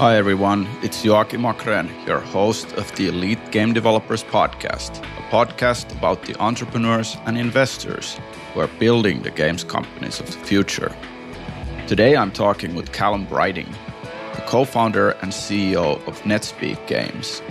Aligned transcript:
Hi, 0.00 0.16
everyone. 0.16 0.66
It's 0.80 1.02
Joakim 1.02 1.44
Achrén, 1.44 1.90
your 2.06 2.20
host 2.20 2.72
of 2.78 2.90
the 2.96 3.08
Elite 3.08 3.50
Game 3.50 3.74
Developers 3.74 4.24
Podcast, 4.24 4.96
a 5.18 5.22
podcast 5.28 5.94
about 5.94 6.22
the 6.22 6.34
entrepreneurs 6.40 7.18
and 7.26 7.36
investors 7.36 8.18
who 8.54 8.60
are 8.60 8.70
building 8.78 9.20
the 9.20 9.30
games 9.30 9.62
companies 9.62 10.18
of 10.18 10.24
the 10.24 10.38
future. 10.38 10.96
Today, 11.86 12.16
I'm 12.16 12.32
talking 12.32 12.74
with 12.74 12.92
Callum 12.92 13.26
Brighting, 13.26 13.68
the 14.34 14.40
co 14.46 14.64
founder 14.64 15.10
and 15.20 15.32
CEO 15.32 16.02
of 16.08 16.22
NetSpeak 16.22 16.86
Games, 16.86 17.42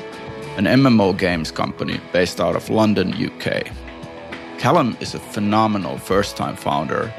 an 0.57 0.65
MMO 0.65 1.15
games 1.15 1.51
company 1.51 1.99
based 2.11 2.41
out 2.41 2.55
of 2.55 2.71
London, 2.71 3.13
UK. 3.13 3.67
Callum 4.57 4.97
is 4.99 5.13
a 5.13 5.19
phenomenal 5.19 5.99
first 5.99 6.35
time 6.35 6.55
founder 6.55 7.09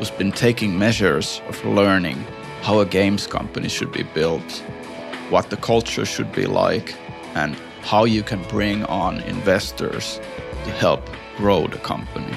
who's 0.00 0.10
been 0.10 0.32
taking 0.32 0.76
measures 0.76 1.40
of 1.46 1.64
learning 1.64 2.26
how 2.62 2.80
a 2.80 2.86
games 2.86 3.26
company 3.26 3.68
should 3.68 3.90
be 3.92 4.02
built, 4.02 4.62
what 5.30 5.50
the 5.50 5.56
culture 5.56 6.04
should 6.04 6.32
be 6.32 6.46
like, 6.46 6.94
and 7.34 7.54
how 7.82 8.04
you 8.04 8.22
can 8.22 8.42
bring 8.44 8.84
on 8.84 9.20
investors 9.20 10.20
to 10.64 10.70
help 10.72 11.08
grow 11.36 11.66
the 11.66 11.78
company. 11.78 12.32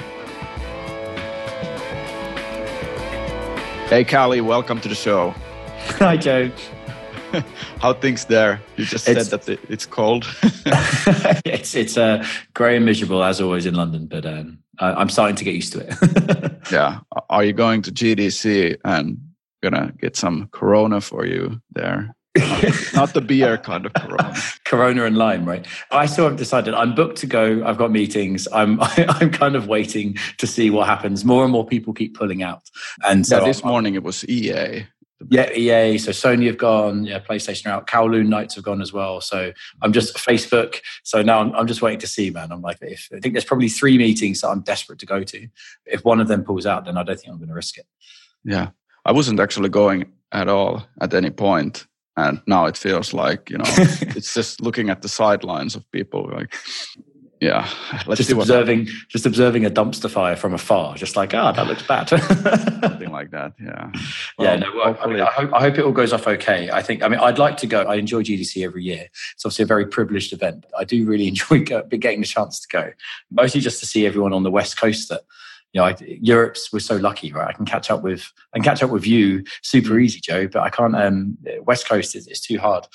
Hey, 3.88 4.04
Callie, 4.04 4.40
welcome 4.40 4.80
to 4.80 4.88
the 4.88 4.94
show. 4.94 5.30
Hi, 5.98 6.16
Joe. 6.16 6.50
How 7.80 7.92
things 7.92 8.24
there? 8.26 8.60
You 8.76 8.84
just 8.84 9.08
it's, 9.08 9.28
said 9.28 9.42
that 9.42 9.60
it's 9.68 9.86
cold. 9.86 10.24
it's 11.44 11.74
it's 11.74 11.98
uh, 11.98 12.24
grey 12.54 12.76
and 12.76 12.86
miserable 12.86 13.22
as 13.22 13.40
always 13.40 13.66
in 13.66 13.74
London, 13.74 14.06
but 14.06 14.24
um, 14.24 14.58
I, 14.78 15.00
am 15.00 15.08
starting 15.08 15.36
to 15.36 15.44
get 15.44 15.54
used 15.54 15.72
to 15.72 15.80
it. 15.80 16.52
yeah. 16.72 17.00
Are 17.28 17.44
you 17.44 17.52
going 17.52 17.82
to 17.82 17.90
GDC 17.90 18.78
and 18.84 19.18
gonna 19.64 19.92
get 19.98 20.14
some 20.16 20.48
Corona 20.52 21.00
for 21.00 21.26
you 21.26 21.60
there. 21.72 22.14
Not 22.94 23.14
the 23.14 23.20
beer 23.20 23.58
kind 23.58 23.86
of 23.86 23.92
Corona. 23.94 24.34
Corona 24.64 25.04
and 25.04 25.16
lime, 25.16 25.44
right? 25.44 25.66
I 25.92 26.06
still 26.06 26.24
haven't 26.24 26.38
decided. 26.38 26.74
I'm 26.74 26.94
booked 26.94 27.18
to 27.18 27.26
go. 27.26 27.64
I've 27.64 27.78
got 27.78 27.92
meetings. 27.92 28.48
I'm 28.52 28.78
I'm 28.82 29.30
kind 29.30 29.54
of 29.54 29.68
waiting 29.68 30.16
to 30.38 30.46
see 30.46 30.70
what 30.70 30.88
happens. 30.88 31.24
More 31.24 31.44
and 31.44 31.52
more 31.52 31.66
people 31.66 31.92
keep 31.92 32.16
pulling 32.16 32.42
out. 32.42 32.70
And 33.06 33.26
so 33.26 33.38
yeah, 33.38 33.44
this 33.44 33.62
I'm, 33.62 33.68
morning 33.68 33.94
it 33.94 34.02
was 34.02 34.24
EA. 34.28 34.86
Yeah, 35.30 35.50
EA. 35.52 35.98
So 35.98 36.10
Sony 36.10 36.46
have 36.46 36.58
gone. 36.58 37.04
Yeah, 37.04 37.20
PlayStation 37.20 37.66
are 37.66 37.76
out. 37.76 37.86
Kowloon 37.86 38.26
Nights 38.26 38.56
have 38.56 38.64
gone 38.64 38.82
as 38.82 38.92
well. 38.92 39.20
So 39.20 39.52
I'm 39.80 39.92
just 39.92 40.16
Facebook. 40.16 40.80
So 41.04 41.22
now 41.22 41.40
I'm, 41.40 41.54
I'm 41.54 41.66
just 41.68 41.82
waiting 41.82 42.00
to 42.00 42.08
see, 42.08 42.30
man. 42.30 42.50
I'm 42.50 42.62
like, 42.62 42.78
if 42.82 43.08
I 43.14 43.20
think 43.20 43.34
there's 43.34 43.44
probably 43.44 43.68
three 43.68 43.96
meetings 43.96 44.40
that 44.40 44.48
I'm 44.48 44.60
desperate 44.60 44.98
to 44.98 45.06
go 45.06 45.22
to. 45.22 45.48
If 45.86 46.04
one 46.04 46.20
of 46.20 46.28
them 46.28 46.42
pulls 46.42 46.66
out, 46.66 46.84
then 46.84 46.98
I 46.98 47.04
don't 47.04 47.18
think 47.18 47.32
I'm 47.32 47.38
going 47.38 47.48
to 47.48 47.54
risk 47.54 47.78
it. 47.78 47.86
Yeah, 48.44 48.70
I 49.04 49.12
wasn't 49.12 49.38
actually 49.38 49.68
going 49.68 50.06
at 50.32 50.48
all 50.48 50.84
at 51.00 51.14
any 51.14 51.30
point, 51.30 51.86
and 52.16 52.40
now 52.46 52.66
it 52.66 52.76
feels 52.76 53.12
like 53.12 53.50
you 53.50 53.58
know 53.58 53.64
it's 53.68 54.34
just 54.34 54.60
looking 54.60 54.90
at 54.90 55.02
the 55.02 55.08
sidelines 55.08 55.74
of 55.74 55.90
people 55.92 56.30
like. 56.32 56.54
Yeah, 57.40 57.68
let's 58.06 58.18
just 58.18 58.30
observing, 58.30 58.88
just 59.08 59.26
observing 59.26 59.66
a 59.66 59.70
dumpster 59.70 60.08
fire 60.08 60.34
from 60.34 60.54
afar, 60.54 60.94
just 60.94 61.14
like, 61.14 61.34
ah, 61.34 61.50
oh, 61.50 61.52
that 61.52 61.66
looks 61.66 61.86
bad. 61.86 62.08
Something 62.82 63.10
like 63.10 63.32
that. 63.32 63.52
Yeah. 63.60 63.90
Well, 64.38 64.48
yeah. 64.48 64.56
No. 64.56 64.72
Well, 64.74 64.96
I, 64.98 65.06
mean, 65.06 65.20
I, 65.20 65.26
hope, 65.26 65.52
I 65.52 65.60
hope 65.60 65.76
it 65.76 65.84
all 65.84 65.92
goes 65.92 66.14
off 66.14 66.26
okay. 66.26 66.70
I 66.70 66.80
think. 66.80 67.02
I 67.02 67.08
mean, 67.08 67.18
I'd 67.20 67.38
like 67.38 67.58
to 67.58 67.66
go. 67.66 67.82
I 67.82 67.96
enjoy 67.96 68.22
GDC 68.22 68.64
every 68.64 68.84
year. 68.84 69.08
It's 69.34 69.44
obviously 69.44 69.64
a 69.64 69.66
very 69.66 69.84
privileged 69.84 70.32
event. 70.32 70.64
I 70.78 70.84
do 70.84 71.04
really 71.04 71.28
enjoy 71.28 71.58
getting 71.64 72.20
the 72.20 72.26
chance 72.26 72.60
to 72.60 72.68
go, 72.68 72.92
mostly 73.30 73.60
just 73.60 73.78
to 73.80 73.86
see 73.86 74.06
everyone 74.06 74.32
on 74.32 74.42
the 74.42 74.50
west 74.50 74.78
coast 74.78 75.10
that 75.10 75.22
you 75.74 75.80
know, 75.80 75.86
I, 75.88 75.96
Europe's 76.22 76.72
we're 76.72 76.78
so 76.78 76.96
lucky, 76.96 77.32
right? 77.32 77.48
I 77.48 77.52
can 77.52 77.66
catch 77.66 77.90
up 77.90 78.02
with 78.02 78.32
and 78.54 78.62
catch 78.62 78.82
up 78.82 78.90
with 78.90 79.06
you 79.06 79.42
super 79.62 79.98
easy, 79.98 80.20
Joe, 80.20 80.46
but 80.46 80.62
I 80.62 80.70
can't. 80.70 80.94
Um, 80.94 81.36
West 81.62 81.88
Coast 81.88 82.14
is, 82.14 82.28
is 82.28 82.40
too 82.40 82.58
hard. 82.58 82.86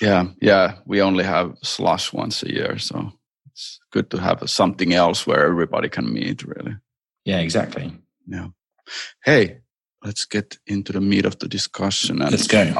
Yeah, 0.00 0.26
yeah. 0.42 0.74
We 0.84 1.00
only 1.00 1.24
have 1.24 1.56
slush 1.62 2.12
once 2.12 2.42
a 2.42 2.52
year, 2.52 2.78
so 2.78 3.12
it's 3.52 3.78
good 3.92 4.10
to 4.10 4.18
have 4.18 4.42
something 4.50 4.92
else 4.92 5.26
where 5.26 5.46
everybody 5.46 5.88
can 5.88 6.12
meet. 6.12 6.42
Really. 6.42 6.76
Yeah, 7.24 7.38
exactly. 7.38 7.92
Yeah. 8.26 8.48
Hey, 9.24 9.58
let's 10.04 10.24
get 10.24 10.58
into 10.66 10.92
the 10.92 11.00
meat 11.00 11.26
of 11.26 11.38
the 11.38 11.48
discussion. 11.48 12.20
And 12.20 12.32
let's 12.32 12.48
go. 12.48 12.74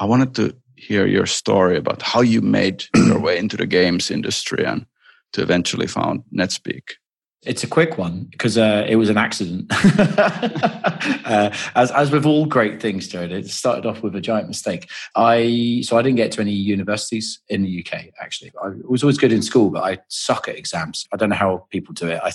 I 0.00 0.04
wanted 0.04 0.34
to 0.34 0.56
hear 0.74 1.06
your 1.06 1.26
story 1.26 1.76
about 1.76 2.02
how 2.02 2.22
you 2.22 2.40
made 2.40 2.84
your 2.94 3.20
way 3.20 3.38
into 3.38 3.56
the 3.56 3.66
games 3.66 4.10
industry 4.10 4.64
and 4.64 4.86
to 5.32 5.42
eventually 5.42 5.86
found 5.86 6.24
NetSpeak. 6.36 6.82
It's 7.42 7.64
a 7.64 7.66
quick 7.66 7.96
one 7.96 8.24
because 8.24 8.58
uh, 8.58 8.84
it 8.86 8.96
was 8.96 9.08
an 9.08 9.16
accident. 9.16 9.66
uh, 9.98 11.50
as 11.74 11.90
as 11.90 12.10
with 12.10 12.26
all 12.26 12.44
great 12.44 12.82
things, 12.82 13.08
Jared, 13.08 13.32
it 13.32 13.48
started 13.48 13.86
off 13.86 14.02
with 14.02 14.14
a 14.14 14.20
giant 14.20 14.46
mistake. 14.46 14.90
I 15.16 15.80
so 15.82 15.96
I 15.96 16.02
didn't 16.02 16.18
get 16.18 16.32
to 16.32 16.42
any 16.42 16.52
universities 16.52 17.40
in 17.48 17.62
the 17.62 17.82
UK. 17.82 18.08
Actually, 18.20 18.52
I 18.62 18.72
was 18.86 19.02
always 19.02 19.16
good 19.16 19.32
in 19.32 19.40
school, 19.40 19.70
but 19.70 19.82
I 19.82 19.98
suck 20.08 20.48
at 20.48 20.56
exams. 20.56 21.06
I 21.14 21.16
don't 21.16 21.30
know 21.30 21.36
how 21.36 21.66
people 21.70 21.94
do 21.94 22.08
it. 22.08 22.20
I, 22.22 22.30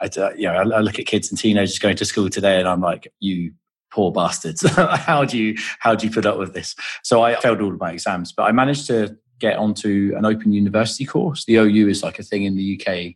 I 0.00 0.06
uh, 0.20 0.30
you 0.36 0.48
know, 0.48 0.54
I, 0.54 0.78
I 0.78 0.80
look 0.80 0.98
at 0.98 1.06
kids 1.06 1.30
and 1.30 1.38
teenagers 1.38 1.78
going 1.78 1.96
to 1.96 2.04
school 2.04 2.28
today, 2.28 2.58
and 2.58 2.66
I'm 2.66 2.80
like, 2.80 3.12
you 3.20 3.52
poor 3.92 4.10
bastards. 4.10 4.68
how 4.76 5.24
do 5.24 5.38
you 5.38 5.56
how 5.78 5.94
do 5.94 6.04
you 6.04 6.12
put 6.12 6.26
up 6.26 6.36
with 6.36 6.52
this? 6.52 6.74
So 7.04 7.22
I 7.22 7.36
failed 7.36 7.60
all 7.60 7.72
of 7.72 7.78
my 7.78 7.92
exams, 7.92 8.32
but 8.32 8.42
I 8.42 8.50
managed 8.50 8.88
to 8.88 9.16
get 9.38 9.56
onto 9.56 10.14
an 10.16 10.24
open 10.24 10.52
university 10.52 11.04
course. 11.04 11.44
The 11.44 11.56
OU 11.56 11.88
is 11.88 12.02
like 12.02 12.18
a 12.18 12.24
thing 12.24 12.42
in 12.42 12.56
the 12.56 12.80
UK 12.80 13.14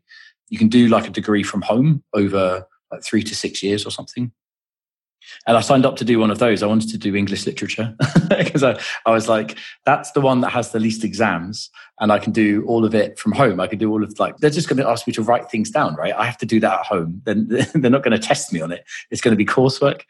you 0.52 0.58
can 0.58 0.68
do 0.68 0.88
like 0.88 1.08
a 1.08 1.10
degree 1.10 1.42
from 1.42 1.62
home 1.62 2.04
over 2.12 2.66
like 2.92 3.02
three 3.02 3.22
to 3.22 3.34
six 3.34 3.62
years 3.62 3.86
or 3.86 3.90
something. 3.90 4.30
And 5.46 5.56
I 5.56 5.62
signed 5.62 5.86
up 5.86 5.96
to 5.96 6.04
do 6.04 6.18
one 6.18 6.30
of 6.30 6.40
those. 6.40 6.62
I 6.62 6.66
wanted 6.66 6.90
to 6.90 6.98
do 6.98 7.16
English 7.16 7.46
literature 7.46 7.96
because 8.28 8.62
I, 8.62 8.78
I 9.06 9.12
was 9.12 9.30
like, 9.30 9.56
that's 9.86 10.10
the 10.10 10.20
one 10.20 10.42
that 10.42 10.50
has 10.50 10.72
the 10.72 10.78
least 10.78 11.04
exams 11.04 11.70
and 12.00 12.12
I 12.12 12.18
can 12.18 12.32
do 12.32 12.66
all 12.66 12.84
of 12.84 12.94
it 12.94 13.18
from 13.18 13.32
home. 13.32 13.60
I 13.60 13.66
can 13.66 13.78
do 13.78 13.90
all 13.90 14.04
of 14.04 14.18
like, 14.18 14.36
they're 14.38 14.50
just 14.50 14.68
going 14.68 14.76
to 14.76 14.86
ask 14.86 15.06
me 15.06 15.14
to 15.14 15.22
write 15.22 15.50
things 15.50 15.70
down, 15.70 15.94
right? 15.94 16.12
I 16.12 16.26
have 16.26 16.36
to 16.38 16.46
do 16.46 16.60
that 16.60 16.80
at 16.80 16.86
home. 16.86 17.22
Then 17.24 17.48
they're 17.74 17.90
not 17.90 18.02
going 18.02 18.18
to 18.18 18.18
test 18.18 18.52
me 18.52 18.60
on 18.60 18.72
it. 18.72 18.84
It's 19.10 19.22
going 19.22 19.32
to 19.32 19.36
be 19.36 19.46
coursework. 19.46 20.02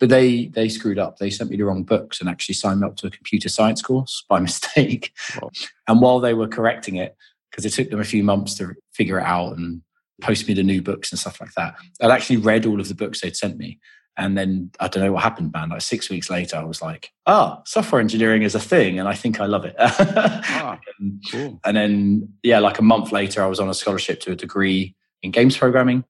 But 0.00 0.08
they, 0.08 0.46
they 0.46 0.70
screwed 0.70 0.98
up. 0.98 1.18
They 1.18 1.28
sent 1.28 1.50
me 1.50 1.58
the 1.58 1.64
wrong 1.66 1.82
books 1.82 2.18
and 2.18 2.30
actually 2.30 2.54
signed 2.54 2.80
me 2.80 2.86
up 2.86 2.96
to 2.96 3.08
a 3.08 3.10
computer 3.10 3.50
science 3.50 3.82
course 3.82 4.24
by 4.26 4.40
mistake. 4.48 5.12
And 5.86 6.00
while 6.00 6.18
they 6.18 6.32
were 6.32 6.48
correcting 6.48 6.96
it, 6.96 7.14
because 7.52 7.64
it 7.66 7.72
took 7.72 7.90
them 7.90 8.00
a 8.00 8.04
few 8.04 8.24
months 8.24 8.54
to 8.56 8.74
figure 8.92 9.20
it 9.20 9.24
out 9.24 9.56
and 9.56 9.82
post 10.22 10.48
me 10.48 10.54
the 10.54 10.62
new 10.62 10.80
books 10.80 11.12
and 11.12 11.18
stuff 11.18 11.40
like 11.40 11.52
that. 11.54 11.74
I'd 12.00 12.10
actually 12.10 12.38
read 12.38 12.64
all 12.66 12.80
of 12.80 12.88
the 12.88 12.94
books 12.94 13.20
they'd 13.20 13.36
sent 13.36 13.58
me. 13.58 13.78
And 14.16 14.36
then 14.36 14.70
I 14.80 14.88
don't 14.88 15.02
know 15.02 15.12
what 15.12 15.22
happened, 15.22 15.52
man. 15.52 15.70
Like 15.70 15.80
six 15.80 16.10
weeks 16.10 16.28
later, 16.28 16.56
I 16.56 16.64
was 16.64 16.82
like, 16.82 17.10
oh, 17.26 17.62
software 17.64 18.00
engineering 18.00 18.42
is 18.42 18.54
a 18.54 18.60
thing 18.60 18.98
and 18.98 19.08
I 19.08 19.14
think 19.14 19.40
I 19.40 19.46
love 19.46 19.64
it. 19.64 19.74
ah, 19.78 20.78
and, 20.98 21.22
cool. 21.30 21.60
and 21.64 21.76
then, 21.76 22.32
yeah, 22.42 22.58
like 22.58 22.78
a 22.78 22.82
month 22.82 23.12
later, 23.12 23.42
I 23.42 23.46
was 23.46 23.60
on 23.60 23.68
a 23.68 23.74
scholarship 23.74 24.20
to 24.20 24.32
a 24.32 24.36
degree 24.36 24.94
in 25.22 25.30
games 25.30 25.56
programming. 25.56 26.04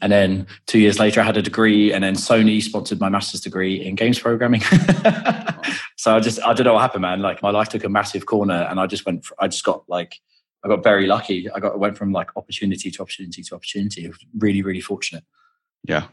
And 0.00 0.10
then 0.10 0.46
two 0.66 0.78
years 0.78 0.98
later, 0.98 1.20
I 1.20 1.24
had 1.24 1.36
a 1.36 1.42
degree, 1.42 1.92
and 1.92 2.02
then 2.02 2.14
Sony 2.14 2.60
sponsored 2.60 3.00
my 3.00 3.08
master's 3.08 3.40
degree 3.40 3.76
in 3.82 3.94
games 3.94 4.18
programming. 4.18 4.60
so 5.96 6.16
I 6.16 6.20
just, 6.20 6.42
I 6.42 6.52
don't 6.52 6.64
know 6.64 6.74
what 6.74 6.82
happened, 6.82 7.02
man. 7.02 7.22
Like 7.22 7.42
my 7.42 7.50
life 7.50 7.68
took 7.68 7.84
a 7.84 7.88
massive 7.88 8.26
corner, 8.26 8.66
and 8.68 8.80
I 8.80 8.86
just 8.86 9.06
went, 9.06 9.24
I 9.38 9.46
just 9.46 9.64
got 9.64 9.84
like 9.88 10.16
I 10.64 10.68
got 10.68 10.82
very 10.82 11.06
lucky. 11.06 11.50
I 11.50 11.60
got 11.60 11.78
went 11.78 11.98
from 11.98 12.12
like 12.12 12.30
opportunity 12.36 12.90
to 12.90 13.02
opportunity 13.02 13.42
to 13.42 13.54
opportunity. 13.54 14.10
really, 14.38 14.62
really 14.62 14.80
fortunate. 14.80 15.24
Yeah, 15.86 16.06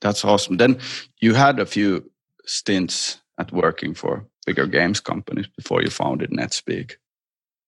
that's 0.00 0.24
awesome. 0.24 0.58
Then 0.58 0.78
you 1.20 1.34
had 1.34 1.58
a 1.58 1.66
few 1.66 2.08
stints 2.44 3.20
at 3.38 3.52
working 3.52 3.94
for 3.94 4.24
bigger 4.46 4.66
games 4.66 5.00
companies 5.00 5.48
before 5.56 5.82
you 5.82 5.90
founded 5.90 6.30
NetSpeak. 6.30 6.94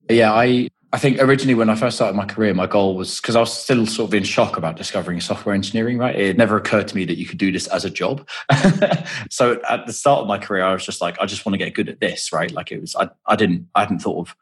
Yeah, 0.09 0.32
I 0.32 0.69
I 0.91 0.98
think 0.98 1.21
originally 1.21 1.54
when 1.54 1.69
I 1.69 1.75
first 1.75 1.97
started 1.97 2.16
my 2.16 2.25
career, 2.25 2.54
my 2.54 2.66
goal 2.66 2.97
was 2.97 3.21
because 3.21 3.37
I 3.37 3.41
was 3.41 3.53
still 3.53 3.84
sort 3.84 4.09
of 4.09 4.15
in 4.15 4.22
shock 4.22 4.56
about 4.56 4.77
discovering 4.77 5.21
software 5.21 5.54
engineering, 5.54 5.98
right? 5.98 6.16
It 6.16 6.38
never 6.38 6.56
occurred 6.56 6.88
to 6.88 6.97
me 6.97 7.04
that 7.04 7.19
you 7.19 7.27
could 7.27 7.37
do 7.37 7.53
this 7.53 7.66
as 7.66 7.84
a 7.84 7.91
job. 7.91 8.27
so 9.30 9.60
at 9.68 9.86
the 9.86 9.92
start 9.92 10.22
of 10.22 10.28
my 10.28 10.39
career, 10.39 10.62
I 10.62 10.72
was 10.72 10.86
just 10.86 11.03
like, 11.03 11.21
I 11.21 11.27
just 11.27 11.45
want 11.45 11.54
to 11.54 11.59
get 11.59 11.74
good 11.74 11.91
at 11.91 12.01
this, 12.01 12.33
right? 12.33 12.51
Like 12.51 12.72
it 12.72 12.80
was, 12.80 12.97
I, 12.97 13.10
I 13.27 13.36
didn't, 13.36 13.68
I 13.74 13.80
hadn't 13.80 13.98
thought 13.98 14.28
of 14.28 14.36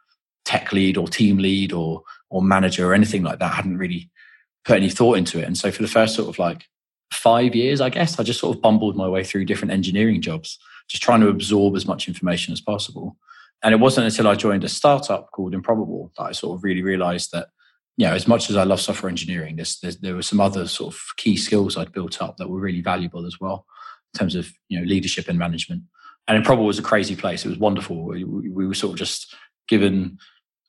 tech 0.47 0.73
lead 0.73 0.97
or 0.97 1.07
team 1.09 1.37
lead 1.37 1.73
or 1.73 2.03
or 2.31 2.43
manager 2.43 2.89
or 2.89 2.95
anything 2.95 3.23
like 3.23 3.39
that. 3.41 3.53
I 3.53 3.57
hadn't 3.57 3.77
really 3.77 4.11
put 4.65 4.77
any 4.77 4.91
thought 4.91 5.19
into 5.19 5.39
it. 5.39 5.45
And 5.45 5.57
so 5.57 5.71
for 5.71 5.83
the 5.83 5.89
first 5.89 6.15
sort 6.15 6.29
of 6.29 6.39
like 6.39 6.65
five 7.13 7.55
years, 7.55 7.81
I 7.81 7.91
guess, 7.91 8.19
I 8.19 8.25
just 8.25 8.41
sort 8.41 8.57
of 8.57 8.63
bumbled 8.63 8.97
my 8.97 9.09
way 9.09 9.23
through 9.23 9.45
different 9.45 9.73
engineering 9.73 10.21
jobs, 10.21 10.59
just 10.89 11.03
trying 11.03 11.21
to 11.21 11.29
absorb 11.29 11.77
as 11.77 11.87
much 11.87 12.09
information 12.09 12.53
as 12.53 12.61
possible. 12.61 13.17
And 13.63 13.73
it 13.73 13.79
wasn't 13.79 14.07
until 14.07 14.29
I 14.29 14.35
joined 14.35 14.65
a 14.65 14.69
startup 14.69 15.31
called 15.31 15.55
Improbable 15.55 16.13
that 16.17 16.25
I 16.25 16.33
sort 16.33 16.59
of 16.59 16.65
really 16.65 16.83
realized 16.83 17.31
that, 17.33 17.49
you 17.97 18.07
know, 18.07 18.13
as 18.13 18.27
much 18.27 18.51
as 18.51 18.57
I 18.57 18.65
love 18.65 18.81
software 18.81 19.09
engineering, 19.09 19.57
there's, 19.57 19.79
there's, 19.81 19.99
there 19.99 20.15
were 20.15 20.23
some 20.23 20.41
other 20.41 20.67
sort 20.67 20.95
of 20.95 21.01
key 21.17 21.37
skills 21.37 21.77
I'd 21.77 21.93
built 21.93 22.21
up 22.21 22.37
that 22.37 22.51
were 22.51 22.61
really 22.61 22.83
valuable 22.83 23.25
as 23.25 23.41
well 23.41 23.67
in 24.13 24.19
terms 24.19 24.35
of, 24.35 24.53
you 24.69 24.79
know, 24.79 24.85
leadership 24.85 25.29
and 25.29 25.39
management. 25.39 25.83
And 26.29 26.37
Improbable 26.37 26.67
was 26.67 26.79
a 26.79 26.83
crazy 26.83 27.15
place. 27.17 27.47
It 27.47 27.51
was 27.51 27.59
wonderful. 27.59 28.05
We, 28.05 28.25
we 28.25 28.67
were 28.67 28.75
sort 28.75 28.93
of 28.93 28.99
just 28.99 29.35
given 29.69 30.19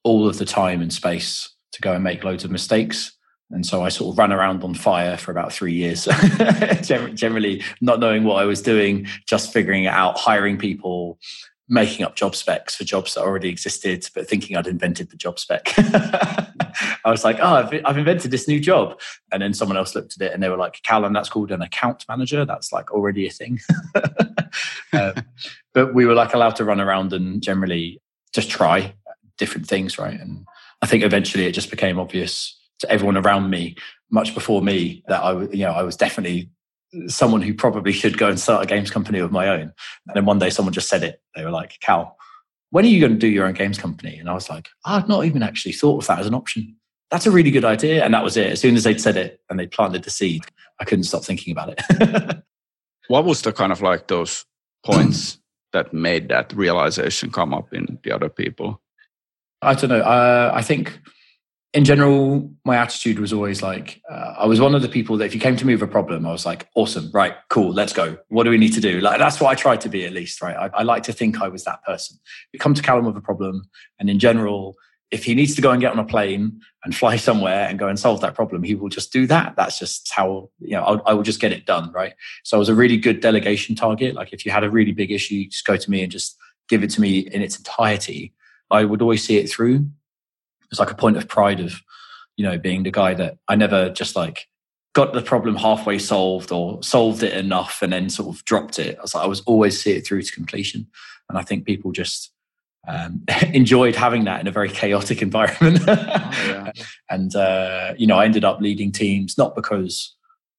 all 0.07 0.27
of 0.27 0.37
the 0.37 0.45
time 0.45 0.81
and 0.81 0.91
space 0.91 1.53
to 1.73 1.81
go 1.81 1.93
and 1.93 2.03
make 2.03 2.23
loads 2.23 2.43
of 2.43 2.49
mistakes. 2.49 3.11
And 3.51 3.65
so 3.65 3.83
I 3.83 3.89
sort 3.89 4.13
of 4.13 4.17
ran 4.17 4.33
around 4.33 4.63
on 4.63 4.73
fire 4.73 5.17
for 5.17 5.31
about 5.31 5.53
three 5.53 5.73
years, 5.73 6.05
generally 6.81 7.63
not 7.81 7.99
knowing 7.99 8.23
what 8.23 8.41
I 8.41 8.45
was 8.45 8.61
doing, 8.61 9.07
just 9.25 9.53
figuring 9.53 9.85
it 9.85 9.93
out, 9.93 10.17
hiring 10.17 10.57
people, 10.57 11.19
making 11.69 12.05
up 12.05 12.15
job 12.15 12.35
specs 12.35 12.75
for 12.75 12.83
jobs 12.83 13.13
that 13.13 13.21
already 13.21 13.49
existed, 13.49 14.09
but 14.15 14.27
thinking 14.27 14.55
I'd 14.55 14.67
invented 14.67 15.09
the 15.09 15.17
job 15.17 15.39
spec. 15.39 15.73
I 15.77 17.11
was 17.11 17.23
like, 17.23 17.37
oh, 17.41 17.55
I've, 17.55 17.73
I've, 17.85 17.97
invented 17.97 18.31
this 18.31 18.47
new 18.47 18.59
job. 18.59 18.99
And 19.31 19.41
then 19.41 19.53
someone 19.53 19.77
else 19.77 19.95
looked 19.95 20.19
at 20.19 20.27
it 20.27 20.33
and 20.33 20.41
they 20.41 20.49
were 20.49 20.57
like, 20.57 20.81
Callum, 20.83 21.13
that's 21.13 21.29
called 21.29 21.51
an 21.51 21.61
account 21.61 22.05
manager. 22.07 22.45
That's 22.45 22.71
like 22.71 22.91
already 22.91 23.27
a 23.27 23.31
thing. 23.31 23.59
um, 24.93 25.13
but 25.73 25.93
we 25.93 26.05
were 26.05 26.13
like 26.13 26.33
allowed 26.33 26.55
to 26.57 26.65
run 26.65 26.81
around 26.81 27.13
and 27.13 27.41
generally 27.41 28.01
just 28.33 28.49
try 28.49 28.93
different 29.37 29.67
things, 29.67 29.97
right? 29.97 30.19
And 30.19 30.45
I 30.81 30.87
think 30.87 31.03
eventually 31.03 31.45
it 31.45 31.53
just 31.53 31.71
became 31.71 31.99
obvious 31.99 32.57
to 32.79 32.91
everyone 32.91 33.17
around 33.17 33.49
me, 33.49 33.75
much 34.11 34.33
before 34.33 34.61
me, 34.61 35.03
that 35.07 35.23
I, 35.23 35.41
you 35.45 35.65
know, 35.65 35.71
I 35.71 35.83
was 35.83 35.95
definitely 35.95 36.49
someone 37.07 37.41
who 37.41 37.53
probably 37.53 37.91
should 37.91 38.17
go 38.17 38.29
and 38.29 38.39
start 38.39 38.63
a 38.63 38.67
games 38.67 38.91
company 38.91 39.19
of 39.19 39.31
my 39.31 39.47
own. 39.49 39.61
And 40.07 40.15
then 40.15 40.25
one 40.25 40.39
day 40.39 40.49
someone 40.49 40.73
just 40.73 40.89
said 40.89 41.03
it. 41.03 41.21
They 41.35 41.43
were 41.43 41.51
like, 41.51 41.77
Cal, 41.81 42.17
when 42.69 42.85
are 42.85 42.89
you 42.89 42.99
going 42.99 43.13
to 43.13 43.17
do 43.17 43.27
your 43.27 43.45
own 43.45 43.53
games 43.53 43.77
company? 43.77 44.17
And 44.17 44.29
I 44.29 44.33
was 44.33 44.49
like, 44.49 44.69
I've 44.85 45.07
not 45.07 45.25
even 45.25 45.43
actually 45.43 45.73
thought 45.73 46.03
of 46.03 46.07
that 46.07 46.19
as 46.19 46.27
an 46.27 46.33
option. 46.33 46.75
That's 47.11 47.25
a 47.25 47.31
really 47.31 47.51
good 47.51 47.65
idea. 47.65 48.03
And 48.03 48.13
that 48.13 48.23
was 48.23 48.35
it. 48.37 48.51
As 48.51 48.59
soon 48.59 48.75
as 48.75 48.83
they'd 48.83 49.01
said 49.01 49.17
it 49.17 49.41
and 49.49 49.59
they 49.59 49.67
planted 49.67 50.03
the 50.03 50.09
seed, 50.09 50.43
I 50.79 50.85
couldn't 50.85 51.05
stop 51.05 51.23
thinking 51.23 51.51
about 51.51 51.75
it. 51.77 52.43
what 53.07 53.25
was 53.25 53.41
the 53.41 53.53
kind 53.53 53.71
of 53.71 53.81
like 53.81 54.07
those 54.07 54.45
points 54.85 55.39
that 55.73 55.93
made 55.93 56.29
that 56.29 56.53
realization 56.53 57.31
come 57.31 57.53
up 57.53 57.73
in 57.73 57.99
the 58.03 58.11
other 58.11 58.29
people? 58.29 58.81
I 59.61 59.73
don't 59.73 59.89
know. 59.89 60.01
Uh, 60.01 60.51
I 60.53 60.61
think 60.61 60.99
in 61.73 61.83
general, 61.83 62.51
my 62.65 62.77
attitude 62.77 63.19
was 63.19 63.33
always 63.33 63.61
like, 63.61 64.01
uh, 64.09 64.35
I 64.37 64.45
was 64.45 64.59
one 64.59 64.73
of 64.73 64.81
the 64.81 64.89
people 64.89 65.17
that 65.17 65.25
if 65.25 65.33
you 65.33 65.39
came 65.39 65.55
to 65.57 65.65
me 65.65 65.73
with 65.73 65.83
a 65.83 65.87
problem, 65.87 66.25
I 66.25 66.31
was 66.31 66.45
like, 66.45 66.67
awesome, 66.75 67.11
right, 67.13 67.35
cool, 67.49 67.71
let's 67.71 67.93
go. 67.93 68.17
What 68.29 68.43
do 68.43 68.49
we 68.49 68.57
need 68.57 68.73
to 68.73 68.81
do? 68.81 69.01
Like, 69.01 69.19
that's 69.19 69.39
what 69.39 69.49
I 69.49 69.55
tried 69.55 69.81
to 69.81 69.89
be 69.89 70.05
at 70.05 70.13
least, 70.13 70.41
right? 70.41 70.55
I, 70.55 70.79
I 70.79 70.83
like 70.83 71.03
to 71.03 71.13
think 71.13 71.41
I 71.41 71.47
was 71.47 71.65
that 71.65 71.83
person. 71.83 72.17
You 72.53 72.59
come 72.59 72.73
to 72.73 72.81
Callum 72.81 73.05
with 73.05 73.17
a 73.17 73.21
problem, 73.21 73.69
and 73.99 74.09
in 74.09 74.19
general, 74.19 74.75
if 75.11 75.23
he 75.23 75.35
needs 75.35 75.55
to 75.55 75.61
go 75.61 75.71
and 75.71 75.79
get 75.79 75.91
on 75.91 75.99
a 75.99 76.05
plane 76.05 76.59
and 76.83 76.95
fly 76.95 77.15
somewhere 77.27 77.67
and 77.67 77.79
go 77.79 77.87
and 77.87 77.99
solve 77.99 78.21
that 78.21 78.35
problem, 78.35 78.63
he 78.63 78.75
will 78.75 78.89
just 78.89 79.11
do 79.11 79.27
that. 79.27 79.55
That's 79.55 79.79
just 79.79 80.11
how, 80.11 80.49
you 80.59 80.71
know, 80.71 80.83
I'll, 80.83 81.01
I 81.05 81.13
will 81.13 81.23
just 81.23 81.39
get 81.39 81.51
it 81.51 81.65
done, 81.65 81.91
right? 81.91 82.13
So 82.43 82.57
I 82.57 82.59
was 82.59 82.69
a 82.69 82.75
really 82.75 82.97
good 82.97 83.19
delegation 83.19 83.75
target. 83.75 84.15
Like 84.15 84.33
if 84.33 84.45
you 84.45 84.51
had 84.51 84.63
a 84.63 84.69
really 84.69 84.91
big 84.91 85.11
issue, 85.11 85.45
just 85.45 85.65
go 85.65 85.77
to 85.77 85.91
me 85.91 86.03
and 86.03 86.11
just 86.11 86.37
give 86.67 86.83
it 86.83 86.89
to 86.91 87.01
me 87.01 87.19
in 87.19 87.41
its 87.41 87.57
entirety. 87.57 88.33
I 88.69 88.85
would 88.85 89.01
always 89.01 89.23
see 89.23 89.37
it 89.37 89.49
through 89.49 89.87
it's 90.71 90.79
like 90.79 90.91
a 90.91 90.95
point 90.95 91.17
of 91.17 91.27
pride 91.27 91.59
of 91.59 91.81
you 92.35 92.45
know 92.45 92.57
being 92.57 92.83
the 92.83 92.91
guy 92.91 93.13
that 93.13 93.37
i 93.47 93.55
never 93.55 93.89
just 93.89 94.15
like 94.15 94.47
got 94.93 95.13
the 95.13 95.21
problem 95.21 95.55
halfway 95.55 95.99
solved 95.99 96.51
or 96.51 96.81
solved 96.81 97.21
it 97.21 97.33
enough 97.33 97.81
and 97.83 97.93
then 97.93 98.09
sort 98.09 98.35
of 98.35 98.43
dropped 98.45 98.79
it. 98.79 98.97
I 98.97 99.01
was 99.03 99.13
like 99.13 99.23
i 99.23 99.27
was 99.27 99.41
always 99.41 99.79
see 99.79 99.91
it 99.91 100.07
through 100.07 100.23
to 100.23 100.31
completion. 100.31 100.87
And 101.29 101.37
i 101.37 101.43
think 101.43 101.65
people 101.65 101.91
just 101.91 102.31
um, 102.87 103.23
enjoyed 103.53 103.95
having 103.95 104.23
that 104.25 104.39
in 104.41 104.47
a 104.47 104.51
very 104.51 104.69
chaotic 104.69 105.21
environment. 105.29 105.81
Oh, 105.87 105.93
yeah. 106.47 106.71
and 107.09 107.35
uh, 107.35 107.93
you 107.97 108.07
know 108.07 108.17
i 108.17 108.25
ended 108.25 108.43
up 108.43 108.59
leading 108.59 108.91
teams 108.91 109.37
not 109.37 109.55
because 109.55 110.15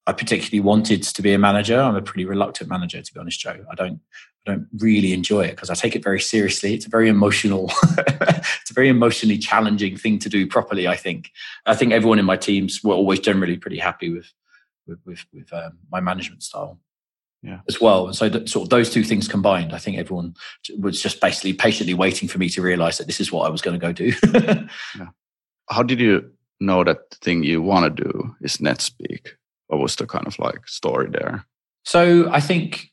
I 0.09 0.13
particularly 0.13 0.61
wanted 0.61 1.03
to 1.03 1.21
be 1.21 1.35
a 1.35 1.39
manager. 1.39 1.79
I'm 1.79 1.95
a 1.95 2.01
pretty 2.01 2.25
reluctant 2.25 2.71
manager, 2.71 3.03
to 3.03 3.15
be 3.15 3.21
honest, 3.21 3.41
Joe. 3.41 3.63
I 3.71 3.75
don't 3.75 4.01
I 4.47 4.53
don't 4.53 4.67
really 4.79 5.13
enjoy 5.13 5.43
it 5.43 5.51
because 5.51 5.69
I 5.69 5.75
take 5.75 5.95
it 5.95 6.03
very 6.03 6.19
seriously. 6.19 6.73
It's 6.73 6.87
a 6.87 6.89
very 6.89 7.11
emotional, 7.11 7.71
it's 7.99 8.71
a 8.71 8.75
very 8.75 8.89
emotionally 8.89 9.37
challenging 9.37 9.99
thing 9.99 10.19
to 10.21 10.31
do 10.31 10.47
properly. 10.47 10.89
I 10.89 10.97
think. 10.97 11.31
I 11.67 11.75
think 11.75 11.93
everyone 11.93 12.19
in 12.19 12.25
my 12.25 12.39
teams 12.39 12.83
were 12.83 12.95
always 12.95 13.21
generally 13.21 13.59
pretty 13.59 13.79
happy 13.79 14.09
with 14.11 14.33
with 14.87 14.99
with, 15.05 15.27
with 15.31 15.53
um, 15.53 15.77
my 15.93 16.01
management 16.01 16.43
style. 16.43 16.81
Yeah. 17.43 17.61
As 17.69 17.81
well, 17.81 18.07
and 18.07 18.17
so 18.17 18.31
that, 18.31 18.49
sort 18.49 18.65
of 18.65 18.71
those 18.71 18.91
two 18.91 19.05
things 19.05 19.29
combined, 19.29 19.75
I 19.75 19.79
think 19.79 19.99
everyone 19.99 20.35
was 20.81 21.01
just 21.01 21.21
basically 21.21 21.53
patiently 21.53 21.95
waiting 21.95 22.29
for 22.29 22.39
me 22.39 22.49
to 22.49 22.63
realize 22.63 22.99
that 22.99 23.07
this 23.07 23.21
is 23.21 23.31
what 23.31 23.47
I 23.47 23.51
was 23.51 23.63
going 23.63 23.79
to 23.79 23.87
go 23.87 23.93
do. 23.93 24.13
yeah. 24.99 25.09
How 25.71 25.85
did 25.85 26.01
you 26.01 26.33
know 26.59 26.83
that 26.83 27.11
the 27.11 27.17
thing 27.17 27.45
you 27.45 27.63
want 27.63 27.95
to 27.97 28.03
do 28.03 28.35
is 28.41 28.57
NetSpeak? 28.57 29.37
What 29.69 29.81
was 29.81 29.97
the 29.97 30.07
kind 30.07 30.27
of 30.27 30.39
like 30.39 30.67
story 30.67 31.09
there? 31.11 31.47
So 31.85 32.31
I 32.31 32.41
think 32.41 32.91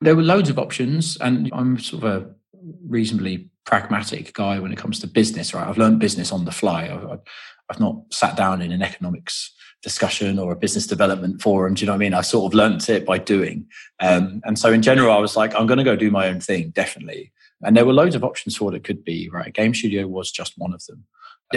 there 0.00 0.16
were 0.16 0.22
loads 0.22 0.50
of 0.50 0.58
options, 0.58 1.16
and 1.20 1.50
I'm 1.52 1.78
sort 1.78 2.04
of 2.04 2.22
a 2.22 2.30
reasonably 2.86 3.50
pragmatic 3.64 4.32
guy 4.34 4.58
when 4.58 4.72
it 4.72 4.78
comes 4.78 5.00
to 5.00 5.06
business. 5.06 5.52
Right, 5.52 5.66
I've 5.66 5.78
learned 5.78 5.98
business 5.98 6.32
on 6.32 6.44
the 6.44 6.52
fly. 6.52 6.84
I've, 6.84 7.20
I've 7.70 7.80
not 7.80 7.96
sat 8.10 8.36
down 8.36 8.62
in 8.62 8.72
an 8.72 8.82
economics 8.82 9.52
discussion 9.84 10.38
or 10.38 10.50
a 10.50 10.56
business 10.56 10.86
development 10.86 11.42
forum. 11.42 11.74
Do 11.74 11.82
you 11.82 11.86
know 11.86 11.92
what 11.92 11.96
I 11.96 11.98
mean? 11.98 12.14
I 12.14 12.22
sort 12.22 12.50
of 12.50 12.56
learnt 12.56 12.88
it 12.88 13.04
by 13.04 13.18
doing. 13.18 13.66
Um, 14.00 14.40
and 14.44 14.58
so 14.58 14.72
in 14.72 14.80
general, 14.80 15.12
I 15.12 15.18
was 15.18 15.36
like, 15.36 15.54
I'm 15.54 15.66
going 15.66 15.78
to 15.78 15.84
go 15.84 15.94
do 15.94 16.10
my 16.10 16.26
own 16.26 16.40
thing, 16.40 16.70
definitely. 16.70 17.32
And 17.62 17.76
there 17.76 17.84
were 17.84 17.92
loads 17.92 18.14
of 18.14 18.24
options 18.24 18.56
for 18.56 18.64
what 18.64 18.74
it 18.74 18.82
could 18.82 19.04
be, 19.04 19.28
right? 19.28 19.52
Game 19.52 19.74
Studio 19.74 20.06
was 20.06 20.32
just 20.32 20.54
one 20.56 20.72
of 20.72 20.84
them. 20.86 21.04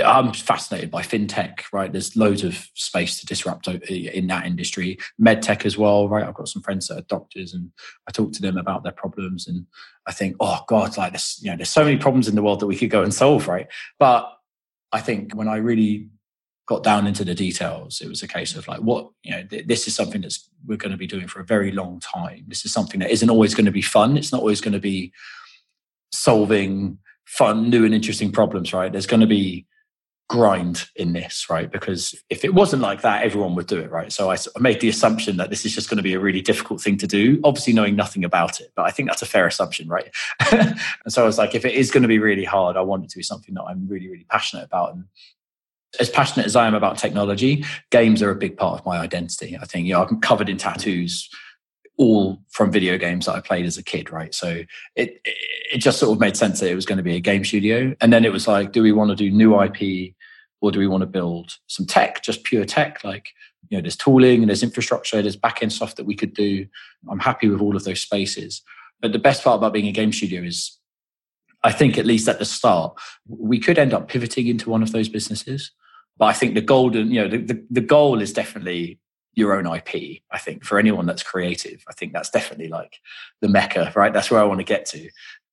I'm 0.05 0.33
fascinated 0.33 0.91
by 0.91 1.01
fintech, 1.01 1.61
right? 1.71 1.91
There's 1.91 2.15
loads 2.15 2.43
of 2.43 2.69
space 2.73 3.19
to 3.19 3.25
disrupt 3.25 3.67
in 3.67 4.27
that 4.27 4.45
industry. 4.45 4.97
Medtech 5.21 5.65
as 5.65 5.77
well, 5.77 6.09
right? 6.09 6.25
I've 6.25 6.33
got 6.33 6.47
some 6.47 6.61
friends 6.61 6.87
that 6.87 6.97
are 6.97 7.01
doctors 7.01 7.53
and 7.53 7.71
I 8.07 8.11
talk 8.11 8.33
to 8.33 8.41
them 8.41 8.57
about 8.57 8.83
their 8.83 8.91
problems 8.91 9.47
and 9.47 9.65
I 10.07 10.11
think, 10.11 10.35
oh 10.39 10.59
God, 10.67 10.97
like 10.97 11.13
this, 11.13 11.39
you 11.41 11.49
know, 11.49 11.57
there's 11.57 11.69
so 11.69 11.83
many 11.83 11.97
problems 11.97 12.27
in 12.27 12.35
the 12.35 12.43
world 12.43 12.59
that 12.59 12.67
we 12.67 12.77
could 12.77 12.89
go 12.89 13.03
and 13.03 13.13
solve, 13.13 13.47
right? 13.47 13.67
But 13.99 14.31
I 14.91 15.01
think 15.01 15.33
when 15.33 15.47
I 15.47 15.57
really 15.57 16.09
got 16.67 16.83
down 16.83 17.07
into 17.07 17.23
the 17.23 17.35
details, 17.35 18.01
it 18.01 18.09
was 18.09 18.21
a 18.23 18.27
case 18.27 18.55
of 18.55 18.67
like, 18.67 18.81
what, 18.81 19.09
you 19.23 19.31
know, 19.31 19.43
th- 19.43 19.67
this 19.67 19.87
is 19.87 19.95
something 19.95 20.21
that's 20.21 20.49
we're 20.65 20.77
going 20.77 20.91
to 20.91 20.97
be 20.97 21.07
doing 21.07 21.27
for 21.27 21.39
a 21.39 21.45
very 21.45 21.71
long 21.71 21.99
time. 21.99 22.45
This 22.47 22.65
is 22.65 22.73
something 22.73 22.99
that 22.99 23.11
isn't 23.11 23.29
always 23.29 23.53
going 23.55 23.65
to 23.65 23.71
be 23.71 23.81
fun. 23.81 24.17
It's 24.17 24.31
not 24.31 24.41
always 24.41 24.61
going 24.61 24.73
to 24.73 24.79
be 24.79 25.13
solving 26.11 26.99
fun, 27.25 27.69
new 27.69 27.85
and 27.85 27.93
interesting 27.93 28.31
problems, 28.31 28.73
right? 28.73 28.91
There's 28.91 29.07
going 29.07 29.21
to 29.21 29.27
be 29.27 29.65
grind 30.29 30.89
in 30.95 31.13
this, 31.13 31.49
right? 31.49 31.71
Because 31.71 32.13
if 32.29 32.43
it 32.43 32.53
wasn't 32.53 32.81
like 32.81 33.01
that, 33.01 33.23
everyone 33.23 33.55
would 33.55 33.67
do 33.67 33.79
it, 33.79 33.89
right? 33.89 34.11
So 34.11 34.29
I 34.29 34.37
made 34.59 34.81
the 34.81 34.89
assumption 34.89 35.37
that 35.37 35.49
this 35.49 35.65
is 35.65 35.73
just 35.73 35.89
going 35.89 35.97
to 35.97 36.03
be 36.03 36.13
a 36.13 36.19
really 36.19 36.41
difficult 36.41 36.81
thing 36.81 36.97
to 36.97 37.07
do, 37.07 37.39
obviously 37.43 37.73
knowing 37.73 37.95
nothing 37.95 38.25
about 38.25 38.59
it. 38.59 38.71
But 38.75 38.85
I 38.85 38.91
think 38.91 39.07
that's 39.07 39.21
a 39.21 39.27
fair 39.27 39.47
assumption, 39.47 39.87
right? 39.87 40.09
and 40.51 40.77
so 41.07 41.23
I 41.23 41.25
was 41.25 41.37
like, 41.37 41.55
if 41.55 41.63
it 41.63 41.73
is 41.73 41.91
going 41.91 42.01
to 42.01 42.09
be 42.09 42.19
really 42.19 42.43
hard, 42.43 42.75
I 42.75 42.81
want 42.81 43.05
it 43.05 43.09
to 43.11 43.17
be 43.17 43.23
something 43.23 43.55
that 43.55 43.63
I'm 43.63 43.87
really, 43.87 44.09
really 44.09 44.25
passionate 44.29 44.65
about. 44.65 44.95
And 44.95 45.05
as 45.99 46.09
passionate 46.09 46.45
as 46.45 46.57
I 46.57 46.67
am 46.67 46.75
about 46.75 46.97
technology, 46.97 47.63
games 47.89 48.21
are 48.21 48.31
a 48.31 48.35
big 48.35 48.57
part 48.57 48.79
of 48.79 48.85
my 48.85 48.97
identity. 48.97 49.57
I 49.59 49.65
think, 49.65 49.87
you 49.87 49.93
know, 49.93 50.03
I'm 50.03 50.19
covered 50.19 50.49
in 50.49 50.57
tattoos 50.57 51.29
all 51.97 52.37
from 52.49 52.71
video 52.71 52.97
games 52.97 53.25
that 53.25 53.35
I 53.35 53.41
played 53.41 53.65
as 53.65 53.77
a 53.77 53.83
kid, 53.83 54.11
right? 54.11 54.33
So 54.33 54.63
it 54.95 55.19
it 55.25 55.79
just 55.79 55.99
sort 55.99 56.13
of 56.13 56.19
made 56.19 56.37
sense 56.37 56.59
that 56.59 56.69
it 56.69 56.75
was 56.75 56.85
going 56.85 56.97
to 56.97 57.03
be 57.03 57.15
a 57.15 57.19
game 57.19 57.43
studio. 57.43 57.95
And 57.99 58.13
then 58.13 58.23
it 58.23 58.31
was 58.31 58.47
like, 58.47 58.71
do 58.71 58.83
we 58.83 58.91
want 58.91 59.09
to 59.09 59.15
do 59.15 59.31
new 59.31 59.59
IP 59.61 60.13
or 60.61 60.71
do 60.71 60.79
we 60.79 60.87
want 60.87 61.01
to 61.01 61.07
build 61.07 61.53
some 61.67 61.85
tech, 61.85 62.23
just 62.23 62.43
pure 62.43 62.65
tech? 62.65 63.03
Like, 63.03 63.29
you 63.69 63.77
know, 63.77 63.81
there's 63.81 63.95
tooling 63.95 64.41
and 64.41 64.49
there's 64.49 64.63
infrastructure, 64.63 65.21
there's 65.21 65.37
backend 65.37 65.71
stuff 65.71 65.95
that 65.95 66.05
we 66.05 66.15
could 66.15 66.33
do. 66.33 66.65
I'm 67.09 67.19
happy 67.19 67.47
with 67.47 67.61
all 67.61 67.75
of 67.75 67.83
those 67.83 68.01
spaces. 68.01 68.61
But 69.01 69.11
the 69.11 69.19
best 69.19 69.43
part 69.43 69.57
about 69.57 69.73
being 69.73 69.87
a 69.87 69.91
game 69.91 70.11
studio 70.11 70.41
is, 70.41 70.77
I 71.63 71.71
think, 71.71 71.97
at 71.97 72.05
least 72.05 72.27
at 72.27 72.39
the 72.39 72.45
start, 72.45 72.97
we 73.27 73.59
could 73.59 73.77
end 73.77 73.93
up 73.93 74.07
pivoting 74.07 74.47
into 74.47 74.69
one 74.69 74.81
of 74.81 74.91
those 74.91 75.09
businesses. 75.09 75.71
But 76.17 76.25
I 76.25 76.33
think 76.33 76.55
the 76.55 76.61
golden, 76.61 77.11
you 77.11 77.21
know, 77.21 77.27
the, 77.27 77.37
the, 77.37 77.65
the 77.69 77.81
goal 77.81 78.21
is 78.21 78.33
definitely 78.33 78.99
your 79.33 79.53
own 79.53 79.67
IP. 79.67 80.23
I 80.31 80.39
think 80.39 80.65
for 80.65 80.79
anyone 80.79 81.05
that's 81.05 81.21
creative, 81.21 81.83
I 81.87 81.93
think 81.93 82.11
that's 82.11 82.31
definitely 82.31 82.69
like 82.69 82.99
the 83.41 83.47
mecca, 83.47 83.93
right? 83.95 84.11
That's 84.11 84.31
where 84.31 84.39
I 84.39 84.45
want 84.45 84.59
to 84.59 84.63
get 84.63 84.85
to. 84.87 85.09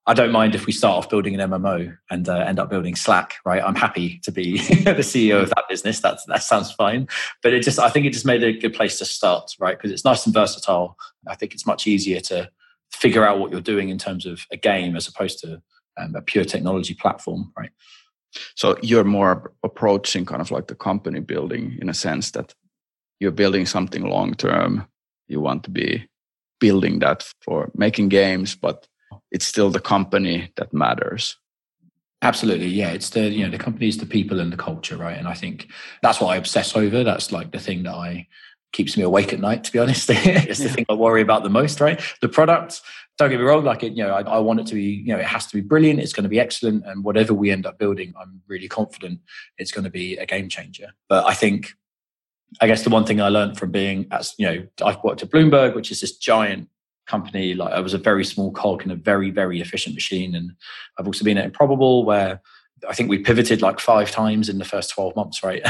I 0.07 0.13
don't 0.13 0.33
mind 0.33 0.55
if 0.55 0.67
we 0.67 0.73
start 0.73 0.99
off 0.99 1.09
building 1.09 1.39
an 1.39 1.51
MMO 1.51 1.97
and 2.11 2.29
uh, 2.29 2.37
end 2.37 2.59
up 2.59 2.69
building 2.69 2.95
Slack, 2.95 3.37
right? 3.47 3.63
I'm 3.63 3.75
happy 3.75 4.19
to 4.25 4.31
be 4.31 4.59
the 4.85 5.01
CEO 5.01 5.43
of 5.43 5.49
that 5.51 5.65
business. 5.69 6.01
That's 6.01 6.25
that 6.27 6.43
sounds 6.43 6.71
fine. 6.73 7.09
But 7.43 7.55
it 7.55 7.63
just, 7.63 7.79
I 7.79 7.89
think 7.89 8.05
it 8.05 8.13
just 8.13 8.27
made 8.27 8.45
a 8.45 8.53
good 8.53 8.75
place 8.75 8.99
to 8.99 9.07
start, 9.07 9.53
right? 9.59 9.79
Because 9.79 9.91
it's 9.91 10.05
nice 10.05 10.27
and 10.27 10.35
versatile. 10.35 10.99
I 11.27 11.35
think 11.37 11.55
it's 11.55 11.67
much 11.67 11.87
easier 11.87 12.21
to 12.21 12.51
figure 12.93 13.27
out 13.27 13.39
what 13.39 13.51
you're 13.51 13.63
doing 13.63 13.89
in 13.89 13.97
terms 13.97 14.27
of 14.27 14.47
a 14.53 14.59
game 14.59 14.95
as 14.95 15.09
opposed 15.09 15.39
to 15.41 15.63
um, 15.97 16.15
a 16.15 16.21
pure 16.21 16.45
technology 16.45 16.95
platform, 16.95 17.53
right? 17.57 17.71
So 18.57 18.77
you're 18.83 19.05
more 19.05 19.53
approaching 19.63 20.27
kind 20.27 20.43
of 20.43 20.51
like 20.51 20.67
the 20.67 20.75
company 20.75 21.21
building 21.21 21.79
in 21.81 21.89
a 21.89 21.95
sense 21.95 22.33
that 22.33 22.55
you're 23.21 23.31
building 23.31 23.65
something 23.65 24.03
long 24.03 24.35
term. 24.35 24.87
You 25.29 25.41
want 25.41 25.65
to 25.65 25.71
be 25.71 26.07
building 26.61 26.99
that 26.99 27.27
for 27.41 27.71
making 27.75 28.09
games, 28.09 28.55
but 28.55 28.87
it's 29.31 29.47
still 29.47 29.71
the 29.71 29.81
company 29.81 30.51
that 30.57 30.73
matters. 30.73 31.37
Absolutely, 32.23 32.69
yeah. 32.69 32.91
It's 32.91 33.11
the 33.11 33.29
you 33.29 33.45
know 33.45 33.51
the 33.51 33.63
company 33.63 33.89
is 33.89 33.99
the 33.99 34.07
people 34.07 34.41
and 34.41 34.53
the 34.53 34.57
culture, 34.57 34.97
right? 34.97 35.19
And 35.19 35.29
I 35.29 35.35
think 35.35 35.69
that's 36.03 36.21
what 36.21 36.29
I 36.29 36.37
obsess 36.37 36.75
over. 36.75 37.05
That's 37.05 37.33
like 37.33 37.53
the 37.53 37.59
thing 37.59 37.83
that 37.83 37.95
I 37.95 38.27
keeps 38.73 38.97
me 38.97 39.03
awake 39.03 39.33
at 39.33 39.41
night. 39.41 39.65
To 39.65 39.73
be 39.73 39.79
honest, 39.79 40.09
it's 40.13 40.61
the 40.61 40.69
thing 40.69 40.87
I 40.89 40.95
worry 40.95 41.21
about 41.21 41.43
the 41.43 41.51
most, 41.51 41.81
right? 41.81 42.01
The 42.21 42.29
product. 42.29 42.81
Don't 43.17 43.31
get 43.31 43.39
me 43.39 43.45
wrong. 43.45 43.63
Like 43.63 43.85
it, 43.85 43.93
you 43.93 44.03
know, 44.03 44.13
I, 44.13 44.23
I 44.23 44.39
want 44.39 44.59
it 44.61 44.67
to 44.69 44.75
be. 44.75 45.03
You 45.05 45.15
know, 45.15 45.19
it 45.19 45.27
has 45.27 45.47
to 45.47 45.55
be 45.55 45.61
brilliant. 45.61 46.01
It's 46.01 46.13
going 46.13 46.25
to 46.25 46.31
be 46.31 46.41
excellent, 46.41 46.87
and 46.87 47.05
whatever 47.05 47.35
we 47.35 47.51
end 47.51 47.67
up 47.67 47.79
building, 47.79 48.15
I'm 48.19 48.41
really 48.49 48.69
confident 48.69 49.21
it's 49.59 49.71
going 49.71 49.85
to 49.85 49.91
be 49.91 50.17
a 50.17 50.27
game 50.27 50.49
changer. 50.49 50.93
But 51.09 51.27
I 51.27 51.35
think 51.35 51.75
I 52.61 52.67
guess 52.67 52.85
the 52.85 52.91
one 52.91 53.05
thing 53.05 53.21
I 53.21 53.29
learned 53.29 53.59
from 53.59 53.71
being, 53.71 54.07
as 54.11 54.35
you 54.39 54.47
know, 54.47 54.67
I've 54.85 55.03
worked 55.03 55.23
at 55.23 55.31
Bloomberg, 55.31 55.75
which 55.75 55.91
is 55.91 56.01
this 56.01 56.17
giant 56.17 56.69
company. 57.07 57.55
Like 57.55 57.73
I 57.73 57.81
was 57.81 57.95
a 57.95 57.99
very 57.99 58.25
small 58.25 58.51
cog 58.53 58.83
in 58.83 58.91
a 58.91 58.97
very, 58.97 59.31
very 59.31 59.61
efficient 59.61 59.95
machine. 59.95 60.35
And 60.35 60.53
I've 60.99 61.07
also 61.07 61.25
been 61.25 61.39
at 61.39 61.45
Improbable 61.45 62.05
where 62.05 62.41
I 62.89 62.95
think 62.95 63.09
we 63.09 63.19
pivoted 63.19 63.63
like 63.63 63.81
five 63.81 64.11
times 64.11 64.49
in 64.49 64.59
the 64.59 64.65
first 64.65 64.91
12 64.91 65.17
months, 65.17 65.43
right? 65.43 65.63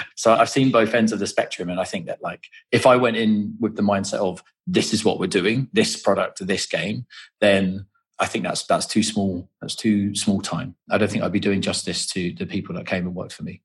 so 0.16 0.34
I've 0.34 0.50
seen 0.50 0.70
both 0.70 0.94
ends 0.94 1.12
of 1.12 1.18
the 1.18 1.26
spectrum. 1.26 1.70
And 1.70 1.80
I 1.80 1.84
think 1.84 2.06
that 2.06 2.22
like 2.22 2.48
if 2.72 2.86
I 2.86 2.96
went 2.96 3.16
in 3.16 3.56
with 3.60 3.76
the 3.76 3.82
mindset 3.82 4.18
of 4.18 4.42
this 4.66 4.92
is 4.92 5.04
what 5.04 5.18
we're 5.18 5.26
doing, 5.26 5.68
this 5.72 6.00
product, 6.00 6.46
this 6.46 6.66
game, 6.66 7.06
then 7.40 7.86
I 8.18 8.26
think 8.26 8.44
that's 8.44 8.64
that's 8.64 8.86
too 8.86 9.02
small. 9.02 9.48
That's 9.60 9.74
too 9.74 10.14
small 10.14 10.40
time. 10.40 10.76
I 10.90 10.98
don't 10.98 11.10
think 11.10 11.24
I'd 11.24 11.32
be 11.32 11.40
doing 11.40 11.60
justice 11.60 12.06
to 12.08 12.32
the 12.32 12.46
people 12.46 12.74
that 12.76 12.86
came 12.86 13.06
and 13.06 13.14
worked 13.14 13.32
for 13.32 13.42
me. 13.42 13.62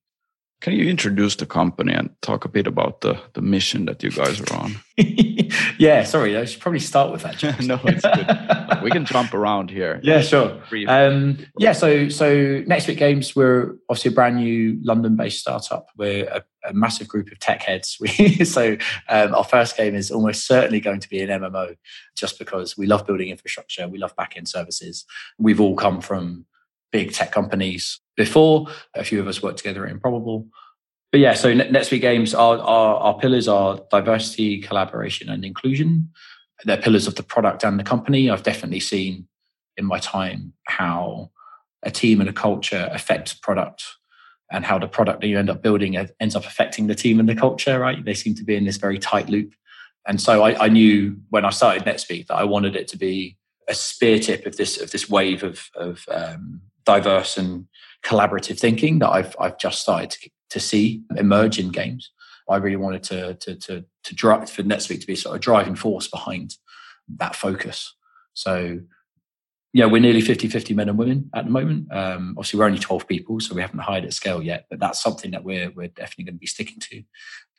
Can 0.62 0.74
you 0.74 0.90
introduce 0.90 1.36
the 1.36 1.46
company 1.46 1.94
and 1.94 2.10
talk 2.22 2.44
a 2.44 2.50
bit 2.50 2.68
about 2.68 3.00
the, 3.00 3.18
the 3.34 3.42
mission 3.42 3.86
that 3.86 4.04
you 4.04 4.12
guys 4.12 4.42
are 4.42 4.54
on? 4.54 4.76
yeah, 5.78 6.04
sorry, 6.04 6.38
I 6.38 6.46
should 6.46 6.62
probably 6.62 6.80
start 6.80 7.12
with 7.12 7.24
that. 7.24 7.42
no, 7.62 7.80
it's 7.86 8.04
good. 8.04 8.84
we 8.84 8.92
can 8.92 9.06
jump 9.06 9.34
around 9.34 9.70
here. 9.70 10.00
Yeah, 10.04 10.22
sure. 10.22 10.62
Um, 10.88 11.46
yeah, 11.58 11.74
so 11.74 12.10
so 12.10 12.34
NetSpeak 12.36 12.98
Games, 12.98 13.36
we're 13.36 13.76
obviously 13.90 14.12
a 14.12 14.14
brand 14.14 14.38
new 14.38 14.80
London-based 14.84 15.40
startup. 15.40 15.90
We're 15.98 16.26
a, 16.26 16.44
a 16.68 16.74
massive 16.74 17.08
group 17.08 17.32
of 17.32 17.40
tech 17.40 17.64
heads. 17.64 17.98
We, 18.00 18.44
so 18.46 18.78
um, 19.08 19.36
our 19.36 19.44
first 19.44 19.78
game 19.78 19.96
is 19.96 20.12
almost 20.12 20.46
certainly 20.46 20.80
going 20.80 21.00
to 21.00 21.10
be 21.10 21.22
an 21.22 21.30
MMO, 21.30 21.76
just 22.16 22.40
because 22.40 22.78
we 22.78 22.88
love 22.88 23.06
building 23.06 23.30
infrastructure, 23.30 23.88
we 23.88 23.98
love 23.98 24.16
back-end 24.16 24.48
services. 24.48 25.06
We've 25.38 25.62
all 25.62 25.76
come 25.76 26.02
from 26.02 26.46
big 26.92 27.14
tech 27.14 27.32
companies 27.32 28.00
before. 28.16 28.68
A 28.96 29.04
few 29.04 29.20
of 29.20 29.28
us 29.28 29.44
worked 29.44 29.58
together 29.58 29.86
at 29.86 29.92
Improbable. 29.92 30.48
But 31.12 31.22
yeah, 31.22 31.34
so 31.34 31.54
NetSpeak 31.54 32.02
Games, 32.02 32.36
our, 32.36 32.60
our, 32.60 32.96
our 32.98 33.18
pillars 33.18 33.48
are 33.48 33.80
diversity, 33.90 34.62
collaboration, 34.62 35.30
and 35.30 35.44
inclusion. 35.44 36.10
They're 36.66 36.78
pillars 36.78 37.08
of 37.08 37.16
the 37.16 37.24
product 37.24 37.64
and 37.64 37.80
the 37.80 37.84
company. 37.84 38.30
I've 38.30 38.44
definitely 38.44 38.80
seen 38.80 39.28
in 39.76 39.86
my 39.86 39.98
time 40.00 40.54
how 40.66 41.32
a 41.84 41.90
team 41.90 42.20
and 42.20 42.30
a 42.30 42.34
culture 42.34 42.90
affects 42.92 43.34
product 43.34 43.84
and 44.52 44.66
how 44.66 44.78
the 44.78 44.88
product 44.88 45.22
that 45.22 45.28
you 45.28 45.40
end 45.40 45.50
up 45.50 45.64
building 45.64 45.96
ends 46.20 46.36
up 46.36 46.46
affecting 46.46 46.88
the 46.88 46.96
team 46.96 47.20
and 47.20 47.30
the 47.30 47.36
culture, 47.36 47.80
right? 47.80 48.04
They 48.04 48.14
seem 48.14 48.36
to 48.36 48.44
be 48.44 48.56
in 48.56 48.66
this 48.66 48.78
very 48.78 49.00
tight 49.00 49.30
loop. 49.30 49.54
And 50.08 50.20
so 50.20 50.44
I, 50.44 50.66
I 50.66 50.70
knew 50.70 51.18
when 51.30 51.46
I 51.46 51.50
started 51.52 51.84
NetSpeak 51.86 52.28
that 52.28 52.36
I 52.36 52.44
wanted 52.44 52.76
it 52.76 52.88
to 52.90 52.98
be 52.98 53.38
a 53.68 53.74
spear 53.74 54.20
tip 54.20 54.46
of 54.46 54.58
this 54.58 54.82
of 54.82 54.92
this 54.92 55.10
wave 55.10 55.44
of, 55.44 55.70
of 55.76 56.04
um, 56.12 56.62
diverse 56.86 57.38
and 57.38 57.68
collaborative 58.04 58.60
thinking 58.60 59.00
that 59.00 59.10
I've 59.10 59.36
I've 59.40 59.60
just 59.60 59.82
started 59.82 60.10
to, 60.12 60.30
to 60.50 60.60
see 60.60 61.04
emerge 61.16 61.60
in 61.60 61.70
games. 61.70 62.12
I 62.50 62.58
really 62.58 62.78
wanted 62.78 63.04
to 63.04 63.36
to 63.36 63.56
to 63.56 63.86
to 64.04 64.16
drive 64.16 64.50
for 64.50 64.64
NetSpeak 64.64 65.02
to 65.02 65.08
be 65.08 65.16
sort 65.16 65.36
of 65.36 65.42
driving 65.42 65.76
force 65.76 66.08
behind 66.08 66.56
that 67.18 67.36
focus. 67.36 67.94
So 68.34 68.80
yeah, 69.72 69.86
we're 69.86 70.02
nearly 70.02 70.22
50-50 70.22 70.76
men 70.76 70.90
and 70.90 70.98
women 70.98 71.30
at 71.36 71.46
the 71.46 71.52
moment. 71.52 71.94
Um, 71.94 72.34
obviously, 72.38 72.58
we're 72.58 72.66
only 72.66 72.80
12 72.80 73.08
people, 73.08 73.40
so 73.40 73.54
we 73.54 73.62
haven't 73.62 73.80
hired 73.80 74.04
at 74.04 74.14
scale 74.14 74.42
yet, 74.42 74.66
but 74.68 74.80
that's 74.80 75.02
something 75.02 75.30
that 75.32 75.44
we're 75.44 75.70
we're 75.72 75.90
definitely 75.90 76.26
going 76.26 76.36
to 76.36 76.40
be 76.40 76.48
sticking 76.48 76.80
to. 76.80 77.04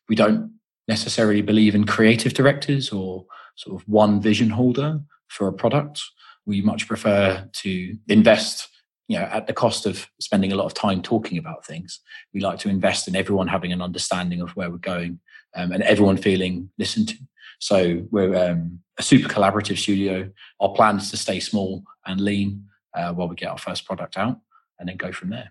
We 0.08 0.16
don't 0.16 0.58
necessarily 0.88 1.40
believe 1.40 1.76
in 1.76 1.86
creative 1.86 2.34
directors 2.34 2.90
or 2.90 3.26
sort 3.56 3.80
of 3.80 3.88
one 3.88 4.20
vision 4.20 4.50
holder 4.50 5.00
for 5.28 5.46
a 5.46 5.52
product. 5.52 6.02
We 6.46 6.62
much 6.62 6.88
prefer 6.88 7.48
to 7.52 7.96
invest 8.08 8.68
you 9.10 9.18
know, 9.18 9.24
at 9.24 9.48
the 9.48 9.52
cost 9.52 9.86
of 9.86 10.08
spending 10.20 10.52
a 10.52 10.54
lot 10.54 10.66
of 10.66 10.74
time 10.74 11.02
talking 11.02 11.36
about 11.36 11.66
things, 11.66 11.98
we 12.32 12.38
like 12.38 12.60
to 12.60 12.68
invest 12.68 13.08
in 13.08 13.16
everyone 13.16 13.48
having 13.48 13.72
an 13.72 13.82
understanding 13.82 14.40
of 14.40 14.50
where 14.50 14.70
we're 14.70 14.76
going 14.76 15.18
um, 15.56 15.72
and 15.72 15.82
everyone 15.82 16.16
feeling 16.16 16.70
listened 16.78 17.08
to. 17.08 17.16
So 17.58 18.06
we're 18.12 18.36
um, 18.36 18.78
a 18.98 19.02
super 19.02 19.28
collaborative 19.28 19.78
studio. 19.78 20.30
Our 20.60 20.72
plan 20.74 20.98
is 20.98 21.10
to 21.10 21.16
stay 21.16 21.40
small 21.40 21.82
and 22.06 22.20
lean 22.20 22.66
uh, 22.94 23.12
while 23.12 23.26
we 23.26 23.34
get 23.34 23.50
our 23.50 23.58
first 23.58 23.84
product 23.84 24.16
out 24.16 24.38
and 24.78 24.88
then 24.88 24.96
go 24.96 25.10
from 25.10 25.30
there. 25.30 25.50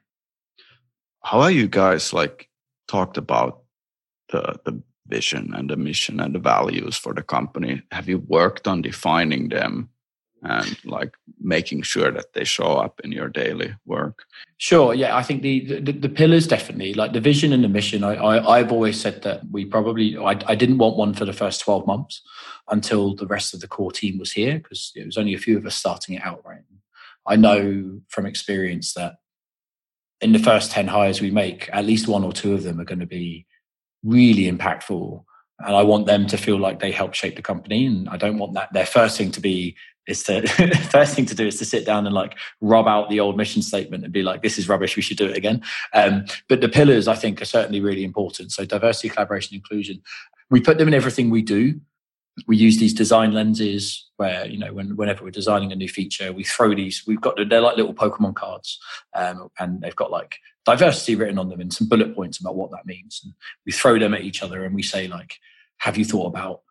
How 1.22 1.42
are 1.42 1.52
you 1.52 1.68
guys 1.68 2.14
like 2.14 2.48
talked 2.88 3.18
about 3.18 3.64
the 4.30 4.58
the 4.64 4.82
vision 5.06 5.54
and 5.54 5.70
the 5.70 5.76
mission 5.76 6.22
and 6.22 6.34
the 6.34 6.40
values 6.40 6.96
for 6.96 7.14
the 7.14 7.24
company? 7.24 7.82
Have 7.92 8.08
you 8.08 8.20
worked 8.20 8.70
on 8.70 8.82
defining 8.82 9.50
them 9.50 9.90
and 10.44 10.78
like 10.86 11.16
making 11.40 11.82
sure 11.82 12.12
that 12.12 12.34
they 12.34 12.44
show 12.44 12.74
up 12.78 13.00
in 13.04 13.12
your 13.12 13.28
daily 13.28 13.74
work 13.86 14.24
sure 14.58 14.94
yeah 14.94 15.16
i 15.16 15.22
think 15.22 15.42
the 15.42 15.82
the, 15.82 15.92
the 15.92 16.10
pillars 16.10 16.48
definitely 16.48 16.94
like 16.94 17.14
the 17.14 17.20
vision 17.20 17.52
and 17.52 17.64
the 17.64 17.70
mission 17.70 18.04
I, 18.04 18.40
I 18.48 18.58
have 18.60 18.72
always 18.72 19.00
said 19.00 19.22
that 19.24 19.42
we 19.52 19.66
probably 19.66 20.18
I, 20.18 20.40
I 20.46 20.56
didn't 20.56 20.78
want 20.78 20.98
one 20.98 21.14
for 21.14 21.26
the 21.26 21.34
first 21.34 21.62
12 21.62 21.86
months 21.86 22.22
until 22.70 23.16
the 23.16 23.28
rest 23.28 23.54
of 23.54 23.60
the 23.60 23.68
core 23.68 23.92
team 23.92 24.18
was 24.18 24.32
here 24.32 24.60
because 24.60 24.92
it 24.96 25.06
was 25.06 25.18
only 25.18 25.34
a 25.34 25.40
few 25.40 25.58
of 25.58 25.66
us 25.66 25.76
starting 25.76 26.16
it 26.16 26.26
out 26.26 26.42
right 26.46 26.62
i 27.26 27.36
know 27.36 28.00
from 28.08 28.26
experience 28.26 28.94
that 28.94 29.16
in 30.22 30.32
the 30.32 30.40
first 30.40 30.72
10 30.72 30.88
hires 30.88 31.22
we 31.22 31.32
make 31.32 31.70
at 31.74 31.86
least 31.86 32.08
one 32.08 32.24
or 32.24 32.32
two 32.32 32.54
of 32.54 32.64
them 32.64 32.80
are 32.80 32.86
going 32.86 33.00
to 33.00 33.06
be 33.06 33.46
really 34.04 34.50
impactful 34.50 35.24
and 35.60 35.76
I 35.76 35.84
want 35.84 36.06
them 36.06 36.26
to 36.28 36.38
feel 36.38 36.58
like 36.58 36.80
they 36.80 36.92
help 36.92 37.14
shape 37.14 37.36
the 37.36 37.42
company. 37.42 37.86
And 37.86 38.08
I 38.10 38.18
don't 38.18 38.38
want 38.38 38.54
that 38.54 38.72
their 38.72 38.86
first 38.86 39.18
thing 39.18 39.32
to 39.32 39.42
be 39.42 39.76
is 40.10 40.24
to 40.24 40.48
first 40.92 41.16
thing 41.16 41.26
to 41.28 41.36
do 41.36 41.48
is 41.48 41.58
to 41.60 41.66
sit 41.66 41.86
down 41.86 42.06
and 42.06 42.16
like 42.16 42.38
rub 42.62 42.88
out 42.88 43.10
the 43.10 43.20
old 43.20 43.38
mission 43.38 43.62
statement 43.62 44.04
and 44.04 44.12
be 44.12 44.24
like, 44.24 44.42
this 44.42 44.58
is 44.58 44.68
rubbish, 44.68 44.96
we 44.96 45.02
should 45.02 45.18
do 45.18 45.26
it 45.26 45.38
again. 45.38 45.62
Um, 45.94 46.26
but 46.48 46.62
the 46.62 46.70
pillars 46.70 47.08
I 47.08 47.16
think 47.16 47.42
are 47.42 47.46
certainly 47.46 47.80
really 47.80 48.04
important. 48.04 48.52
So 48.52 48.66
diversity, 48.66 49.10
collaboration, 49.10 49.56
inclusion. 49.56 50.02
We 50.50 50.62
put 50.62 50.78
them 50.78 50.88
in 50.88 50.94
everything 50.94 51.30
we 51.30 51.42
do. 51.42 51.80
We 52.48 52.58
use 52.58 52.80
these 52.80 52.94
design 52.94 53.34
lenses 53.34 54.10
where, 54.16 54.48
you 54.48 54.58
know, 54.58 54.74
when, 54.74 54.96
whenever 54.96 55.24
we're 55.24 55.32
designing 55.32 55.72
a 55.72 55.76
new 55.76 55.90
feature, 55.90 56.32
we 56.32 56.44
throw 56.44 56.74
these, 56.74 57.04
we've 57.06 57.22
got, 57.22 57.38
they're 57.50 57.62
like 57.62 57.78
little 57.78 57.94
Pokemon 57.94 58.36
cards. 58.36 58.80
Um, 59.16 59.50
and 59.60 59.82
they've 59.82 59.96
got 59.96 60.10
like 60.10 60.38
diversity 60.66 61.16
written 61.16 61.38
on 61.38 61.50
them 61.50 61.60
and 61.60 61.74
some 61.74 61.90
bullet 61.90 62.16
points 62.16 62.40
about 62.40 62.56
what 62.56 62.72
that 62.72 62.86
means. 62.86 63.22
And 63.24 63.34
we 63.66 63.72
throw 63.72 64.00
them 64.00 64.14
at 64.14 64.22
each 64.22 64.42
other 64.42 64.64
and 64.64 64.74
we 64.74 64.84
say 64.84 65.08
like, 65.08 65.36
have 65.80 65.98
you 65.98 66.06
thought 66.06 66.28
about 66.28 66.62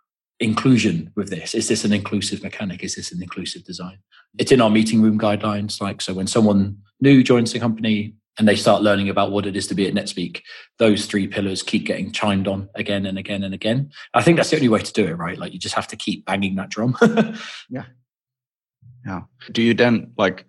inclusion 0.41 1.13
with 1.17 1.31
this? 1.31 1.55
Is 1.55 1.69
this 1.69 1.85
an 1.85 1.93
inclusive 1.93 2.43
mechanic? 2.43 2.83
Is 2.83 2.95
this 2.95 3.13
an 3.13 3.23
inclusive 3.23 3.65
design? 3.65 3.99
It's 4.39 4.53
in 4.53 4.61
our 4.61 4.71
meeting 4.71 5.03
room 5.03 5.19
guidelines. 5.19 5.81
Like, 5.81 6.01
so 6.01 6.15
when 6.15 6.27
someone 6.27 6.79
new 7.01 7.23
joins 7.23 7.53
the 7.53 7.59
company 7.59 8.15
and 8.39 8.47
they 8.47 8.55
start 8.55 8.83
learning 8.83 9.09
about 9.09 9.33
what 9.33 9.47
it 9.47 9.57
is 9.57 9.67
to 9.67 9.75
be 9.75 9.87
at 9.87 9.95
NetSpeak, 9.95 10.43
those 10.79 11.07
three 11.07 11.27
pillars 11.27 11.63
keep 11.63 11.87
getting 11.87 12.13
chimed 12.13 12.47
on 12.47 12.69
again 12.77 13.05
and 13.05 13.19
again 13.19 13.43
and 13.43 13.53
again. 13.53 13.91
I 14.15 14.23
think 14.23 14.37
that's 14.37 14.51
the 14.51 14.57
only 14.57 14.69
way 14.69 14.81
to 14.81 14.93
do 14.93 15.07
it, 15.07 15.15
right? 15.15 15.39
Like, 15.39 15.53
you 15.53 15.59
just 15.59 15.75
have 15.75 15.89
to 15.89 15.97
keep 15.97 16.25
banging 16.25 16.55
that 16.57 16.71
drum. 16.71 16.97
yeah. 17.69 17.85
Yeah. 19.05 19.23
Do 19.51 19.63
you 19.63 19.75
then 19.75 20.13
like, 20.17 20.47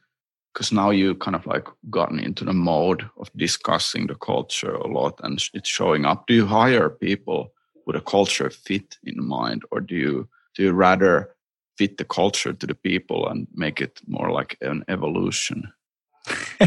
because 0.54 0.72
now 0.72 0.90
you 0.90 1.16
kind 1.16 1.36
of 1.36 1.46
like 1.46 1.68
gotten 1.90 2.20
into 2.20 2.44
the 2.44 2.54
mode 2.54 3.08
of 3.18 3.30
discussing 3.36 4.08
the 4.08 4.16
culture 4.16 4.74
a 4.74 4.88
lot 4.88 5.20
and 5.24 5.42
it's 5.54 5.70
showing 5.70 6.06
up. 6.06 6.28
Do 6.28 6.34
you 6.34 6.46
hire 6.46 6.90
people 6.90 7.54
with 7.90 7.96
a 7.96 8.06
culture 8.06 8.52
fit 8.52 9.00
in 9.04 9.26
mind, 9.26 9.64
or 9.72 9.82
do 9.82 9.96
you 9.96 10.30
do 10.56 10.62
you 10.62 10.74
rather 10.74 11.34
fit 11.76 11.98
the 11.98 12.06
culture 12.06 12.54
to 12.54 12.68
the 12.68 12.76
people 12.76 13.28
and 13.28 13.48
make 13.56 13.82
it 13.82 14.00
more 14.06 14.32
like 14.32 14.56
an 14.62 14.86
evolution? 14.88 15.74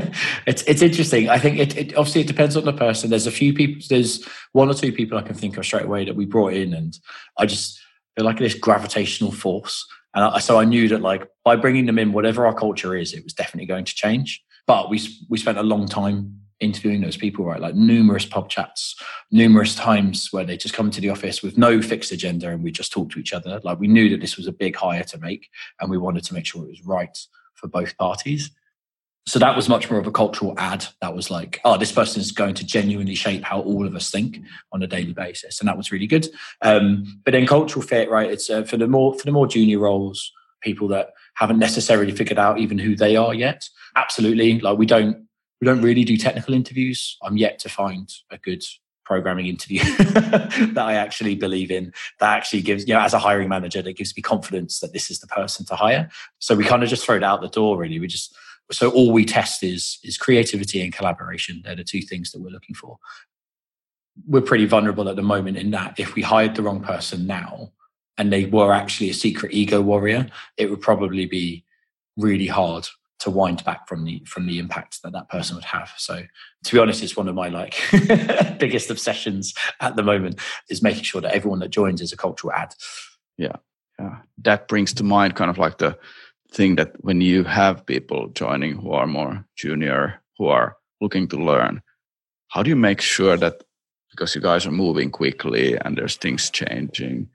it's 0.48 0.62
it's 0.62 0.82
interesting. 0.82 1.28
I 1.28 1.38
think 1.38 1.60
it, 1.60 1.76
it, 1.76 1.96
obviously 1.96 2.22
it 2.22 2.26
depends 2.26 2.56
on 2.56 2.64
the 2.64 2.72
person. 2.72 3.08
There's 3.08 3.28
a 3.28 3.38
few 3.40 3.54
people. 3.54 3.80
There's 3.88 4.26
one 4.50 4.68
or 4.68 4.74
two 4.74 4.90
people 4.90 5.16
I 5.16 5.22
can 5.22 5.36
think 5.36 5.56
of 5.56 5.64
straight 5.64 5.84
away 5.84 6.04
that 6.06 6.16
we 6.16 6.24
brought 6.26 6.54
in, 6.54 6.74
and 6.74 6.98
I 7.38 7.46
just 7.46 7.80
feel 8.16 8.24
like 8.24 8.40
this 8.40 8.54
gravitational 8.54 9.30
force. 9.30 9.86
And 10.16 10.24
I, 10.24 10.40
so 10.40 10.58
I 10.58 10.64
knew 10.64 10.88
that 10.88 11.02
like 11.02 11.28
by 11.44 11.54
bringing 11.54 11.86
them 11.86 12.00
in, 12.00 12.12
whatever 12.12 12.48
our 12.48 12.54
culture 12.54 12.96
is, 12.96 13.12
it 13.12 13.22
was 13.22 13.32
definitely 13.32 13.66
going 13.66 13.84
to 13.84 13.94
change. 13.94 14.42
But 14.66 14.90
we 14.90 14.98
we 15.28 15.38
spent 15.38 15.58
a 15.58 15.62
long 15.62 15.86
time 15.86 16.41
interviewing 16.62 17.00
those 17.00 17.16
people, 17.16 17.44
right? 17.44 17.60
Like 17.60 17.74
numerous 17.74 18.24
pub 18.24 18.48
chats, 18.48 18.94
numerous 19.30 19.74
times 19.74 20.28
where 20.30 20.44
they 20.44 20.56
just 20.56 20.74
come 20.74 20.90
to 20.90 21.00
the 21.00 21.10
office 21.10 21.42
with 21.42 21.58
no 21.58 21.82
fixed 21.82 22.12
agenda 22.12 22.48
and 22.48 22.62
we 22.62 22.70
just 22.70 22.92
talk 22.92 23.10
to 23.10 23.18
each 23.18 23.32
other. 23.32 23.60
Like 23.64 23.80
we 23.80 23.88
knew 23.88 24.08
that 24.10 24.20
this 24.20 24.36
was 24.36 24.46
a 24.46 24.52
big 24.52 24.76
hire 24.76 25.04
to 25.04 25.18
make 25.18 25.48
and 25.80 25.90
we 25.90 25.98
wanted 25.98 26.24
to 26.24 26.34
make 26.34 26.46
sure 26.46 26.64
it 26.64 26.68
was 26.68 26.86
right 26.86 27.18
for 27.54 27.68
both 27.68 27.96
parties. 27.98 28.50
So 29.26 29.38
that 29.38 29.54
was 29.54 29.68
much 29.68 29.88
more 29.88 30.00
of 30.00 30.06
a 30.06 30.12
cultural 30.12 30.54
add. 30.58 30.84
That 31.00 31.14
was 31.14 31.30
like, 31.30 31.60
oh, 31.64 31.76
this 31.76 31.92
person 31.92 32.20
is 32.20 32.32
going 32.32 32.54
to 32.54 32.66
genuinely 32.66 33.14
shape 33.14 33.44
how 33.44 33.60
all 33.60 33.86
of 33.86 33.94
us 33.94 34.10
think 34.10 34.40
on 34.72 34.82
a 34.82 34.86
daily 34.88 35.12
basis, 35.12 35.60
and 35.60 35.68
that 35.68 35.76
was 35.76 35.92
really 35.92 36.08
good. 36.08 36.26
Um, 36.60 37.20
but 37.24 37.30
then 37.30 37.46
cultural 37.46 37.86
fit, 37.86 38.10
right? 38.10 38.28
It's 38.28 38.50
uh, 38.50 38.64
for 38.64 38.76
the 38.76 38.88
more 38.88 39.14
for 39.14 39.24
the 39.24 39.30
more 39.30 39.46
junior 39.46 39.78
roles, 39.78 40.32
people 40.60 40.88
that 40.88 41.10
haven't 41.34 41.60
necessarily 41.60 42.10
figured 42.10 42.38
out 42.38 42.58
even 42.58 42.78
who 42.78 42.96
they 42.96 43.14
are 43.14 43.32
yet. 43.32 43.62
Absolutely, 43.94 44.58
like 44.58 44.76
we 44.76 44.86
don't 44.86 45.28
we 45.62 45.66
don't 45.66 45.80
really 45.80 46.02
do 46.02 46.16
technical 46.16 46.54
interviews. 46.54 47.16
I'm 47.22 47.36
yet 47.36 47.60
to 47.60 47.68
find 47.68 48.12
a 48.32 48.36
good 48.36 48.64
programming 49.04 49.46
interview 49.46 49.78
that 49.96 50.74
I 50.76 50.94
actually 50.94 51.36
believe 51.36 51.70
in 51.70 51.92
that 52.18 52.36
actually 52.36 52.62
gives, 52.62 52.88
you 52.88 52.94
know, 52.94 53.00
as 53.00 53.14
a 53.14 53.20
hiring 53.20 53.48
manager, 53.48 53.80
that 53.80 53.96
gives 53.96 54.16
me 54.16 54.22
confidence 54.22 54.80
that 54.80 54.92
this 54.92 55.08
is 55.08 55.20
the 55.20 55.28
person 55.28 55.64
to 55.66 55.76
hire. 55.76 56.10
So 56.40 56.56
we 56.56 56.64
kind 56.64 56.82
of 56.82 56.88
just 56.88 57.06
throw 57.06 57.14
it 57.14 57.22
out 57.22 57.42
the 57.42 57.48
door, 57.48 57.78
really. 57.78 58.00
We 58.00 58.08
just, 58.08 58.36
so 58.72 58.90
all 58.90 59.12
we 59.12 59.24
test 59.24 59.62
is, 59.62 60.00
is 60.02 60.18
creativity 60.18 60.82
and 60.82 60.92
collaboration. 60.92 61.62
They're 61.64 61.76
the 61.76 61.84
two 61.84 62.02
things 62.02 62.32
that 62.32 62.42
we're 62.42 62.50
looking 62.50 62.74
for. 62.74 62.98
We're 64.26 64.40
pretty 64.40 64.66
vulnerable 64.66 65.08
at 65.08 65.14
the 65.14 65.22
moment 65.22 65.58
in 65.58 65.70
that 65.70 65.94
if 65.96 66.16
we 66.16 66.22
hired 66.22 66.56
the 66.56 66.62
wrong 66.62 66.82
person 66.82 67.24
now, 67.24 67.70
and 68.18 68.32
they 68.32 68.46
were 68.46 68.72
actually 68.72 69.10
a 69.10 69.14
secret 69.14 69.52
ego 69.54 69.80
warrior, 69.80 70.26
it 70.56 70.70
would 70.70 70.80
probably 70.80 71.24
be 71.24 71.64
really 72.16 72.48
hard 72.48 72.88
to 73.22 73.30
wind 73.30 73.64
back 73.64 73.86
from 73.86 74.04
the 74.04 74.20
from 74.26 74.46
the 74.46 74.58
impact 74.58 75.00
that 75.02 75.12
that 75.12 75.28
person 75.28 75.54
would 75.54 75.64
have. 75.64 75.92
So, 75.96 76.22
to 76.64 76.72
be 76.72 76.78
honest, 76.80 77.02
it's 77.02 77.16
one 77.16 77.28
of 77.28 77.36
my 77.36 77.48
like 77.48 77.80
biggest 78.58 78.90
obsessions 78.90 79.54
at 79.80 79.94
the 79.94 80.02
moment 80.02 80.40
is 80.68 80.82
making 80.82 81.04
sure 81.04 81.20
that 81.20 81.32
everyone 81.32 81.60
that 81.60 81.70
joins 81.70 82.00
is 82.00 82.12
a 82.12 82.16
cultural 82.16 82.52
add. 82.52 82.74
Yeah, 83.38 83.56
yeah, 83.98 84.18
that 84.38 84.66
brings 84.66 84.92
to 84.94 85.04
mind 85.04 85.36
kind 85.36 85.50
of 85.50 85.58
like 85.58 85.78
the 85.78 85.96
thing 86.50 86.74
that 86.76 86.92
when 87.04 87.20
you 87.20 87.44
have 87.44 87.86
people 87.86 88.28
joining 88.28 88.74
who 88.74 88.90
are 88.90 89.06
more 89.06 89.46
junior, 89.56 90.20
who 90.36 90.48
are 90.48 90.76
looking 91.00 91.28
to 91.28 91.36
learn, 91.36 91.80
how 92.48 92.64
do 92.64 92.70
you 92.70 92.76
make 92.76 93.00
sure 93.00 93.36
that 93.36 93.62
because 94.10 94.34
you 94.34 94.40
guys 94.40 94.66
are 94.66 94.72
moving 94.72 95.10
quickly 95.10 95.78
and 95.78 95.96
there's 95.96 96.16
things 96.16 96.50
changing, 96.50 97.28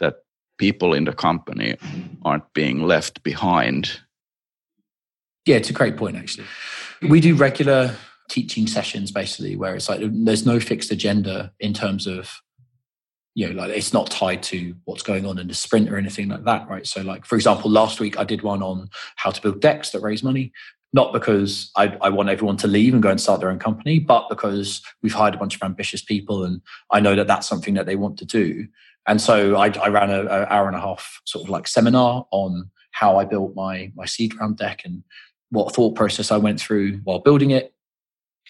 that 0.00 0.16
people 0.58 0.94
in 0.94 1.04
the 1.04 1.12
company 1.12 1.76
aren't 2.24 2.52
being 2.54 2.82
left 2.82 3.22
behind 3.22 4.00
yeah, 5.46 5.56
it's 5.56 5.70
a 5.70 5.72
great 5.72 5.96
point, 5.96 6.16
actually. 6.16 6.46
We 7.08 7.20
do 7.20 7.34
regular 7.34 7.94
teaching 8.28 8.66
sessions 8.66 9.10
basically 9.10 9.56
where 9.56 9.74
it's 9.74 9.88
like 9.88 10.00
there's 10.02 10.46
no 10.46 10.58
fixed 10.58 10.90
agenda 10.90 11.52
in 11.60 11.72
terms 11.72 12.06
of 12.06 12.40
you 13.34 13.46
know 13.46 13.54
like 13.54 13.70
it's 13.70 13.92
not 13.92 14.10
tied 14.10 14.42
to 14.42 14.74
what's 14.84 15.02
going 15.02 15.24
on 15.26 15.38
in 15.38 15.46
the 15.46 15.54
sprint 15.54 15.90
or 15.90 15.96
anything 15.96 16.28
like 16.28 16.44
that 16.44 16.68
right 16.68 16.86
so 16.86 17.02
like 17.02 17.24
for 17.24 17.36
example 17.36 17.70
last 17.70 18.00
week 18.00 18.18
i 18.18 18.24
did 18.24 18.42
one 18.42 18.62
on 18.62 18.88
how 19.16 19.30
to 19.30 19.40
build 19.40 19.60
decks 19.60 19.90
that 19.90 20.00
raise 20.00 20.22
money 20.22 20.52
not 20.92 21.12
because 21.12 21.70
I, 21.76 21.96
I, 22.00 22.08
want 22.08 22.30
everyone 22.30 22.56
to 22.58 22.68
leave 22.68 22.94
and 22.94 23.02
go 23.02 23.10
and 23.10 23.20
start 23.20 23.40
their 23.40 23.50
own 23.50 23.58
company 23.58 23.98
but 23.98 24.28
because 24.30 24.82
we've 25.02 25.12
hired 25.12 25.34
a 25.34 25.38
bunch 25.38 25.54
of 25.54 25.62
ambitious 25.62 26.02
people 26.02 26.44
and 26.44 26.60
i 26.90 26.98
know 26.98 27.14
that 27.14 27.26
that's 27.26 27.46
something 27.46 27.74
that 27.74 27.86
they 27.86 27.96
want 27.96 28.18
to 28.18 28.24
do 28.24 28.66
and 29.06 29.20
so 29.20 29.56
i, 29.56 29.66
I 29.68 29.88
ran 29.88 30.10
an 30.10 30.28
hour 30.28 30.66
and 30.66 30.76
a 30.76 30.80
half 30.80 31.20
sort 31.26 31.44
of 31.44 31.50
like 31.50 31.68
seminar 31.68 32.26
on 32.32 32.70
how 32.92 33.18
i 33.18 33.24
built 33.24 33.54
my 33.54 33.92
my 33.94 34.06
seed 34.06 34.34
round 34.40 34.56
deck 34.56 34.82
and 34.84 35.04
what 35.50 35.74
thought 35.74 35.94
process 35.94 36.30
I 36.30 36.36
went 36.36 36.60
through 36.60 36.98
while 37.04 37.18
building 37.18 37.50
it, 37.50 37.72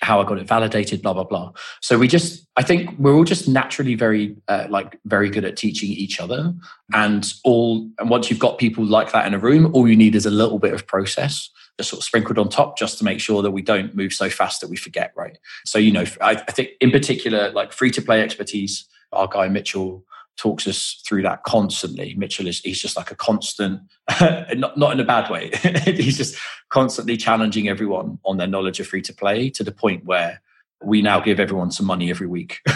how 0.01 0.21
I 0.21 0.25
got 0.25 0.39
it 0.39 0.47
validated, 0.47 1.03
blah 1.03 1.15
blah 1.15 1.25
blah. 1.25 1.53
So 1.81 1.99
we 1.99 2.09
just, 2.09 2.47
I 2.57 2.63
think 2.63 2.99
we're 2.99 3.15
all 3.15 3.25
just 3.25 3.49
naturally 3.49 3.95
very, 3.95 4.37
uh, 4.49 4.67
like 4.69 4.99
very 5.05 5.31
good 5.31 5.45
at 5.45 5.57
teaching 5.57 5.91
each 5.91 6.21
other, 6.21 6.55
and 6.93 7.33
all. 7.45 7.89
And 7.99 8.11
once 8.11 8.31
you've 8.31 8.39
got 8.39 8.59
people 8.59 8.85
like 8.85 9.13
that 9.13 9.27
in 9.27 9.35
a 9.35 9.39
room, 9.39 9.75
all 9.75 9.89
you 9.89 9.97
need 9.97 10.15
is 10.15 10.27
a 10.27 10.31
little 10.31 10.59
bit 10.59 10.75
of 10.75 10.87
process 10.87 11.51
just 11.79 11.91
sort 11.91 12.01
of 12.01 12.05
sprinkled 12.05 12.39
on 12.39 12.49
top, 12.49 12.79
just 12.79 12.99
to 12.99 13.05
make 13.05 13.21
sure 13.21 13.43
that 13.43 13.51
we 13.51 13.63
don't 13.63 13.95
move 13.95 14.13
so 14.13 14.31
fast 14.31 14.61
that 14.61 14.71
we 14.71 14.77
forget. 14.77 15.13
Right. 15.17 15.39
So 15.65 15.79
you 15.79 15.93
know, 15.93 16.05
I, 16.21 16.33
I 16.33 16.53
think 16.53 16.71
in 16.81 16.91
particular, 16.91 17.51
like 17.51 17.73
free 17.73 17.91
to 17.93 18.03
play 18.03 18.23
expertise, 18.23 18.87
our 19.13 19.29
guy 19.29 19.49
Mitchell 19.49 20.05
talks 20.37 20.67
us 20.67 21.01
through 21.07 21.23
that 21.23 21.43
constantly. 21.45 22.15
Mitchell 22.15 22.47
is 22.47 22.61
he's 22.61 22.81
just 22.81 22.97
like 22.97 23.11
a 23.11 23.15
constant, 23.15 23.81
not 24.55 24.77
not 24.77 24.93
in 24.93 25.01
a 25.01 25.05
bad 25.05 25.31
way. 25.31 25.51
he's 25.85 26.17
just 26.17 26.37
constantly 26.69 27.17
challenging 27.17 27.69
everyone 27.69 28.19
on 28.25 28.37
their 28.37 28.47
knowledge 28.47 28.81
of 28.81 28.87
free 28.87 29.03
to 29.03 29.13
play 29.13 29.51
to 29.51 29.65
the 29.65 29.73
point 29.73 30.05
where 30.05 30.41
we 30.85 31.01
now 31.01 31.21
give 31.21 31.41
everyone 31.41 31.71
some 31.71 31.87
money 31.87 32.11
every 32.11 32.27
week 32.27 32.61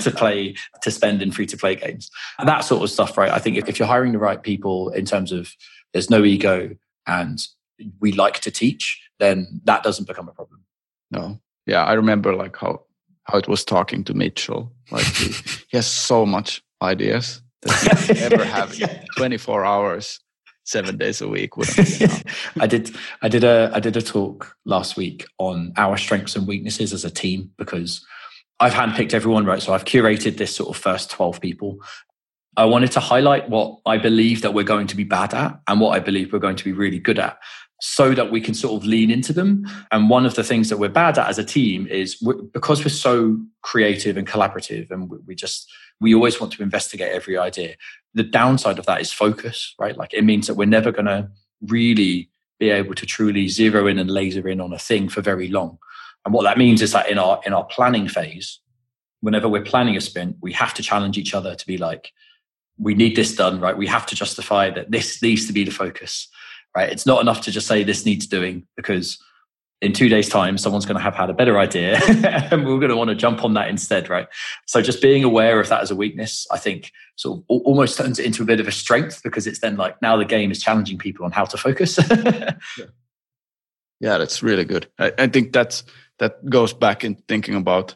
to 0.00 0.12
play 0.14 0.54
to 0.82 0.90
spend 0.90 1.20
in 1.20 1.30
free 1.30 1.46
to 1.46 1.56
play 1.56 1.76
games. 1.76 2.10
And 2.38 2.48
that 2.48 2.60
sort 2.60 2.82
of 2.82 2.90
stuff 2.90 3.18
right? 3.18 3.30
I 3.30 3.38
think 3.38 3.56
if, 3.56 3.68
if 3.68 3.78
you're 3.78 3.88
hiring 3.88 4.12
the 4.12 4.18
right 4.18 4.42
people 4.42 4.90
in 4.90 5.04
terms 5.04 5.30
of 5.30 5.54
there's 5.92 6.10
no 6.10 6.24
ego 6.24 6.74
and 7.06 7.38
we 8.00 8.12
like 8.12 8.40
to 8.40 8.50
teach 8.50 9.02
then 9.18 9.60
that 9.64 9.82
doesn't 9.82 10.08
become 10.08 10.28
a 10.28 10.32
problem. 10.32 10.64
No. 11.10 11.38
Yeah 11.66 11.84
i 11.84 11.92
remember 11.92 12.34
like 12.34 12.56
how 12.56 12.82
how 13.24 13.38
it 13.38 13.46
was 13.46 13.64
talking 13.64 14.04
to 14.04 14.14
mitchell. 14.14 14.72
Like 14.90 15.04
he, 15.04 15.32
he 15.68 15.76
has 15.76 15.86
so 15.86 16.24
much 16.24 16.62
ideas 16.82 17.42
that 17.62 18.08
you 18.08 18.14
ever 18.22 18.44
have 18.44 18.78
yeah. 18.78 19.04
24 19.16 19.64
hours 19.64 20.20
seven 20.64 20.96
days 20.96 21.20
a 21.20 21.28
week 21.28 21.50
i 22.60 22.66
did 22.66 22.94
i 23.22 23.28
did 23.28 23.44
a 23.44 23.70
i 23.74 23.80
did 23.80 23.96
a 23.96 24.02
talk 24.02 24.56
last 24.64 24.96
week 24.96 25.26
on 25.38 25.72
our 25.76 25.96
strengths 25.96 26.36
and 26.36 26.46
weaknesses 26.46 26.92
as 26.92 27.04
a 27.04 27.10
team 27.10 27.50
because 27.58 28.04
i've 28.60 28.72
handpicked 28.72 29.14
everyone 29.14 29.44
right 29.44 29.62
so 29.62 29.72
i've 29.72 29.84
curated 29.84 30.36
this 30.36 30.54
sort 30.54 30.68
of 30.68 30.80
first 30.80 31.10
12 31.10 31.40
people 31.40 31.78
i 32.56 32.64
wanted 32.64 32.92
to 32.92 33.00
highlight 33.00 33.48
what 33.48 33.78
i 33.86 33.96
believe 33.96 34.42
that 34.42 34.54
we're 34.54 34.62
going 34.62 34.86
to 34.86 34.96
be 34.96 35.04
bad 35.04 35.34
at 35.34 35.58
and 35.66 35.80
what 35.80 35.96
i 35.96 35.98
believe 35.98 36.32
we're 36.32 36.38
going 36.38 36.56
to 36.56 36.64
be 36.64 36.72
really 36.72 36.98
good 36.98 37.18
at 37.18 37.38
so 37.80 38.14
that 38.14 38.30
we 38.30 38.40
can 38.40 38.54
sort 38.54 38.80
of 38.80 38.86
lean 38.86 39.10
into 39.10 39.32
them. 39.32 39.64
And 39.90 40.10
one 40.10 40.26
of 40.26 40.34
the 40.34 40.44
things 40.44 40.68
that 40.68 40.78
we're 40.78 40.90
bad 40.90 41.18
at 41.18 41.28
as 41.28 41.38
a 41.38 41.44
team 41.44 41.86
is 41.86 42.20
we're, 42.20 42.34
because 42.34 42.84
we're 42.84 42.90
so 42.90 43.38
creative 43.62 44.16
and 44.16 44.26
collaborative, 44.26 44.90
and 44.90 45.10
we, 45.10 45.18
we 45.26 45.34
just 45.34 45.70
we 46.00 46.14
always 46.14 46.40
want 46.40 46.52
to 46.54 46.62
investigate 46.62 47.12
every 47.12 47.36
idea. 47.36 47.74
The 48.14 48.22
downside 48.22 48.78
of 48.78 48.86
that 48.86 49.00
is 49.00 49.12
focus, 49.12 49.74
right? 49.78 49.96
Like 49.96 50.14
it 50.14 50.24
means 50.24 50.46
that 50.46 50.54
we're 50.54 50.66
never 50.66 50.92
going 50.92 51.06
to 51.06 51.30
really 51.62 52.30
be 52.58 52.70
able 52.70 52.94
to 52.94 53.06
truly 53.06 53.48
zero 53.48 53.86
in 53.86 53.98
and 53.98 54.10
laser 54.10 54.48
in 54.48 54.60
on 54.60 54.72
a 54.72 54.78
thing 54.78 55.08
for 55.08 55.20
very 55.20 55.48
long. 55.48 55.78
And 56.24 56.34
what 56.34 56.42
that 56.42 56.58
means 56.58 56.82
is 56.82 56.92
that 56.92 57.08
in 57.08 57.18
our 57.18 57.40
in 57.46 57.52
our 57.52 57.64
planning 57.64 58.08
phase, 58.08 58.60
whenever 59.20 59.48
we're 59.48 59.62
planning 59.62 59.96
a 59.96 60.00
sprint, 60.00 60.36
we 60.40 60.52
have 60.52 60.74
to 60.74 60.82
challenge 60.82 61.16
each 61.16 61.34
other 61.34 61.54
to 61.54 61.66
be 61.66 61.78
like, 61.78 62.12
we 62.78 62.94
need 62.94 63.16
this 63.16 63.34
done, 63.34 63.60
right? 63.60 63.76
We 63.76 63.86
have 63.86 64.06
to 64.06 64.14
justify 64.14 64.70
that 64.70 64.90
this 64.90 65.22
needs 65.22 65.46
to 65.46 65.52
be 65.52 65.64
the 65.64 65.70
focus 65.70 66.28
right? 66.76 66.90
It's 66.90 67.06
not 67.06 67.20
enough 67.20 67.40
to 67.42 67.50
just 67.50 67.66
say 67.66 67.82
this 67.82 68.06
needs 68.06 68.26
doing 68.26 68.66
because 68.76 69.18
in 69.82 69.92
two 69.92 70.08
days' 70.08 70.28
time, 70.28 70.58
someone's 70.58 70.84
going 70.84 70.96
to 70.96 71.02
have 71.02 71.14
had 71.14 71.30
a 71.30 71.32
better 71.32 71.58
idea 71.58 71.98
and 72.50 72.66
we're 72.66 72.78
going 72.78 72.90
to 72.90 72.96
want 72.96 73.08
to 73.08 73.16
jump 73.16 73.42
on 73.44 73.54
that 73.54 73.68
instead, 73.68 74.10
right? 74.10 74.28
So 74.66 74.82
just 74.82 75.00
being 75.00 75.24
aware 75.24 75.58
of 75.58 75.68
that 75.68 75.80
as 75.80 75.90
a 75.90 75.96
weakness, 75.96 76.46
I 76.50 76.58
think 76.58 76.92
sort 77.16 77.38
of 77.38 77.44
almost 77.48 77.96
turns 77.96 78.18
it 78.18 78.26
into 78.26 78.42
a 78.42 78.46
bit 78.46 78.60
of 78.60 78.68
a 78.68 78.72
strength 78.72 79.22
because 79.22 79.46
it's 79.46 79.60
then 79.60 79.76
like 79.76 80.00
now 80.02 80.16
the 80.16 80.24
game 80.24 80.50
is 80.50 80.62
challenging 80.62 80.98
people 80.98 81.24
on 81.24 81.32
how 81.32 81.44
to 81.46 81.56
focus. 81.56 81.98
yeah. 82.10 82.52
yeah, 84.00 84.18
that's 84.18 84.42
really 84.42 84.64
good. 84.64 84.86
I, 84.98 85.12
I 85.18 85.26
think 85.28 85.52
that's 85.52 85.82
that 86.18 86.48
goes 86.50 86.74
back 86.74 87.02
in 87.02 87.14
thinking 87.26 87.54
about 87.54 87.94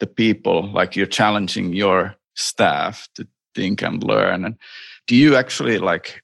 the 0.00 0.06
people, 0.06 0.70
like 0.72 0.96
you're 0.96 1.06
challenging 1.06 1.72
your 1.72 2.14
staff 2.34 3.08
to 3.14 3.26
think 3.54 3.82
and 3.82 4.02
learn. 4.02 4.44
And 4.44 4.56
do 5.06 5.16
you 5.16 5.36
actually 5.36 5.78
like 5.78 6.22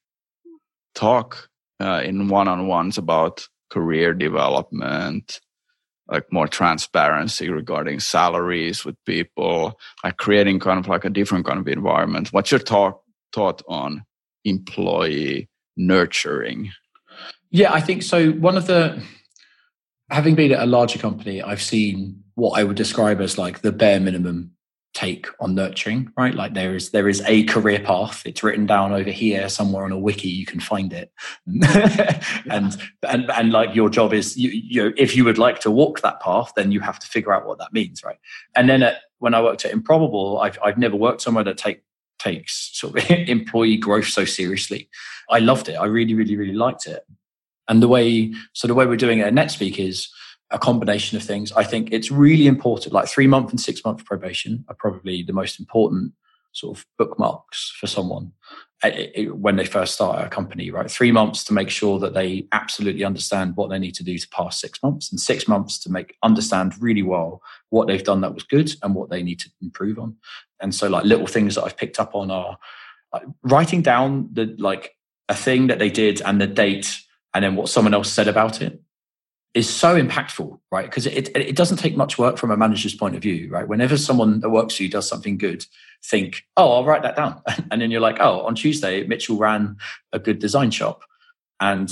talk 0.95 1.49
uh, 1.81 2.03
in 2.05 2.29
one-on-ones 2.29 2.99
about 2.99 3.49
career 3.71 4.15
development 4.15 5.41
like 6.11 6.33
more 6.33 6.49
transparency 6.49 7.51
regarding 7.51 8.01
salaries 8.01 8.85
with 8.85 8.97
people 9.05 9.79
like 10.03 10.17
creating 10.17 10.59
kind 10.59 10.79
of 10.79 10.89
like 10.89 11.05
a 11.05 11.11
different 11.11 11.45
kind 11.45 11.59
of 11.59 11.69
environment. 11.69 12.33
What's 12.33 12.51
your 12.51 12.61
talk 12.61 13.03
thought 13.33 13.63
on 13.69 14.05
employee 14.45 15.49
nurturing? 15.77 16.71
Yeah 17.51 17.73
i 17.73 17.81
think 17.81 18.03
so. 18.03 18.31
One 18.33 18.57
of 18.57 18.67
the 18.67 19.03
having 20.11 20.35
been 20.35 20.53
at 20.53 20.63
a 20.63 20.67
larger 20.67 20.99
company 20.99 21.43
i've 21.43 21.61
seen 21.61 22.23
what 22.35 22.59
i 22.59 22.65
would 22.65 22.77
describe 22.77 23.21
as 23.21 23.37
like 23.37 23.61
the 23.61 23.73
bare 23.73 24.01
minimum 24.01 24.53
take 24.99 25.29
on 25.39 25.55
nurturing 25.55 26.13
right? 26.17 26.35
Like 26.35 26.55
there 26.55 26.75
is 26.75 26.91
there 26.91 27.09
is 27.09 27.23
a 27.25 27.45
career 27.45 27.79
path. 27.79 28.23
It's 28.27 28.43
written 28.43 28.67
down 28.67 28.93
over 28.93 29.11
here 29.11 29.49
somewhere 29.49 29.85
on 29.85 29.93
a 29.93 29.99
wiki. 29.99 30.29
You 30.29 30.45
can 30.45 30.59
find 30.59 30.93
it. 30.93 31.13
And 32.51 32.77
and 33.07 33.31
and 33.31 33.53
like 33.53 33.75
your 33.75 33.91
job 33.91 34.13
is 34.13 34.37
you, 34.37 34.51
you 34.51 34.83
know 34.83 34.93
if 34.97 35.15
you 35.15 35.25
would 35.25 35.39
like 35.39 35.61
to 35.61 35.71
walk 35.71 36.01
that 36.01 36.21
path 36.21 36.53
then 36.57 36.73
you 36.73 36.81
have 36.81 36.99
to 36.99 37.07
figure 37.07 37.33
out 37.33 37.47
what 37.47 37.59
that 37.59 37.73
means 37.73 38.03
right? 38.03 38.19
And 38.57 38.69
then 38.69 38.83
at, 38.83 38.97
when 39.19 39.35
i 39.35 39.43
worked 39.43 39.65
at 39.65 39.73
improbable 39.73 40.39
i've, 40.39 40.59
I've 40.65 40.79
never 40.79 40.97
worked 40.97 41.21
somewhere 41.21 41.45
that 41.45 41.59
take 41.59 41.83
takes 42.19 42.71
sort 42.73 42.97
of 42.97 43.11
employee 43.29 43.77
growth 43.77 44.09
so 44.09 44.25
seriously. 44.25 44.89
I 45.31 45.39
loved 45.39 45.69
it. 45.69 45.75
I 45.75 45.87
really 45.87 46.15
really 46.15 46.37
really 46.37 46.59
liked 46.67 46.87
it. 46.87 47.03
And 47.69 47.83
the 47.83 47.89
way 47.89 48.33
so 48.53 48.67
the 48.67 48.75
way 48.75 48.87
we're 48.87 48.97
doing 48.97 49.21
it 49.21 49.27
at 49.27 49.35
netspeak 49.35 49.79
is 49.79 50.09
a 50.51 50.59
combination 50.59 51.17
of 51.17 51.23
things. 51.23 51.53
I 51.53 51.65
think 51.65 51.89
it's 51.93 52.11
really 52.11 52.47
important, 52.47 52.95
like 52.95 53.09
three 53.09 53.27
month 53.27 53.51
and 53.51 53.61
six 53.61 53.85
month 53.85 54.05
probation 54.05 54.65
are 54.69 54.75
probably 54.75 55.23
the 55.23 55.33
most 55.33 55.61
important 55.61 56.13
sort 56.53 56.79
of 56.79 56.87
bookmarks 56.97 57.71
for 57.79 57.87
someone 57.87 58.33
eh, 58.83 59.27
when 59.27 59.57
they 59.57 59.67
first 59.67 59.95
start 59.95 60.25
a 60.25 60.29
company, 60.29 60.71
right? 60.71 60.91
Three 60.91 61.13
months 61.13 61.45
to 61.45 61.53
make 61.53 61.69
sure 61.69 61.99
that 61.99 62.15
they 62.15 62.47
absolutely 62.53 63.05
understand 63.05 63.57
what 63.57 63.69
they 63.69 63.79
need 63.79 63.95
to 63.97 64.05
do 64.05 64.17
to 64.19 64.29
pass 64.31 64.61
six 64.61 64.83
months, 64.83 65.11
and 65.11 65.21
six 65.21 65.47
months 65.47 65.79
to 65.81 65.91
make 65.91 66.17
understand 66.23 66.75
really 66.81 67.03
well 67.03 67.43
what 67.69 67.87
they've 67.87 68.05
done 68.05 68.23
that 68.23 68.35
was 68.35 68.43
good 68.43 68.75
and 68.83 68.95
what 68.95 69.11
they 69.11 69.23
need 69.23 69.41
to 69.41 69.51
improve 69.61 69.99
on. 69.99 70.17
And 70.61 70.75
so, 70.75 70.89
like 70.89 71.05
little 71.05 71.27
things 71.27 71.55
that 71.55 71.65
I've 71.65 71.77
picked 71.77 72.01
up 72.01 72.15
on 72.15 72.31
are 72.31 72.59
like, 73.13 73.25
writing 73.43 73.83
down 73.83 74.31
the 74.33 74.55
like 74.59 74.95
a 75.29 75.35
thing 75.35 75.67
that 75.67 75.79
they 75.79 75.91
did 75.91 76.23
and 76.23 76.41
the 76.41 76.47
date, 76.47 77.01
and 77.35 77.45
then 77.45 77.55
what 77.55 77.69
someone 77.69 77.93
else 77.93 78.11
said 78.11 78.29
about 78.29 78.63
it 78.63 78.81
is 79.55 79.69
so 79.69 80.01
impactful, 80.01 80.59
right? 80.71 80.85
Because 80.85 81.07
it, 81.07 81.35
it 81.37 81.57
doesn't 81.57 81.79
take 81.79 81.97
much 81.97 82.19
work 82.19 82.37
from 82.37 82.51
a 82.51 82.57
manager's 82.57 82.95
point 82.95 83.17
of 83.17 83.23
view, 83.23 83.49
right? 83.51 83.67
Whenever 83.67 83.97
someone 83.97 84.41
that 84.41 84.51
works 84.51 84.77
for 84.77 84.83
you 84.83 84.89
does 84.89 85.09
something 85.09 85.39
good, 85.39 85.65
think, 86.05 86.45
oh, 86.57 86.73
I'll 86.73 86.85
write 86.85 87.03
that 87.03 87.17
down. 87.17 87.43
And 87.71 87.81
then 87.81 87.91
you're 87.91 88.01
like, 88.01 88.19
oh, 88.21 88.43
on 88.43 88.55
Tuesday, 88.55 89.05
Mitchell 89.05 89.37
ran 89.37 89.77
a 90.13 90.19
good 90.19 90.39
design 90.39 90.71
shop. 90.71 91.03
And 91.61 91.91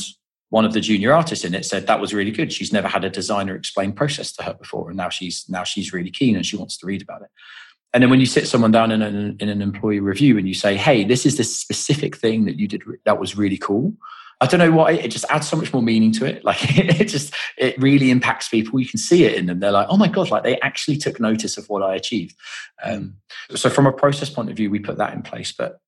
one 0.51 0.65
of 0.65 0.73
the 0.73 0.81
junior 0.81 1.13
artists 1.13 1.45
in 1.45 1.55
it 1.55 1.65
said 1.65 1.87
that 1.87 2.01
was 2.01 2.15
really 2.15 2.31
good. 2.31 2.53
She's 2.53 2.73
never 2.73 2.89
had 2.89 3.05
a 3.05 3.11
designer 3.11 3.55
explain 3.55 3.93
process 3.93 4.33
to 4.33 4.43
her 4.45 4.55
before. 4.55 4.89
And 4.89 4.97
now 4.97 5.09
she's 5.09 5.45
now 5.49 5.65
she's 5.65 5.93
really 5.93 6.11
keen 6.11 6.37
and 6.37 6.47
she 6.47 6.57
wants 6.57 6.77
to 6.79 6.87
read 6.87 7.03
about 7.03 7.23
it. 7.23 7.29
And 7.93 8.03
then 8.03 8.11
when 8.11 8.21
you 8.21 8.27
sit 8.27 8.47
someone 8.47 8.73
down 8.73 8.93
in 8.93 9.03
an, 9.03 9.37
in 9.41 9.49
an 9.49 9.63
employee 9.63 10.01
review 10.01 10.39
and 10.39 10.47
you 10.47 10.55
say, 10.55 10.77
hey, 10.77 11.05
this 11.05 11.25
is 11.25 11.37
this 11.37 11.59
specific 11.59 12.17
thing 12.17 12.45
that 12.45 12.59
you 12.59 12.69
did 12.69 12.83
that 13.05 13.19
was 13.19 13.37
really 13.37 13.59
cool. 13.59 13.95
I 14.41 14.47
don't 14.47 14.61
know 14.61 14.71
why 14.71 14.93
it 14.93 15.09
just 15.09 15.25
adds 15.31 15.49
so 15.49 15.57
much 15.57 15.73
more 15.73 15.83
meaning 15.83 16.13
to 16.13 16.27
it. 16.27 16.45
Like 16.45 16.59
it 16.79 17.09
just 17.09 17.35
it 17.57 17.77
really 17.81 18.11
impacts 18.11 18.49
people. 18.49 18.79
You 18.79 18.89
can 18.89 18.99
see 18.99 19.25
it 19.25 19.35
in 19.35 19.47
them. 19.47 19.61
They're 19.61 19.73
like, 19.73 19.89
oh 19.91 19.97
my 19.97 20.09
god, 20.09 20.31
like 20.31 20.45
they 20.45 20.61
actually 20.61 20.97
took 20.97 21.19
notice 21.19 21.57
of 21.57 21.69
what 21.69 21.83
I 21.83 21.95
achieved. 21.95 22.37
Um, 22.85 23.17
so 23.55 23.69
from 23.71 23.87
a 23.87 23.93
process 23.93 24.31
point 24.31 24.51
of 24.51 24.57
view, 24.57 24.71
we 24.71 24.79
put 24.79 24.99
that 24.99 25.15
in 25.15 25.23
place. 25.23 25.53
But 25.53 25.81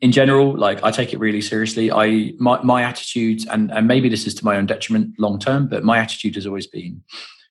in 0.00 0.12
general, 0.12 0.56
like 0.56 0.82
I 0.84 0.90
take 0.90 1.12
it 1.12 1.18
really 1.18 1.40
seriously. 1.40 1.90
I 1.90 2.32
my 2.38 2.62
my 2.62 2.82
attitude, 2.82 3.48
and 3.48 3.72
and 3.72 3.88
maybe 3.88 4.08
this 4.08 4.26
is 4.26 4.34
to 4.36 4.44
my 4.44 4.56
own 4.56 4.66
detriment 4.66 5.14
long 5.18 5.38
term, 5.38 5.66
but 5.68 5.82
my 5.82 5.98
attitude 5.98 6.34
has 6.34 6.46
always 6.46 6.66
been, 6.66 7.02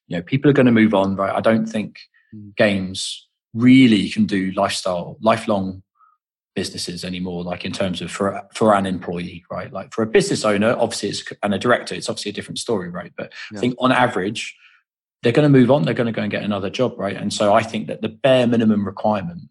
you 0.06 0.16
know, 0.16 0.22
people 0.22 0.50
are 0.50 0.54
going 0.54 0.66
to 0.66 0.72
move 0.72 0.94
on, 0.94 1.16
right? 1.16 1.34
I 1.34 1.40
don't 1.40 1.66
think 1.66 1.98
mm. 2.34 2.54
games 2.56 3.26
really 3.54 4.08
can 4.08 4.26
do 4.26 4.52
lifestyle 4.52 5.16
lifelong 5.20 5.82
businesses 6.54 7.04
anymore 7.04 7.42
like 7.42 7.64
in 7.64 7.72
terms 7.72 8.00
of 8.00 8.10
for 8.10 8.40
for 8.54 8.74
an 8.74 8.86
employee 8.86 9.44
right 9.50 9.72
like 9.72 9.92
for 9.92 10.02
a 10.02 10.06
business 10.06 10.44
owner 10.44 10.76
obviously 10.78 11.08
it's 11.08 11.24
and 11.42 11.52
a 11.52 11.58
director 11.58 11.94
it's 11.94 12.08
obviously 12.08 12.30
a 12.30 12.34
different 12.34 12.58
story 12.58 12.88
right 12.88 13.12
but 13.16 13.32
yeah. 13.50 13.58
i 13.58 13.60
think 13.60 13.74
on 13.78 13.90
average 13.90 14.56
they're 15.22 15.32
going 15.32 15.50
to 15.50 15.58
move 15.58 15.70
on 15.70 15.82
they're 15.82 15.94
going 15.94 16.06
to 16.06 16.12
go 16.12 16.22
and 16.22 16.30
get 16.30 16.42
another 16.42 16.70
job 16.70 16.94
right 16.96 17.16
and 17.16 17.32
so 17.32 17.52
i 17.52 17.62
think 17.62 17.88
that 17.88 18.02
the 18.02 18.08
bare 18.08 18.46
minimum 18.46 18.86
requirement 18.86 19.42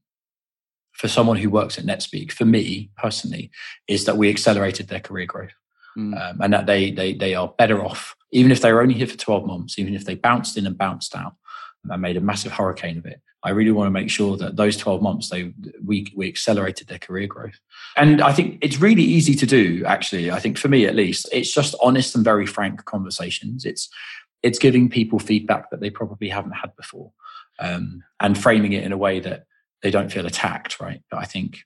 for 0.94 1.08
someone 1.08 1.38
who 1.38 1.50
works 1.50 1.78
at 1.78 1.86
netspeak 1.86 2.32
for 2.32 2.46
me 2.46 2.90
personally 2.98 3.52
is 3.88 4.06
that 4.06 4.18
we 4.18 4.30
accelerated 4.30 4.88
their 4.88 5.02
career 5.02 5.26
growth 5.26 5.52
mm. 5.98 6.18
um, 6.22 6.42
and 6.42 6.54
that 6.54 6.68
they 6.68 6.90
they 6.92 7.14
they 7.14 7.36
are 7.36 7.54
better 7.58 7.84
off 7.84 8.16
even 8.32 8.52
if 8.52 8.62
they 8.62 8.72
were 8.72 8.82
only 8.82 8.94
here 8.94 9.08
for 9.08 9.18
12 9.18 9.46
months 9.46 9.78
even 9.78 9.94
if 9.94 10.06
they 10.06 10.16
bounced 10.16 10.58
in 10.58 10.66
and 10.66 10.78
bounced 10.78 11.16
out 11.16 11.34
and 11.84 12.02
made 12.02 12.16
a 12.16 12.22
massive 12.22 12.54
hurricane 12.54 12.98
of 12.98 13.06
it 13.06 13.20
I 13.44 13.50
really 13.50 13.72
want 13.72 13.88
to 13.88 13.92
make 13.92 14.10
sure 14.10 14.38
that 14.38 14.56
those 14.56 14.78
12 14.78 15.02
months 15.02 15.30
they 15.30 15.54
we 15.84 16.12
we 16.16 16.28
accelerated 16.28 16.88
their 16.88 17.00
career 17.00 17.28
growth. 17.28 17.60
And 17.98 18.22
I 18.22 18.32
think 18.32 18.60
it's 18.62 18.80
really 18.80 19.04
easy 19.04 19.36
to 19.36 19.46
do 19.46 19.84
actually. 19.86 20.32
I 20.32 20.40
think 20.40 20.58
for 20.58 20.70
me 20.70 20.86
at 20.86 20.96
least, 20.96 21.28
it's 21.32 21.54
just 21.54 21.76
honest 21.82 22.16
and 22.16 22.24
very 22.24 22.46
frank 22.46 22.86
conversations. 22.86 23.66
It's 23.66 23.90
it's 24.42 24.60
giving 24.60 24.90
people 24.90 25.20
feedback 25.20 25.70
that 25.70 25.80
they 25.80 25.90
probably 25.90 26.30
haven't 26.30 26.54
had 26.54 26.76
before. 26.76 27.12
Um, 27.60 28.04
and 28.20 28.38
framing 28.38 28.74
it 28.74 28.84
in 28.84 28.92
a 28.92 28.98
way 28.98 29.20
that 29.20 29.46
they 29.84 29.92
don't 29.92 30.12
feel 30.12 30.26
attacked, 30.26 30.80
right? 30.80 31.02
But 31.12 31.20
I 31.20 31.26
think 31.26 31.60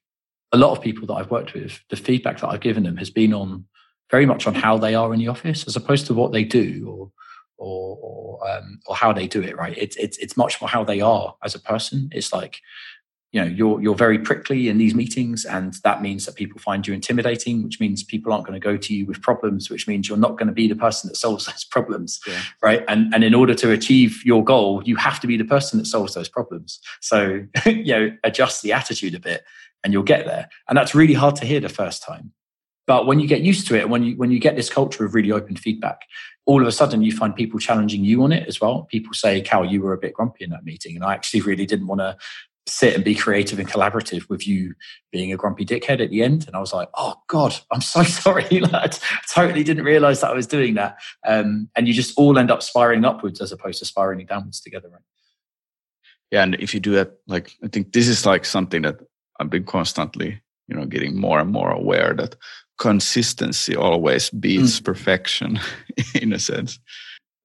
a 0.52 0.58
lot 0.58 0.72
of 0.72 0.84
people 0.84 1.08
that 1.08 1.14
I've 1.14 1.32
worked 1.32 1.54
with, 1.54 1.80
the 1.90 1.96
feedback 1.96 2.40
that 2.40 2.50
I've 2.50 2.62
given 2.62 2.84
them 2.84 2.98
has 2.98 3.10
been 3.10 3.34
on 3.34 3.66
very 4.12 4.26
much 4.26 4.48
on 4.48 4.56
how 4.56 4.78
they 4.78 4.96
are 4.96 5.14
in 5.14 5.20
the 5.20 5.28
office 5.28 5.68
as 5.68 5.76
opposed 5.76 6.08
to 6.08 6.14
what 6.14 6.32
they 6.32 6.44
do 6.44 6.88
or 6.90 7.12
or 7.58 7.98
or, 8.02 8.50
um, 8.50 8.80
or 8.86 8.96
how 8.96 9.14
they 9.14 9.28
do 9.28 9.42
it. 9.42 9.58
Right? 9.58 9.78
It's 9.78 9.96
it's 9.98 10.18
it's 10.18 10.38
much 10.38 10.62
more 10.62 10.70
how 10.70 10.84
they 10.84 11.02
are 11.02 11.36
as 11.44 11.56
a 11.56 11.60
person. 11.60 12.10
It's 12.12 12.34
like 12.34 12.62
you 13.32 13.42
know 13.42 13.48
you're 13.48 13.82
you're 13.82 13.96
very 13.96 14.18
prickly 14.18 14.70
in 14.70 14.78
these 14.78 14.96
meetings 14.96 15.44
and 15.44 15.76
that 15.84 16.02
means 16.02 16.26
that 16.26 16.36
people 16.36 16.60
find 16.60 16.88
you 16.88 16.94
intimidating 16.94 17.62
which 17.64 17.80
means 17.80 18.02
people 18.02 18.32
aren't 18.32 18.46
going 18.46 18.60
to 18.60 18.64
go 18.64 18.78
to 18.78 18.96
you 18.96 19.06
with 19.06 19.22
problems 19.22 19.70
which 19.70 19.88
means 19.88 20.08
you're 20.08 20.18
not 20.18 20.38
going 20.38 20.48
to 20.48 20.54
be 20.54 20.68
the 20.68 20.76
person 20.76 21.10
that 21.10 21.16
solves 21.16 21.46
those 21.48 21.66
problems 21.66 22.20
yeah. 22.26 22.42
right 22.62 22.84
and 22.88 23.14
and 23.14 23.24
in 23.24 23.34
order 23.34 23.54
to 23.54 23.72
achieve 23.72 24.26
your 24.26 24.44
goal 24.44 24.82
you 24.86 24.96
have 24.96 25.20
to 25.20 25.28
be 25.28 25.36
the 25.36 25.46
person 25.46 25.78
that 25.78 25.86
solves 25.86 26.14
those 26.14 26.30
problems 26.30 26.80
so 27.02 27.42
you 27.66 27.94
know 27.94 28.10
adjust 28.24 28.62
the 28.64 28.72
attitude 28.72 29.14
a 29.14 29.20
bit 29.20 29.44
and 29.84 29.92
you'll 29.92 30.04
get 30.04 30.26
there 30.26 30.48
and 30.70 30.78
that's 30.78 30.96
really 30.96 31.14
hard 31.14 31.36
to 31.36 31.46
hear 31.46 31.60
the 31.60 31.70
first 31.70 32.04
time 32.04 32.32
but 32.88 33.06
when 33.06 33.20
you 33.20 33.28
get 33.28 33.42
used 33.42 33.68
to 33.68 33.78
it, 33.78 33.90
when 33.90 34.02
you 34.02 34.16
when 34.16 34.32
you 34.32 34.40
get 34.40 34.56
this 34.56 34.70
culture 34.70 35.06
of 35.06 35.14
really 35.14 35.32
open 35.32 35.58
feedback, 35.58 36.04
all 36.48 36.62
of 36.62 36.68
a 36.68 36.72
sudden 36.72 37.04
you 37.04 37.12
find 37.12 37.36
people 37.36 37.60
challenging 37.60 38.04
you 38.04 38.24
on 38.24 38.32
it 38.32 38.48
as 38.48 38.60
well. 38.60 38.84
People 38.84 39.14
say, 39.14 39.42
"Cal, 39.42 39.66
you 39.66 39.82
were 39.82 39.94
a 39.94 39.98
bit 39.98 40.14
grumpy 40.14 40.46
in 40.46 40.50
that 40.50 40.64
meeting," 40.64 40.96
and 40.96 41.04
I 41.04 41.14
actually 41.14 41.42
really 41.42 41.66
didn't 41.66 41.88
want 41.88 42.02
to 42.02 42.18
sit 42.66 42.96
and 42.96 43.04
be 43.04 43.16
creative 43.16 43.60
and 43.60 43.70
collaborative 43.70 44.28
with 44.30 44.46
you 44.46 44.74
being 45.12 45.32
a 45.32 45.38
grumpy 45.38 45.66
dickhead 45.66 46.02
at 46.02 46.10
the 46.10 46.24
end. 46.24 46.48
And 46.48 46.56
I 46.56 46.60
was 46.60 46.74
like, 46.74 46.90
"Oh 46.96 47.16
God, 47.28 47.54
I'm 47.72 47.82
so 47.82 48.02
sorry. 48.24 48.46
I 48.52 48.90
totally 49.32 49.64
didn't 49.64 49.84
realize 49.84 50.22
that 50.22 50.32
I 50.32 50.34
was 50.34 50.48
doing 50.48 50.76
that." 50.76 50.98
Um, 51.28 51.70
and 51.76 51.88
you 51.88 51.94
just 51.94 52.18
all 52.18 52.40
end 52.40 52.50
up 52.50 52.64
spiraling 52.64 53.06
upwards 53.06 53.42
as 53.42 53.52
opposed 53.52 53.80
to 53.80 53.86
spiraling 53.86 54.26
downwards 54.26 54.62
together, 54.62 54.90
right? 54.90 55.02
Yeah, 56.32 56.44
and 56.44 56.56
if 56.56 56.74
you 56.74 56.80
do 56.80 56.92
that, 56.94 57.12
like 57.28 57.58
I 57.64 57.68
think 57.68 57.92
this 57.92 58.08
is 58.08 58.26
like 58.26 58.46
something 58.46 58.84
that 58.84 59.00
I've 59.40 59.50
been 59.50 59.66
constantly, 59.66 60.42
you 60.68 60.76
know, 60.76 60.86
getting 60.86 61.20
more 61.20 61.40
and 61.40 61.52
more 61.52 61.72
aware 61.72 62.14
that 62.14 62.36
consistency 62.78 63.76
always 63.76 64.30
beats 64.30 64.80
mm. 64.80 64.84
perfection 64.84 65.60
in 66.16 66.32
a 66.32 66.40
sense 66.40 66.80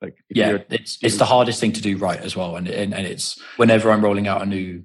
like 0.03 0.17
yeah 0.29 0.59
it's 0.69 0.99
it's 1.03 1.17
the 1.17 1.25
hardest 1.25 1.61
thing 1.61 1.73
to 1.73 1.81
do 1.81 1.97
right 1.97 2.21
as 2.21 2.37
well 2.37 2.57
and, 2.57 2.69
and 2.69 2.93
and 2.93 3.07
it's 3.07 3.41
whenever 3.57 3.91
i'm 3.91 4.05
rolling 4.05 4.29
out 4.29 4.43
a 4.43 4.47
new 4.47 4.83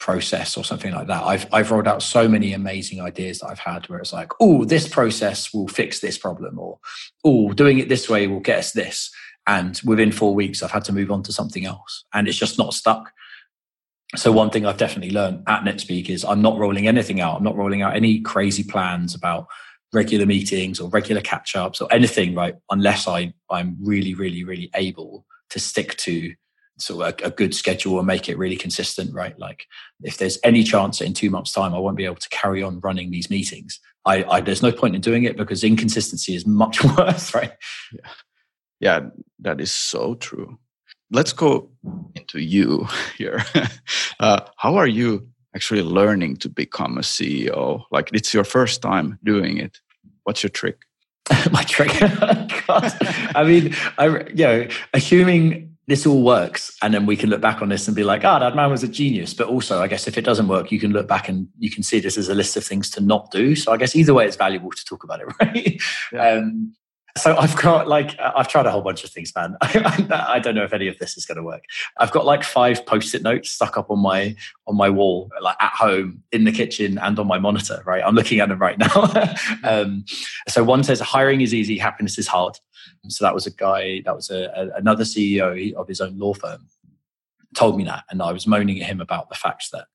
process 0.00 0.56
or 0.56 0.64
something 0.64 0.92
like 0.92 1.06
that 1.06 1.22
i've 1.24 1.46
i've 1.52 1.70
rolled 1.70 1.86
out 1.86 2.02
so 2.02 2.28
many 2.28 2.52
amazing 2.52 3.00
ideas 3.00 3.38
that 3.40 3.48
i've 3.48 3.58
had 3.58 3.88
where 3.88 3.98
it's 3.98 4.12
like 4.12 4.32
oh 4.40 4.64
this 4.64 4.88
process 4.88 5.52
will 5.52 5.68
fix 5.68 6.00
this 6.00 6.18
problem 6.18 6.58
or 6.58 6.78
oh 7.24 7.52
doing 7.52 7.78
it 7.78 7.88
this 7.88 8.08
way 8.08 8.26
will 8.26 8.40
get 8.40 8.58
us 8.58 8.72
this 8.72 9.10
and 9.46 9.80
within 9.84 10.10
4 10.10 10.34
weeks 10.34 10.62
i've 10.62 10.70
had 10.70 10.84
to 10.84 10.92
move 10.92 11.10
on 11.10 11.22
to 11.24 11.32
something 11.32 11.64
else 11.64 12.04
and 12.14 12.26
it's 12.26 12.38
just 12.38 12.58
not 12.58 12.74
stuck 12.74 13.12
so 14.16 14.32
one 14.32 14.50
thing 14.50 14.64
I've 14.64 14.78
definitely 14.78 15.10
learned 15.10 15.44
at 15.46 15.64
NetSpeak 15.64 16.08
is 16.08 16.24
I'm 16.24 16.40
not 16.40 16.58
rolling 16.58 16.88
anything 16.88 17.20
out. 17.20 17.36
I'm 17.36 17.44
not 17.44 17.56
rolling 17.56 17.82
out 17.82 17.94
any 17.94 18.20
crazy 18.20 18.64
plans 18.64 19.14
about 19.14 19.46
regular 19.92 20.26
meetings 20.26 20.80
or 20.80 20.88
regular 20.88 21.20
catch 21.20 21.54
ups 21.54 21.80
or 21.80 21.92
anything, 21.92 22.34
right? 22.34 22.54
Unless 22.70 23.06
I, 23.06 23.32
I'm 23.50 23.76
really, 23.80 24.14
really, 24.14 24.44
really 24.44 24.70
able 24.74 25.26
to 25.50 25.58
stick 25.58 25.96
to 25.98 26.34
sort 26.78 27.06
of 27.06 27.20
a, 27.20 27.26
a, 27.26 27.30
good 27.30 27.54
schedule 27.54 27.98
and 27.98 28.06
make 28.06 28.28
it 28.28 28.38
really 28.38 28.56
consistent, 28.56 29.12
right? 29.12 29.38
Like 29.38 29.66
if 30.02 30.16
there's 30.18 30.38
any 30.44 30.62
chance 30.62 30.98
that 30.98 31.06
in 31.06 31.14
two 31.14 31.28
months' 31.30 31.52
time 31.52 31.74
I 31.74 31.78
won't 31.78 31.96
be 31.96 32.04
able 32.04 32.16
to 32.16 32.28
carry 32.28 32.62
on 32.62 32.80
running 32.80 33.10
these 33.10 33.30
meetings, 33.30 33.80
I, 34.04 34.24
I 34.24 34.40
there's 34.40 34.62
no 34.62 34.72
point 34.72 34.94
in 34.94 35.00
doing 35.00 35.24
it 35.24 35.36
because 35.36 35.64
inconsistency 35.64 36.34
is 36.34 36.46
much 36.46 36.82
worse, 36.96 37.34
right? 37.34 37.52
Yeah. 37.92 38.10
Yeah, 38.80 39.00
that 39.40 39.60
is 39.60 39.72
so 39.72 40.14
true. 40.14 40.58
Let's 41.10 41.32
go 41.32 41.70
into 42.14 42.40
you 42.40 42.86
here. 43.18 43.44
Uh, 44.20 44.40
how 44.56 44.74
are 44.74 44.88
you 44.88 45.28
actually 45.54 45.80
learning 45.80 46.36
to 46.36 46.48
become 46.48 46.98
a 46.98 47.02
CEO? 47.02 47.84
Like 47.92 48.10
it's 48.12 48.34
your 48.34 48.42
first 48.42 48.82
time 48.82 49.16
doing 49.22 49.58
it. 49.58 49.78
What's 50.24 50.42
your 50.42 50.50
trick? 50.50 50.78
My 51.52 51.62
trick? 51.62 51.90
I 52.00 53.44
mean, 53.46 53.76
I, 53.96 54.06
you 54.30 54.44
know, 54.44 54.68
assuming 54.92 55.76
this 55.88 56.04
all 56.04 56.22
works 56.22 56.76
and 56.82 56.92
then 56.92 57.06
we 57.06 57.16
can 57.16 57.30
look 57.30 57.40
back 57.40 57.62
on 57.62 57.70
this 57.70 57.88
and 57.88 57.96
be 57.96 58.04
like, 58.04 58.24
ah, 58.24 58.36
oh, 58.36 58.40
that 58.40 58.54
man 58.54 58.70
was 58.70 58.82
a 58.82 58.88
genius. 58.88 59.32
But 59.32 59.46
also, 59.46 59.80
I 59.80 59.88
guess 59.88 60.06
if 60.06 60.18
it 60.18 60.24
doesn't 60.24 60.48
work, 60.48 60.70
you 60.70 60.78
can 60.78 60.92
look 60.92 61.08
back 61.08 61.28
and 61.28 61.48
you 61.58 61.70
can 61.70 61.82
see 61.82 62.00
this 62.00 62.18
as 62.18 62.28
a 62.28 62.34
list 62.34 62.56
of 62.56 62.64
things 62.64 62.90
to 62.90 63.00
not 63.00 63.30
do. 63.30 63.56
So 63.56 63.72
I 63.72 63.76
guess 63.78 63.96
either 63.96 64.12
way, 64.12 64.26
it's 64.26 64.36
valuable 64.36 64.70
to 64.70 64.84
talk 64.84 65.02
about 65.02 65.20
it, 65.20 65.26
right? 65.40 65.80
Yeah. 66.12 66.32
Um, 66.32 66.74
so 67.18 67.36
I've 67.36 67.56
got 67.56 67.88
like 67.88 68.18
I've 68.18 68.48
tried 68.48 68.66
a 68.66 68.70
whole 68.70 68.82
bunch 68.82 69.04
of 69.04 69.10
things, 69.10 69.32
man. 69.34 69.56
I, 69.60 70.40
don't 70.42 70.54
know 70.54 70.64
if 70.64 70.72
any 70.72 70.88
of 70.88 70.98
this 70.98 71.16
is 71.16 71.26
going 71.26 71.36
to 71.36 71.42
work. 71.42 71.64
I've 71.98 72.10
got 72.10 72.24
like 72.24 72.44
five 72.44 72.84
post-it 72.86 73.22
notes 73.22 73.50
stuck 73.50 73.76
up 73.76 73.90
on 73.90 73.98
my 73.98 74.36
on 74.66 74.76
my 74.76 74.90
wall, 74.90 75.30
like 75.40 75.56
at 75.60 75.72
home, 75.72 76.22
in 76.32 76.44
the 76.44 76.52
kitchen, 76.52 76.98
and 76.98 77.18
on 77.18 77.26
my 77.26 77.38
monitor. 77.38 77.82
Right, 77.84 78.02
I'm 78.04 78.14
looking 78.14 78.40
at 78.40 78.48
them 78.48 78.58
right 78.58 78.78
now. 78.78 79.34
um, 79.64 80.04
so 80.48 80.64
one 80.64 80.84
says, 80.84 81.00
"Hiring 81.00 81.40
is 81.40 81.52
easy, 81.52 81.78
happiness 81.78 82.18
is 82.18 82.26
hard." 82.26 82.56
So 83.08 83.24
that 83.24 83.34
was 83.34 83.46
a 83.46 83.52
guy. 83.52 84.02
That 84.04 84.14
was 84.14 84.30
a, 84.30 84.50
a, 84.54 84.78
another 84.78 85.04
CEO 85.04 85.74
of 85.74 85.88
his 85.88 86.00
own 86.00 86.18
law 86.18 86.34
firm. 86.34 86.66
Told 87.54 87.76
me 87.76 87.84
that, 87.84 88.04
and 88.10 88.22
I 88.22 88.32
was 88.32 88.46
moaning 88.46 88.80
at 88.80 88.86
him 88.86 89.00
about 89.00 89.28
the 89.28 89.34
fact 89.34 89.70
that 89.72 89.86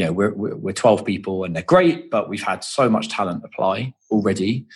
you 0.00 0.06
know 0.06 0.12
we're, 0.14 0.32
we're 0.34 0.72
12 0.72 1.04
people 1.04 1.44
and 1.44 1.54
they're 1.54 1.62
great 1.62 2.10
but 2.10 2.30
we've 2.30 2.42
had 2.42 2.64
so 2.64 2.88
much 2.88 3.08
talent 3.10 3.44
apply 3.44 3.92
already. 4.10 4.66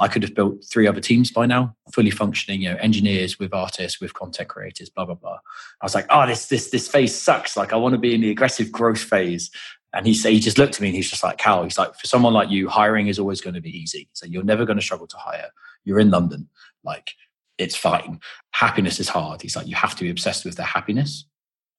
I 0.00 0.08
could 0.08 0.24
have 0.24 0.34
built 0.34 0.64
three 0.64 0.88
other 0.88 1.00
teams 1.00 1.30
by 1.30 1.46
now 1.46 1.76
fully 1.92 2.10
functioning 2.10 2.62
you 2.62 2.70
know 2.70 2.76
engineers 2.78 3.38
with 3.38 3.54
artists 3.54 4.00
with 4.00 4.12
content 4.14 4.48
creators 4.48 4.90
blah 4.90 5.04
blah 5.04 5.14
blah. 5.14 5.38
I 5.80 5.84
was 5.84 5.94
like 5.94 6.06
oh 6.10 6.26
this 6.26 6.46
this 6.46 6.70
this 6.70 6.88
phase 6.88 7.14
sucks. 7.14 7.56
Like 7.56 7.72
i 7.72 7.76
want 7.76 7.92
to 7.92 7.98
be 7.98 8.12
in 8.12 8.22
the 8.22 8.30
aggressive 8.30 8.72
growth 8.72 8.98
phase. 8.98 9.52
And 9.94 10.04
he 10.04 10.14
said 10.14 10.32
he 10.32 10.40
just 10.40 10.58
looked 10.58 10.74
at 10.74 10.80
me 10.80 10.88
and 10.88 10.96
he's 10.96 11.10
just 11.10 11.22
like 11.22 11.38
cal 11.38 11.62
he's 11.62 11.78
like 11.78 11.94
for 11.94 12.08
someone 12.08 12.32
like 12.32 12.50
you 12.50 12.68
hiring 12.68 13.06
is 13.06 13.20
always 13.20 13.40
going 13.40 13.54
to 13.54 13.60
be 13.60 13.78
easy. 13.78 14.08
So 14.14 14.26
you're 14.26 14.42
never 14.42 14.64
going 14.64 14.78
to 14.78 14.84
struggle 14.84 15.06
to 15.06 15.16
hire. 15.16 15.50
You're 15.84 16.00
in 16.00 16.10
london. 16.10 16.48
Like 16.82 17.12
it's 17.56 17.76
fine. 17.76 18.18
Happiness 18.50 18.98
is 18.98 19.08
hard. 19.08 19.42
He's 19.42 19.54
like 19.54 19.68
you 19.68 19.76
have 19.76 19.94
to 19.94 20.02
be 20.02 20.10
obsessed 20.10 20.44
with 20.44 20.56
their 20.56 20.66
happiness 20.66 21.24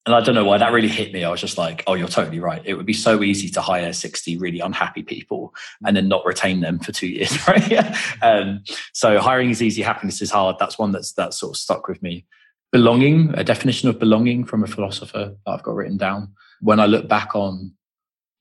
and 0.06 0.14
I 0.14 0.20
don't 0.20 0.34
know 0.34 0.44
why 0.44 0.58
that 0.58 0.72
really 0.72 0.88
hit 0.88 1.12
me. 1.12 1.24
I 1.24 1.30
was 1.30 1.40
just 1.40 1.56
like, 1.56 1.82
oh, 1.86 1.94
you're 1.94 2.08
totally 2.08 2.38
right. 2.38 2.60
It 2.64 2.74
would 2.74 2.84
be 2.84 2.92
so 2.92 3.22
easy 3.22 3.48
to 3.50 3.62
hire 3.62 3.92
60 3.92 4.36
really 4.36 4.60
unhappy 4.60 5.02
people 5.02 5.54
and 5.84 5.96
then 5.96 6.08
not 6.08 6.26
retain 6.26 6.60
them 6.60 6.78
for 6.78 6.92
two 6.92 7.06
years, 7.06 7.48
right? 7.48 7.96
um, 8.22 8.62
so 8.92 9.18
hiring 9.18 9.50
is 9.50 9.62
easy, 9.62 9.80
happiness 9.80 10.20
is 10.20 10.30
hard. 10.30 10.56
That's 10.58 10.78
one 10.78 10.92
that's 10.92 11.12
that's 11.12 11.38
sort 11.38 11.54
of 11.54 11.56
stuck 11.56 11.88
with 11.88 12.02
me. 12.02 12.26
Belonging, 12.70 13.32
a 13.34 13.44
definition 13.44 13.88
of 13.88 13.98
belonging 13.98 14.44
from 14.44 14.62
a 14.62 14.66
philosopher 14.66 15.34
that 15.46 15.50
I've 15.50 15.62
got 15.62 15.74
written 15.74 15.96
down. 15.96 16.32
When 16.60 16.80
I 16.80 16.86
look 16.86 17.08
back 17.08 17.34
on 17.34 17.72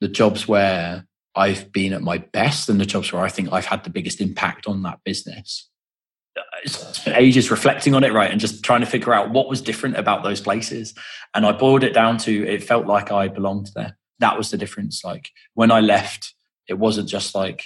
the 0.02 0.08
jobs 0.08 0.48
where 0.48 1.06
I've 1.36 1.72
been 1.72 1.94
at 1.94 2.02
my 2.02 2.18
best 2.18 2.68
and 2.68 2.80
the 2.80 2.86
jobs 2.86 3.14
where 3.14 3.24
I 3.24 3.30
think 3.30 3.54
I've 3.54 3.66
had 3.66 3.84
the 3.84 3.90
biggest 3.90 4.20
impact 4.22 4.68
on 4.68 4.84
that 4.84 5.00
business, 5.06 5.70
ages 7.08 7.52
reflecting 7.52 7.96
on 7.96 8.04
it, 8.04 8.14
right, 8.14 8.32
and 8.32 8.40
just 8.40 8.64
trying 8.64 8.82
to 8.82 8.86
figure 8.86 9.14
out 9.14 9.32
what 9.32 9.50
was 9.50 9.62
different 9.62 9.98
about 9.98 10.24
those 10.24 10.42
places. 10.42 10.94
And 11.34 11.46
I 11.46 11.52
boiled 11.52 11.84
it 11.84 11.94
down 11.94 12.18
to 12.20 12.48
it 12.48 12.64
felt 12.64 12.86
like 12.86 13.12
I 13.12 13.28
belonged 13.28 13.72
there. 13.76 13.98
That 14.20 14.38
was 14.38 14.52
the 14.52 14.58
difference. 14.58 15.04
Like 15.04 15.30
when 15.54 15.72
I 15.72 15.82
left, 15.82 16.34
it 16.68 16.76
wasn't 16.76 17.10
just 17.10 17.36
like 17.36 17.66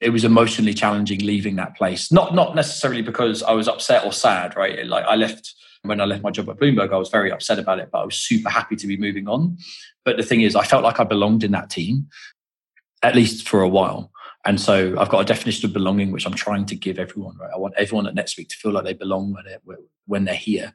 it 0.00 0.10
was 0.10 0.24
emotionally 0.24 0.74
challenging 0.74 1.20
leaving 1.20 1.56
that 1.56 1.76
place. 1.76 2.12
Not 2.12 2.34
not 2.34 2.54
necessarily 2.54 3.02
because 3.02 3.42
I 3.42 3.52
was 3.52 3.68
upset 3.68 4.04
or 4.04 4.12
sad, 4.12 4.56
right? 4.56 4.86
Like 4.86 5.04
I 5.04 5.16
left 5.16 5.54
when 5.82 6.00
I 6.00 6.04
left 6.04 6.22
my 6.22 6.30
job 6.30 6.48
at 6.50 6.58
Bloomberg, 6.58 6.92
I 6.92 6.96
was 6.96 7.08
very 7.08 7.30
upset 7.30 7.58
about 7.58 7.78
it, 7.78 7.90
but 7.90 8.00
I 8.00 8.04
was 8.04 8.16
super 8.16 8.50
happy 8.50 8.76
to 8.76 8.86
be 8.86 8.96
moving 8.96 9.28
on. 9.28 9.58
But 10.04 10.16
the 10.16 10.22
thing 10.22 10.40
is, 10.40 10.56
I 10.56 10.64
felt 10.64 10.82
like 10.82 11.00
I 11.00 11.04
belonged 11.04 11.44
in 11.44 11.52
that 11.52 11.70
team, 11.70 12.08
at 13.02 13.14
least 13.14 13.48
for 13.48 13.62
a 13.62 13.68
while. 13.68 14.10
And 14.48 14.58
so 14.58 14.98
I've 14.98 15.10
got 15.10 15.20
a 15.20 15.26
definition 15.26 15.66
of 15.66 15.74
belonging, 15.74 16.10
which 16.10 16.24
I'm 16.24 16.32
trying 16.32 16.64
to 16.66 16.74
give 16.74 16.98
everyone. 16.98 17.36
Right, 17.36 17.50
I 17.54 17.58
want 17.58 17.74
everyone 17.76 18.06
at 18.06 18.14
NetSpeak 18.14 18.48
to 18.48 18.56
feel 18.56 18.72
like 18.72 18.84
they 18.84 18.94
belong 18.94 19.34
when 19.34 19.44
they're, 19.44 19.76
when 20.06 20.24
they're 20.24 20.34
here, 20.34 20.72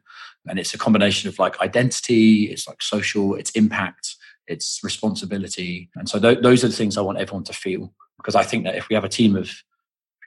and 0.47 0.59
it's 0.59 0.75
a 0.75 0.77
combination 0.77 1.27
of 1.27 1.39
like 1.39 1.59
identity, 1.59 2.51
it's 2.51 2.67
like 2.67 2.83
social, 2.83 3.33
it's 3.33 3.49
impact, 3.51 4.15
it's 4.45 4.79
responsibility, 4.83 5.89
and 5.95 6.07
so 6.07 6.19
th- 6.19 6.43
those 6.43 6.63
are 6.63 6.67
the 6.67 6.75
things 6.75 6.99
I 6.99 7.01
want 7.01 7.17
everyone 7.17 7.45
to 7.45 7.53
feel. 7.53 7.91
Because 8.17 8.35
I 8.35 8.43
think 8.43 8.63
that 8.65 8.75
if 8.75 8.89
we 8.89 8.93
have 8.93 9.05
a 9.05 9.09
team 9.09 9.35
of 9.35 9.51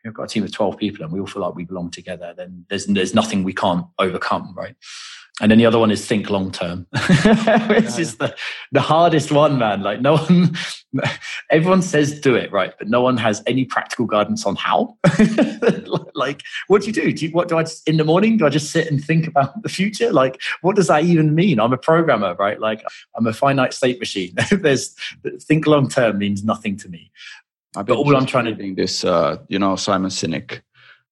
we've 0.04 0.12
got 0.12 0.24
a 0.24 0.28
team 0.28 0.42
of 0.42 0.50
12 0.50 0.76
people 0.76 1.04
and 1.04 1.12
we 1.12 1.20
all 1.20 1.26
feel 1.26 1.42
like 1.42 1.54
we 1.54 1.64
belong 1.64 1.90
together, 1.92 2.34
then 2.36 2.66
there's 2.68 2.86
there's 2.86 3.14
nothing 3.14 3.44
we 3.44 3.52
can't 3.52 3.86
overcome, 4.00 4.54
right? 4.56 4.74
And 5.42 5.50
then 5.50 5.58
the 5.58 5.66
other 5.66 5.78
one 5.78 5.90
is 5.90 6.06
think 6.06 6.30
long 6.30 6.50
term, 6.50 6.86
which 6.92 7.02
yeah. 7.02 7.98
is 7.98 8.16
the, 8.16 8.34
the 8.72 8.80
hardest 8.80 9.30
one, 9.30 9.58
man. 9.58 9.82
Like 9.82 10.00
no 10.00 10.16
one, 10.16 10.56
everyone 11.50 11.82
says 11.82 12.20
do 12.20 12.34
it, 12.34 12.50
right? 12.50 12.72
But 12.78 12.88
no 12.88 13.02
one 13.02 13.18
has 13.18 13.42
any 13.46 13.66
practical 13.66 14.06
guidance 14.06 14.46
on 14.46 14.56
how. 14.56 14.96
like, 16.14 16.40
what 16.68 16.80
do 16.80 16.86
you 16.86 16.92
do? 16.92 17.12
Do 17.12 17.26
you, 17.26 17.32
what 17.32 17.48
do 17.48 17.58
I 17.58 17.64
just, 17.64 17.86
in 17.86 17.98
the 17.98 18.04
morning? 18.04 18.38
Do 18.38 18.46
I 18.46 18.48
just 18.48 18.70
sit 18.70 18.90
and 18.90 19.04
think 19.04 19.26
about 19.26 19.62
the 19.62 19.68
future? 19.68 20.10
Like, 20.10 20.40
what 20.62 20.74
does 20.74 20.86
that 20.86 21.04
even 21.04 21.34
mean? 21.34 21.60
I'm 21.60 21.72
a 21.72 21.78
programmer, 21.78 22.34
right? 22.36 22.58
Like, 22.58 22.82
I'm 23.14 23.26
a 23.26 23.34
finite 23.34 23.74
state 23.74 23.98
machine. 23.98 24.34
There's 24.50 24.94
think 25.40 25.66
long 25.66 25.90
term 25.90 26.16
means 26.16 26.44
nothing 26.44 26.78
to 26.78 26.88
me. 26.88 27.10
I've 27.76 27.84
but 27.84 27.98
all 27.98 28.16
I'm 28.16 28.24
trying 28.24 28.46
to 28.46 28.54
do 28.54 28.74
this, 28.74 29.04
uh, 29.04 29.36
you 29.48 29.58
know, 29.58 29.76
Simon 29.76 30.10
Sinek. 30.10 30.62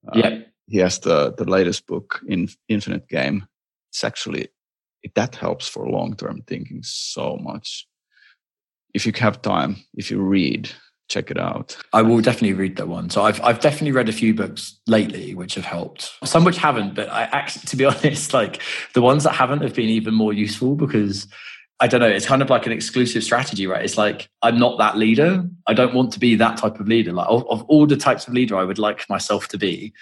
Uh, 0.08 0.12
yeah, 0.14 0.38
he 0.66 0.78
has 0.78 0.98
the 1.00 1.34
the 1.34 1.44
latest 1.44 1.86
book 1.86 2.20
in 2.26 2.48
Infinite 2.68 3.06
Game. 3.08 3.46
It's 3.94 4.02
actually 4.02 4.48
that 5.14 5.36
helps 5.36 5.68
for 5.68 5.88
long 5.88 6.16
term 6.16 6.42
thinking 6.48 6.82
so 6.82 7.36
much. 7.36 7.86
If 8.92 9.06
you 9.06 9.12
have 9.18 9.40
time, 9.40 9.76
if 9.94 10.10
you 10.10 10.20
read, 10.20 10.72
check 11.08 11.30
it 11.30 11.38
out. 11.38 11.76
I 11.92 12.02
will 12.02 12.20
definitely 12.20 12.54
read 12.54 12.76
that 12.76 12.88
one. 12.88 13.08
So 13.08 13.22
I've 13.22 13.40
I've 13.42 13.60
definitely 13.60 13.92
read 13.92 14.08
a 14.08 14.12
few 14.12 14.34
books 14.34 14.80
lately 14.88 15.36
which 15.36 15.54
have 15.54 15.64
helped. 15.64 16.10
Some 16.24 16.42
which 16.42 16.56
haven't, 16.56 16.96
but 16.96 17.08
I 17.08 17.22
actually, 17.22 17.66
to 17.66 17.76
be 17.76 17.84
honest, 17.84 18.34
like 18.34 18.60
the 18.94 19.02
ones 19.02 19.22
that 19.22 19.34
haven't 19.34 19.62
have 19.62 19.74
been 19.74 19.90
even 19.90 20.12
more 20.12 20.32
useful 20.32 20.74
because 20.74 21.28
I 21.78 21.86
don't 21.86 22.00
know, 22.00 22.08
it's 22.08 22.26
kind 22.26 22.42
of 22.42 22.50
like 22.50 22.66
an 22.66 22.72
exclusive 22.72 23.22
strategy, 23.22 23.66
right? 23.68 23.84
It's 23.84 23.98
like, 23.98 24.28
I'm 24.42 24.58
not 24.58 24.78
that 24.78 24.96
leader. 24.96 25.44
I 25.66 25.74
don't 25.74 25.92
want 25.92 26.12
to 26.12 26.20
be 26.20 26.36
that 26.36 26.56
type 26.56 26.78
of 26.78 26.86
leader. 26.86 27.12
Like, 27.12 27.26
of, 27.28 27.44
of 27.50 27.62
all 27.64 27.86
the 27.86 27.96
types 27.96 28.28
of 28.28 28.32
leader 28.32 28.56
I 28.56 28.64
would 28.64 28.78
like 28.78 29.08
myself 29.10 29.48
to 29.48 29.58
be, 29.58 29.92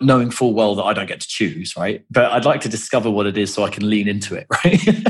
knowing 0.00 0.30
full 0.30 0.54
well 0.54 0.74
that 0.74 0.84
I 0.84 0.92
don't 0.92 1.06
get 1.06 1.20
to 1.20 1.28
choose, 1.28 1.76
right? 1.76 2.04
But 2.10 2.32
I'd 2.32 2.44
like 2.44 2.60
to 2.62 2.68
discover 2.68 3.10
what 3.10 3.26
it 3.26 3.36
is 3.36 3.52
so 3.52 3.64
I 3.64 3.70
can 3.70 3.88
lean 3.88 4.08
into 4.08 4.34
it, 4.34 4.46
right? 4.64 5.06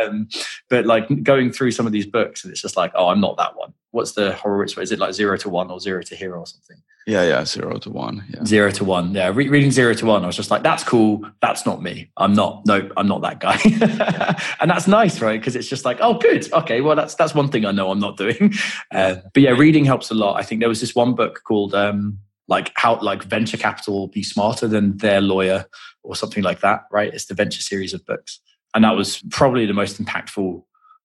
um, 0.00 0.28
but 0.68 0.86
like 0.86 1.22
going 1.22 1.52
through 1.52 1.72
some 1.72 1.86
of 1.86 1.92
these 1.92 2.06
books, 2.06 2.44
and 2.44 2.50
it's 2.50 2.62
just 2.62 2.76
like, 2.76 2.92
oh, 2.94 3.08
I'm 3.08 3.20
not 3.20 3.36
that 3.38 3.56
one. 3.56 3.74
What's 3.92 4.12
the 4.12 4.32
Horowitz 4.34 4.76
way? 4.76 4.84
Is 4.84 4.92
it 4.92 5.00
like 5.00 5.14
zero 5.14 5.36
to 5.38 5.48
one 5.48 5.70
or 5.70 5.80
zero 5.80 6.02
to 6.02 6.14
hero 6.14 6.38
or 6.38 6.46
something? 6.46 6.76
Yeah, 7.06 7.24
yeah, 7.24 7.44
zero 7.44 7.76
to 7.78 7.90
one. 7.90 8.24
Yeah. 8.28 8.44
Zero 8.44 8.70
to 8.70 8.84
one. 8.84 9.14
Yeah, 9.14 9.32
Re- 9.34 9.48
reading 9.48 9.72
zero 9.72 9.94
to 9.94 10.06
one, 10.06 10.22
I 10.22 10.26
was 10.26 10.36
just 10.36 10.50
like, 10.50 10.62
that's 10.62 10.84
cool. 10.84 11.28
That's 11.40 11.66
not 11.66 11.82
me. 11.82 12.10
I'm 12.16 12.34
not. 12.34 12.62
Nope, 12.66 12.92
I'm 12.96 13.08
not 13.08 13.22
that 13.22 13.40
guy. 13.40 13.58
and 14.60 14.70
that's 14.70 14.86
nice, 14.86 15.20
right? 15.20 15.40
Because 15.40 15.56
it's 15.56 15.66
just 15.66 15.84
like, 15.84 15.98
oh, 16.00 16.18
good. 16.18 16.52
Okay, 16.52 16.80
well, 16.82 16.94
that's 16.94 17.14
that's 17.16 17.34
one 17.34 17.48
thing 17.48 17.64
I 17.64 17.72
know 17.72 17.90
I'm 17.90 18.00
not 18.00 18.16
doing. 18.16 18.54
Uh, 18.92 19.16
but 19.32 19.42
yeah, 19.42 19.50
reading 19.50 19.84
helps 19.84 20.10
a 20.10 20.14
lot. 20.14 20.38
I 20.38 20.42
think 20.42 20.60
there 20.60 20.68
was 20.68 20.80
this 20.80 20.94
one 20.94 21.14
book 21.14 21.42
called. 21.44 21.74
Um, 21.74 22.18
like 22.50 22.72
how 22.74 23.00
like 23.00 23.22
venture 23.22 23.56
capital 23.56 24.08
be 24.08 24.22
smarter 24.22 24.68
than 24.68 24.98
their 24.98 25.22
lawyer 25.22 25.64
or 26.02 26.14
something 26.14 26.44
like 26.44 26.60
that 26.60 26.82
right? 26.92 27.14
It's 27.14 27.26
the 27.26 27.34
venture 27.34 27.62
series 27.62 27.94
of 27.94 28.04
books. 28.04 28.40
And 28.74 28.84
that 28.84 28.96
was 28.96 29.22
probably 29.30 29.64
the 29.64 29.72
most 29.72 30.02
impactful 30.02 30.62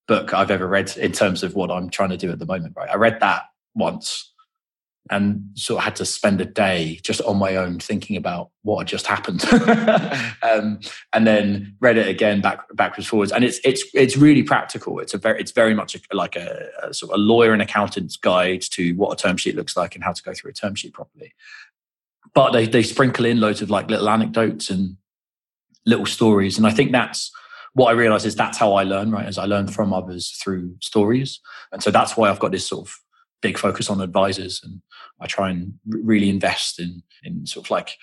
book 0.08 0.34
i've 0.34 0.52
ever 0.52 0.68
read 0.68 0.96
in 0.98 1.12
terms 1.12 1.42
of 1.42 1.56
what 1.56 1.72
i'm 1.72 1.90
trying 1.90 2.10
to 2.10 2.18
do 2.18 2.32
at 2.32 2.40
the 2.40 2.46
moment 2.46 2.74
right? 2.76 2.90
I 2.90 2.96
read 2.96 3.20
that 3.22 3.44
once 3.74 4.34
and 5.12 5.52
sort 5.54 5.80
of 5.80 5.84
had 5.84 5.96
to 5.98 6.06
spend 6.06 6.42
a 6.42 6.46
day 6.46 7.00
just 7.04 7.22
on 7.22 7.38
my 7.38 7.56
own 7.56 7.80
thinking 7.80 8.18
about 8.18 8.50
what 8.64 8.80
had 8.80 8.88
just 8.88 9.08
happened. 9.08 9.44
Um, 10.44 10.80
and 11.12 11.26
then 11.26 11.76
read 11.80 11.98
it 11.98 12.08
again 12.08 12.40
back 12.40 12.60
backwards 12.76 13.08
forwards. 13.08 13.32
And 13.32 13.44
it's 13.44 13.60
it's 13.64 13.84
it's 13.96 14.16
really 14.16 14.44
practical. 14.44 15.00
It's 15.00 15.14
a 15.14 15.18
very 15.18 15.40
it's 15.40 15.52
very 15.52 15.74
much 15.74 15.96
a, 15.96 16.16
like 16.16 16.36
a, 16.36 16.70
a, 16.84 16.94
sort 16.94 17.12
of 17.12 17.16
a 17.16 17.22
lawyer 17.22 17.52
and 17.52 17.64
accountant's 17.64 18.16
guide 18.16 18.62
to 18.72 18.94
what 18.94 19.12
a 19.12 19.16
term 19.16 19.38
sheet 19.38 19.56
looks 19.56 19.76
like 19.76 19.96
and 19.96 20.04
how 20.04 20.12
to 20.14 20.22
go 20.22 20.34
through 20.34 20.52
a 20.52 20.54
term 20.54 20.76
sheet 20.76 20.94
properly. 20.94 21.34
But 22.36 22.52
they 22.52 22.68
they 22.68 22.84
sprinkle 22.84 23.26
in 23.26 23.40
loads 23.40 23.62
of 23.64 23.72
like 23.72 23.90
little 23.90 24.08
anecdotes 24.08 24.70
and 24.70 24.98
little 25.86 26.06
stories. 26.06 26.58
And 26.58 26.68
i 26.68 26.72
think 26.72 26.92
that's 26.92 27.32
what 27.74 27.90
i 27.90 27.92
realize 27.92 28.26
is 28.26 28.36
that's 28.36 28.58
how 28.58 28.74
i 28.74 28.84
learn 28.84 29.12
right? 29.12 29.26
As 29.26 29.38
i 29.38 29.46
learn 29.46 29.68
from 29.68 29.94
others 29.94 30.32
through 30.42 30.76
stories. 30.82 31.40
And 31.72 31.82
so 31.82 31.92
that's 31.92 32.16
why 32.16 32.30
i've 32.30 32.40
got 32.40 32.52
this 32.52 32.68
sort 32.68 32.88
of 32.88 32.96
big 33.42 33.58
focus 33.58 33.90
on 33.90 34.02
advisors 34.02 34.62
and 34.64 34.82
I 35.20 35.28
try 35.28 35.50
and 35.50 35.74
really 35.88 36.30
invest 36.30 36.80
in 36.80 37.04
in 37.24 37.46
sort 37.46 37.68
of 37.68 37.72
like 37.72 37.98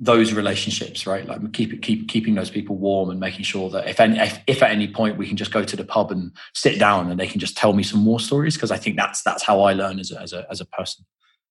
those 0.00 0.32
relationships, 0.32 1.06
right? 1.06 1.26
Like 1.26 1.52
keep 1.52 1.82
keep 1.82 2.08
keeping 2.08 2.34
those 2.34 2.50
people 2.50 2.76
warm 2.76 3.10
and 3.10 3.18
making 3.18 3.42
sure 3.42 3.68
that 3.70 3.88
if 3.88 3.98
any 3.98 4.18
if, 4.18 4.38
if, 4.46 4.62
at 4.62 4.70
any 4.70 4.86
point 4.86 5.18
we 5.18 5.26
can 5.26 5.36
just 5.36 5.52
go 5.52 5.64
to 5.64 5.76
the 5.76 5.84
pub 5.84 6.12
and 6.12 6.32
sit 6.54 6.78
down 6.78 7.10
and 7.10 7.18
they 7.18 7.26
can 7.26 7.40
just 7.40 7.56
tell 7.56 7.72
me 7.72 7.82
some 7.82 8.00
more 8.00 8.20
stories 8.20 8.54
because 8.54 8.70
I 8.70 8.76
think 8.76 8.96
that's 8.96 9.22
that's 9.22 9.42
how 9.42 9.60
I 9.62 9.72
learn 9.72 9.98
as 9.98 10.12
a, 10.12 10.20
as 10.20 10.32
a 10.32 10.46
as 10.50 10.60
a 10.60 10.66
person. 10.66 11.04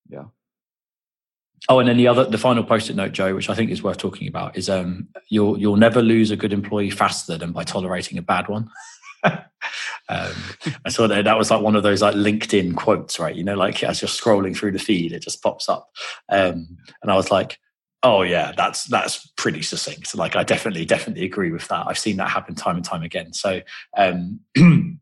Yeah. 0.10 0.26
Oh, 1.70 1.80
and 1.80 1.90
then 1.90 1.98
the 1.98 2.08
other 2.08 2.24
the 2.24 2.38
final 2.38 2.64
post-it 2.64 2.96
note, 2.96 3.12
Joe, 3.12 3.36
which 3.36 3.50
I 3.50 3.56
think 3.56 3.70
is 3.70 3.84
worth 3.84 3.98
talking 3.98 4.30
about, 4.30 4.58
is 4.58 4.70
um 4.70 5.10
you'll 5.30 5.60
you'll 5.60 5.76
never 5.76 6.02
lose 6.02 6.32
a 6.32 6.38
good 6.38 6.54
employee 6.54 6.92
faster 6.92 7.38
than 7.38 7.52
by 7.52 7.64
tolerating 7.64 8.18
a 8.18 8.22
bad 8.22 8.48
one. 8.48 8.70
um, 10.10 10.36
I 10.86 10.90
saw 10.90 11.08
that 11.08 11.26
that 11.26 11.38
was 11.38 11.52
like 11.52 11.62
one 11.62 11.76
of 11.76 11.84
those 11.84 12.02
like 12.02 12.16
LinkedIn 12.16 12.76
quotes, 12.76 13.20
right? 13.20 13.36
You 13.36 13.44
know, 13.44 13.56
like 13.56 13.84
as 13.84 14.02
you're 14.02 14.10
scrolling 14.10 14.56
through 14.56 14.72
the 14.72 14.80
feed, 14.80 15.12
it 15.12 15.22
just 15.22 15.42
pops 15.44 15.68
up, 15.68 15.90
um, 16.30 16.78
and 17.02 17.12
I 17.12 17.16
was 17.16 17.32
like, 17.32 17.60
"Oh 18.04 18.22
yeah, 18.22 18.54
that's 18.56 18.86
that's 18.86 19.28
pretty 19.38 19.62
succinct." 19.62 20.16
Like 20.16 20.36
I 20.36 20.44
definitely 20.44 20.86
definitely 20.86 21.26
agree 21.26 21.52
with 21.52 21.68
that. 21.68 21.88
I've 21.88 22.00
seen 22.00 22.18
that 22.18 22.30
happen 22.30 22.56
time 22.56 22.78
and 22.78 22.86
time 22.86 23.04
again. 23.04 23.34
So. 23.34 23.62
Um, 23.96 24.40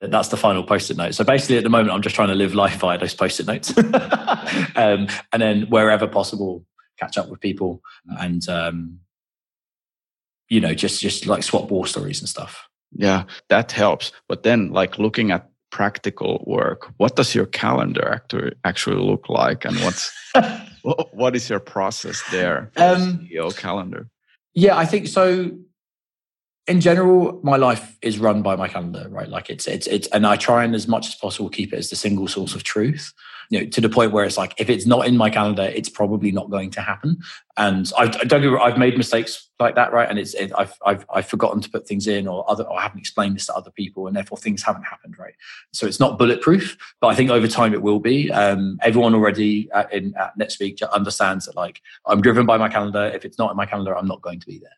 that's 0.00 0.28
the 0.28 0.36
final 0.36 0.62
post-it 0.62 0.96
note. 0.96 1.12
So 1.16 1.24
basically, 1.24 1.56
at 1.56 1.64
the 1.64 1.70
moment, 1.70 1.90
I'm 1.90 2.02
just 2.02 2.14
trying 2.14 2.28
to 2.28 2.34
live 2.36 2.54
life 2.54 2.76
via 2.76 2.98
those 2.98 3.14
post-it 3.14 3.46
notes, 3.46 3.76
um, 4.76 5.08
and 5.32 5.42
then 5.42 5.62
wherever 5.62 6.06
possible, 6.06 6.64
catch 6.98 7.16
up 7.16 7.28
with 7.28 7.40
people 7.40 7.80
and 8.18 8.48
um, 8.48 9.00
you 10.48 10.60
know 10.60 10.74
just 10.74 11.00
just 11.00 11.26
like 11.26 11.42
swap 11.42 11.70
war 11.70 11.86
stories 11.86 12.20
and 12.20 12.28
stuff. 12.28 12.68
Yeah, 12.92 13.24
that 13.48 13.72
helps. 13.72 14.12
But 14.28 14.42
then, 14.42 14.70
like 14.70 14.98
looking 14.98 15.30
at 15.30 15.48
practical 15.70 16.42
work, 16.46 16.92
what 16.96 17.16
does 17.16 17.34
your 17.34 17.46
calendar 17.46 18.08
actually 18.08 18.52
actually 18.64 18.96
look 18.96 19.28
like, 19.28 19.64
and 19.64 19.76
what's 19.80 20.10
what 21.12 21.36
is 21.36 21.48
your 21.50 21.60
process 21.60 22.22
there? 22.30 22.70
Um, 22.76 23.28
CEO 23.30 23.56
calendar. 23.56 24.08
Yeah, 24.54 24.76
I 24.76 24.86
think 24.86 25.06
so. 25.08 25.50
In 26.66 26.82
general, 26.82 27.40
my 27.42 27.56
life 27.56 27.96
is 28.02 28.18
run 28.18 28.42
by 28.42 28.54
my 28.54 28.68
calendar, 28.68 29.06
right? 29.08 29.28
Like 29.28 29.48
it's 29.50 29.66
it's 29.66 29.86
it's, 29.86 30.08
and 30.08 30.26
I 30.26 30.36
try 30.36 30.64
and 30.64 30.74
as 30.74 30.88
much 30.88 31.08
as 31.08 31.14
possible 31.14 31.48
keep 31.48 31.72
it 31.72 31.78
as 31.78 31.90
the 31.90 31.96
single 31.96 32.28
source 32.28 32.54
of 32.54 32.62
truth 32.62 33.12
you 33.50 33.60
know, 33.60 33.66
to 33.66 33.80
the 33.80 33.88
point 33.88 34.12
where 34.12 34.24
it's 34.24 34.36
like, 34.36 34.54
if 34.58 34.68
it's 34.68 34.86
not 34.86 35.06
in 35.06 35.16
my 35.16 35.30
calendar, 35.30 35.62
it's 35.62 35.88
probably 35.88 36.30
not 36.30 36.50
going 36.50 36.70
to 36.70 36.80
happen. 36.80 37.18
And 37.56 37.90
I, 37.96 38.04
I 38.04 38.24
don't 38.24 38.44
I've 38.60 38.78
made 38.78 38.96
mistakes 38.96 39.48
like 39.58 39.74
that, 39.74 39.92
right? 39.92 40.08
And 40.08 40.18
it's, 40.18 40.34
it, 40.34 40.52
I've, 40.56 40.74
I've, 40.84 41.06
I've 41.12 41.26
forgotten 41.26 41.60
to 41.62 41.70
put 41.70 41.86
things 41.86 42.06
in 42.06 42.28
or 42.28 42.48
other, 42.50 42.64
or 42.64 42.78
I 42.78 42.82
haven't 42.82 42.98
explained 42.98 43.36
this 43.36 43.46
to 43.46 43.54
other 43.54 43.70
people 43.70 44.06
and 44.06 44.14
therefore 44.14 44.38
things 44.38 44.62
haven't 44.62 44.84
happened, 44.84 45.18
right? 45.18 45.34
So 45.72 45.86
it's 45.86 45.98
not 45.98 46.18
bulletproof, 46.18 46.76
but 47.00 47.08
I 47.08 47.14
think 47.14 47.30
over 47.30 47.48
time 47.48 47.72
it 47.72 47.82
will 47.82 48.00
be. 48.00 48.30
Um, 48.30 48.78
everyone 48.82 49.14
already 49.14 49.68
at, 49.72 49.92
in, 49.92 50.14
at 50.16 50.38
NetSpeak 50.38 50.82
understands 50.90 51.46
that 51.46 51.56
like, 51.56 51.80
I'm 52.06 52.20
driven 52.20 52.44
by 52.44 52.58
my 52.58 52.68
calendar. 52.68 53.10
If 53.14 53.24
it's 53.24 53.38
not 53.38 53.50
in 53.50 53.56
my 53.56 53.66
calendar, 53.66 53.96
I'm 53.96 54.08
not 54.08 54.22
going 54.22 54.40
to 54.40 54.46
be 54.46 54.58
there 54.58 54.70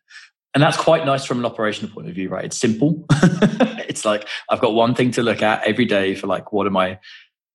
and 0.53 0.61
that's 0.61 0.77
quite 0.77 1.05
nice 1.05 1.23
from 1.25 1.39
an 1.39 1.45
operational 1.45 1.93
point 1.93 2.09
of 2.09 2.15
view 2.15 2.29
right 2.29 2.45
it's 2.45 2.57
simple 2.57 3.05
it's 3.87 4.05
like 4.05 4.27
i've 4.49 4.59
got 4.59 4.73
one 4.73 4.93
thing 4.93 5.11
to 5.11 5.23
look 5.23 5.41
at 5.41 5.63
every 5.65 5.85
day 5.85 6.13
for 6.15 6.27
like 6.27 6.51
what 6.51 6.67
am 6.67 6.77
i 6.77 6.99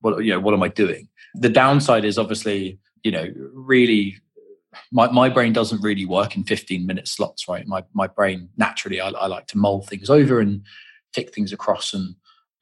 what 0.07 0.25
you 0.25 0.33
know 0.33 0.41
what 0.41 0.55
am 0.55 0.63
i 0.63 0.69
doing? 0.69 1.09
The 1.35 1.49
downside 1.49 2.05
is 2.05 2.19
obviously 2.19 2.79
you 3.03 3.11
know 3.11 3.27
really 3.53 4.17
my, 4.93 5.11
my 5.11 5.29
brain 5.29 5.53
doesn't 5.53 5.83
really 5.83 6.05
work 6.05 6.37
in 6.37 6.45
15 6.45 6.87
minute 6.87 7.09
slots 7.09 7.49
right? 7.49 7.67
My, 7.67 7.83
my 7.95 8.07
brain 8.07 8.49
naturally 8.57 9.01
I, 9.01 9.09
I 9.09 9.27
like 9.27 9.47
to 9.49 9.59
mull 9.59 9.83
things 9.83 10.11
over 10.11 10.41
and 10.41 10.63
tick 11.13 11.35
things 11.35 11.53
across 11.53 11.95
and 11.95 12.15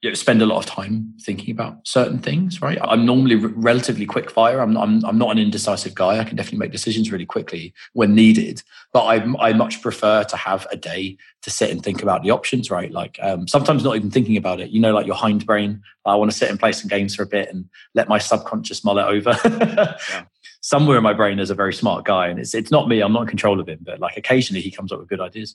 you 0.05 0.11
know, 0.11 0.14
spend 0.14 0.43
a 0.43 0.47
lot 0.47 0.59
of 0.59 0.67
time 0.67 1.14
thinking 1.19 1.51
about 1.51 1.79
certain 1.88 2.19
things, 2.19 2.61
right? 2.61 2.77
I'm 2.83 3.07
normally 3.07 3.43
r- 3.43 3.49
relatively 3.55 4.05
quick 4.05 4.31
fire. 4.31 4.61
I'm, 4.61 4.77
I'm, 4.77 5.03
I'm 5.03 5.17
not 5.17 5.31
an 5.31 5.38
indecisive 5.38 5.95
guy. 5.95 6.19
I 6.19 6.25
can 6.25 6.37
definitely 6.37 6.59
make 6.59 6.73
decisions 6.73 7.11
really 7.11 7.25
quickly 7.25 7.73
when 7.95 8.14
needed, 8.14 8.62
but 8.93 9.05
I, 9.05 9.25
I 9.40 9.55
much 9.55 9.81
prefer 9.81 10.23
to 10.25 10.37
have 10.37 10.67
a 10.71 10.77
day 10.77 11.17
to 11.40 11.49
sit 11.49 11.71
and 11.71 11.83
think 11.83 12.03
about 12.03 12.23
the 12.23 12.33
options, 12.33 12.71
right? 12.71 12.93
Like 12.93 13.19
um, 13.23 13.49
sometimes 13.49 13.83
not 13.83 13.97
even 13.97 14.11
thinking 14.11 14.37
about 14.37 14.61
it, 14.61 14.69
you 14.69 14.79
know, 14.79 14.93
like 14.93 15.07
your 15.07 15.17
hindbrain. 15.17 15.81
I 16.05 16.17
want 16.17 16.31
to 16.31 16.37
sit 16.37 16.51
and 16.51 16.61
play 16.61 16.73
some 16.73 16.88
games 16.88 17.14
for 17.14 17.23
a 17.23 17.27
bit 17.27 17.49
and 17.49 17.64
let 17.95 18.07
my 18.07 18.19
subconscious 18.19 18.85
mull 18.85 18.99
it 18.99 19.07
over. 19.07 19.38
yeah. 20.11 20.25
Somewhere 20.64 20.96
in 20.96 21.03
my 21.03 21.12
brain, 21.12 21.37
there's 21.37 21.50
a 21.50 21.55
very 21.55 21.74
smart 21.74 22.07
guy, 22.07 22.27
and 22.27 22.40
it's 22.40 22.55
it's 22.55 22.70
not 22.70 22.88
me. 22.88 23.03
I'm 23.03 23.12
not 23.12 23.22
in 23.22 23.29
control 23.29 23.61
of 23.61 23.68
him, 23.68 23.81
but 23.83 24.00
like 24.00 24.16
occasionally 24.16 24.62
he 24.62 24.70
comes 24.70 24.92
up 24.92 24.98
with 24.98 25.11
good 25.11 25.20
ideas. 25.20 25.55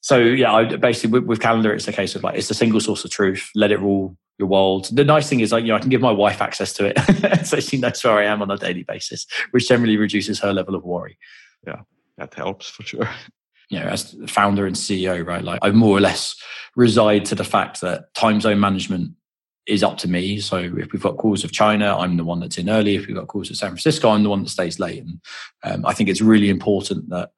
So 0.00 0.16
yeah, 0.16 0.50
I, 0.50 0.64
basically 0.76 1.10
with, 1.10 1.24
with, 1.28 1.40
calendar, 1.40 1.74
it's 1.74 1.86
a 1.86 1.92
case 1.92 2.14
of 2.14 2.22
like 2.22 2.36
it's 2.38 2.50
a 2.50 2.54
single 2.54 2.80
source 2.80 3.04
of 3.04 3.10
truth. 3.10 3.50
Let 3.54 3.70
it 3.70 3.80
rule 3.80 4.16
your 4.38 4.48
world. 4.48 4.88
The 4.96 5.04
nice 5.04 5.28
thing 5.28 5.40
is 5.40 5.52
like 5.52 5.64
you 5.64 5.68
know 5.68 5.76
I 5.76 5.80
can 5.80 5.90
give 5.90 6.00
my 6.00 6.10
wife 6.10 6.40
access 6.40 6.72
to 6.72 6.86
it, 6.86 7.44
so 7.46 7.60
she 7.60 7.76
knows 7.76 8.02
where 8.02 8.14
I 8.14 8.24
am 8.24 8.40
on 8.40 8.50
a 8.50 8.56
daily 8.56 8.82
basis, 8.82 9.26
which 9.50 9.68
generally 9.68 9.98
reduces 9.98 10.40
her 10.40 10.54
level 10.54 10.74
of 10.74 10.84
worry. 10.84 11.18
Yeah, 11.66 11.82
that 12.16 12.32
helps 12.32 12.70
for 12.70 12.82
sure. 12.82 13.10
You 13.68 13.80
know, 13.80 13.88
as 13.88 14.16
founder 14.26 14.66
and 14.66 14.74
CEO, 14.74 15.24
right? 15.24 15.44
Like 15.44 15.58
I 15.60 15.70
more 15.70 15.98
or 15.98 16.00
less 16.00 16.34
reside 16.76 17.26
to 17.26 17.34
the 17.34 17.44
fact 17.44 17.82
that 17.82 18.14
time 18.14 18.40
zone 18.40 18.58
management 18.58 19.12
is 19.66 19.82
up 19.82 19.98
to 19.98 20.08
me. 20.08 20.40
So 20.40 20.56
if 20.56 20.92
we've 20.92 21.02
got 21.02 21.16
calls 21.16 21.44
of 21.44 21.52
China, 21.52 21.96
I'm 21.96 22.16
the 22.16 22.24
one 22.24 22.40
that's 22.40 22.58
in 22.58 22.68
early. 22.68 22.96
If 22.96 23.06
we've 23.06 23.16
got 23.16 23.28
calls 23.28 23.50
of 23.50 23.56
San 23.56 23.70
Francisco, 23.70 24.10
I'm 24.10 24.22
the 24.22 24.30
one 24.30 24.42
that 24.42 24.48
stays 24.50 24.78
late. 24.78 25.04
And 25.04 25.20
um, 25.62 25.86
I 25.86 25.92
think 25.92 26.08
it's 26.08 26.20
really 26.20 26.48
important 26.48 27.08
that 27.10 27.32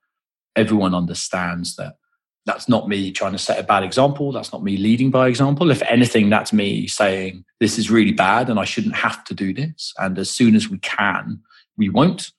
everyone 0.56 0.94
understands 0.94 1.76
that 1.76 1.96
that's 2.44 2.68
not 2.68 2.88
me 2.88 3.12
trying 3.12 3.32
to 3.32 3.38
set 3.38 3.58
a 3.58 3.62
bad 3.62 3.85
example. 3.85 4.32
That's 4.32 4.52
not 4.52 4.64
me 4.64 4.76
leading 4.76 5.11
by 5.11 5.28
example. 5.28 5.70
If 5.70 5.82
anything, 5.82 6.28
that's 6.28 6.52
me 6.52 6.87
saying 6.88 7.44
this 7.61 7.78
is 7.78 7.90
really 7.90 8.12
bad 8.12 8.50
and 8.50 8.58
I 8.58 8.64
shouldn't 8.64 8.96
have 8.96 9.24
to 9.24 9.35
do 9.35 9.54
this. 9.54 9.92
And 9.98 10.18
as 10.18 10.30
soon 10.30 10.56
as 10.56 10.68
we 10.68 10.78
can, 10.78 11.40
we 11.76 11.88
won't. 11.88 12.32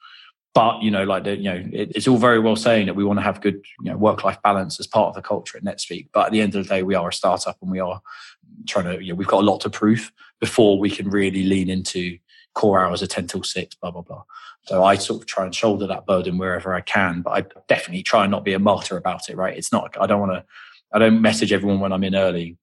But 0.53 0.83
you 0.83 0.91
know, 0.91 1.03
like 1.03 1.23
the, 1.23 1.35
you 1.35 1.43
know, 1.43 1.63
it, 1.71 1.91
it's 1.95 2.07
all 2.07 2.17
very 2.17 2.39
well 2.39 2.55
saying 2.55 2.85
that 2.85 2.95
we 2.95 3.03
want 3.03 3.19
to 3.19 3.23
have 3.23 3.41
good, 3.41 3.63
you 3.81 3.91
know, 3.91 3.97
work-life 3.97 4.39
balance 4.43 4.79
as 4.79 4.87
part 4.87 5.09
of 5.09 5.15
the 5.15 5.21
culture 5.21 5.57
at 5.57 5.63
NetSpeak. 5.63 6.09
But 6.13 6.27
at 6.27 6.31
the 6.31 6.41
end 6.41 6.55
of 6.55 6.63
the 6.63 6.69
day, 6.69 6.83
we 6.83 6.95
are 6.95 7.09
a 7.09 7.13
startup 7.13 7.57
and 7.61 7.71
we 7.71 7.79
are 7.79 8.01
trying 8.67 8.85
to. 8.85 9.03
You 9.03 9.13
know, 9.13 9.15
we've 9.15 9.27
got 9.27 9.41
a 9.41 9.45
lot 9.45 9.61
to 9.61 9.69
prove 9.69 10.11
before 10.39 10.79
we 10.79 10.89
can 10.89 11.09
really 11.09 11.43
lean 11.43 11.69
into 11.69 12.19
core 12.53 12.83
hours 12.83 13.01
of 13.01 13.09
ten 13.09 13.25
till 13.27 13.43
six. 13.43 13.75
Blah 13.75 13.91
blah 13.91 14.03
blah. 14.03 14.23
So 14.65 14.83
I 14.83 14.95
sort 14.95 15.21
of 15.21 15.27
try 15.27 15.43
and 15.43 15.53
shoulder 15.53 15.87
that 15.87 16.05
burden 16.05 16.37
wherever 16.37 16.73
I 16.73 16.79
can, 16.79 17.21
but 17.21 17.31
I 17.31 17.45
definitely 17.67 18.03
try 18.03 18.23
and 18.23 18.31
not 18.31 18.45
be 18.45 18.53
a 18.53 18.59
martyr 18.59 18.95
about 18.95 19.29
it, 19.29 19.35
right? 19.35 19.57
It's 19.57 19.73
not, 19.73 19.93
I 19.99 20.07
don't 20.07 20.21
want 20.21 20.31
to, 20.31 20.45
I 20.93 20.99
don't 20.99 21.21
message 21.21 21.51
everyone 21.51 21.81
when 21.81 21.91
I'm 21.91 22.05
in 22.05 22.15
early 22.15 22.55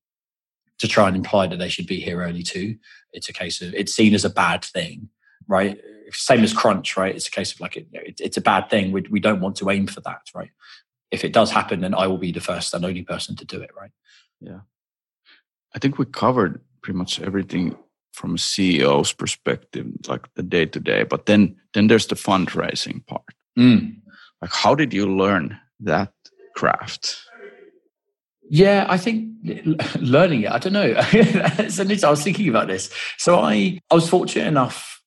to 0.79 0.89
try 0.89 1.09
and 1.09 1.17
imply 1.17 1.47
that 1.47 1.59
they 1.59 1.69
should 1.69 1.87
be 1.87 2.01
here 2.01 2.23
early 2.23 2.43
too. 2.43 2.79
It's 3.13 3.29
a 3.29 3.35
case 3.35 3.61
of, 3.61 3.75
it's 3.75 3.95
seen 3.95 4.15
as 4.15 4.25
a 4.25 4.31
bad 4.31 4.65
thing, 4.65 5.11
right? 5.47 5.79
Same 6.13 6.43
as 6.43 6.53
crunch, 6.53 6.97
right? 6.97 7.15
It's 7.15 7.29
a 7.29 7.31
case 7.31 7.53
of 7.53 7.61
like, 7.61 7.77
it, 7.77 7.89
it, 7.93 8.21
it's 8.21 8.37
a 8.37 8.43
bad 8.43 8.71
thing. 8.71 8.93
We, 8.93 9.03
we 9.11 9.21
don't 9.21 9.41
want 9.41 9.57
to 9.57 9.71
aim 9.71 9.87
for 9.87 10.01
that, 10.03 10.23
right? 10.35 10.51
If 11.11 11.25
it 11.25 11.33
does 11.33 11.51
happen, 11.51 11.81
then 11.81 11.95
I 11.95 12.07
will 12.07 12.19
be 12.19 12.33
the 12.33 12.41
first 12.41 12.73
and 12.75 12.85
only 12.85 13.03
person 13.03 13.37
to 13.37 13.45
do 13.45 13.61
it, 13.61 13.71
right? 13.77 13.91
Yeah. 14.41 14.61
I 15.75 15.79
think 15.79 15.99
we 15.99 16.07
covered 16.07 16.61
pretty 16.83 16.99
much 16.99 17.21
everything 17.21 17.77
from 18.13 18.35
a 18.35 18.39
CEO's 18.39 19.13
perspective, 19.13 19.87
like 20.09 20.33
the 20.35 20.43
day 20.43 20.67
to 20.67 20.81
day. 20.81 21.05
But 21.05 21.27
then 21.27 21.57
then 21.75 21.87
there's 21.87 22.07
the 22.07 22.17
fundraising 22.17 23.07
part. 23.07 23.23
Mm. 23.59 23.97
Like 24.43 24.53
how 24.53 24.75
did 24.75 24.93
you 24.93 25.07
learn 25.07 25.59
that 25.81 26.13
craft? 26.57 27.23
Yeah, 28.49 28.87
I 28.89 28.99
think 28.99 29.31
learning 30.01 30.43
it. 30.43 30.51
I 30.51 30.59
don't 30.59 30.73
know. 30.73 30.95
I 30.99 32.11
was 32.11 32.23
thinking 32.23 32.49
about 32.49 32.67
this. 32.67 32.91
So 33.17 33.39
I 33.39 33.81
I 33.91 33.95
was 33.95 34.09
fortunate 34.09 34.47
enough 34.47 35.00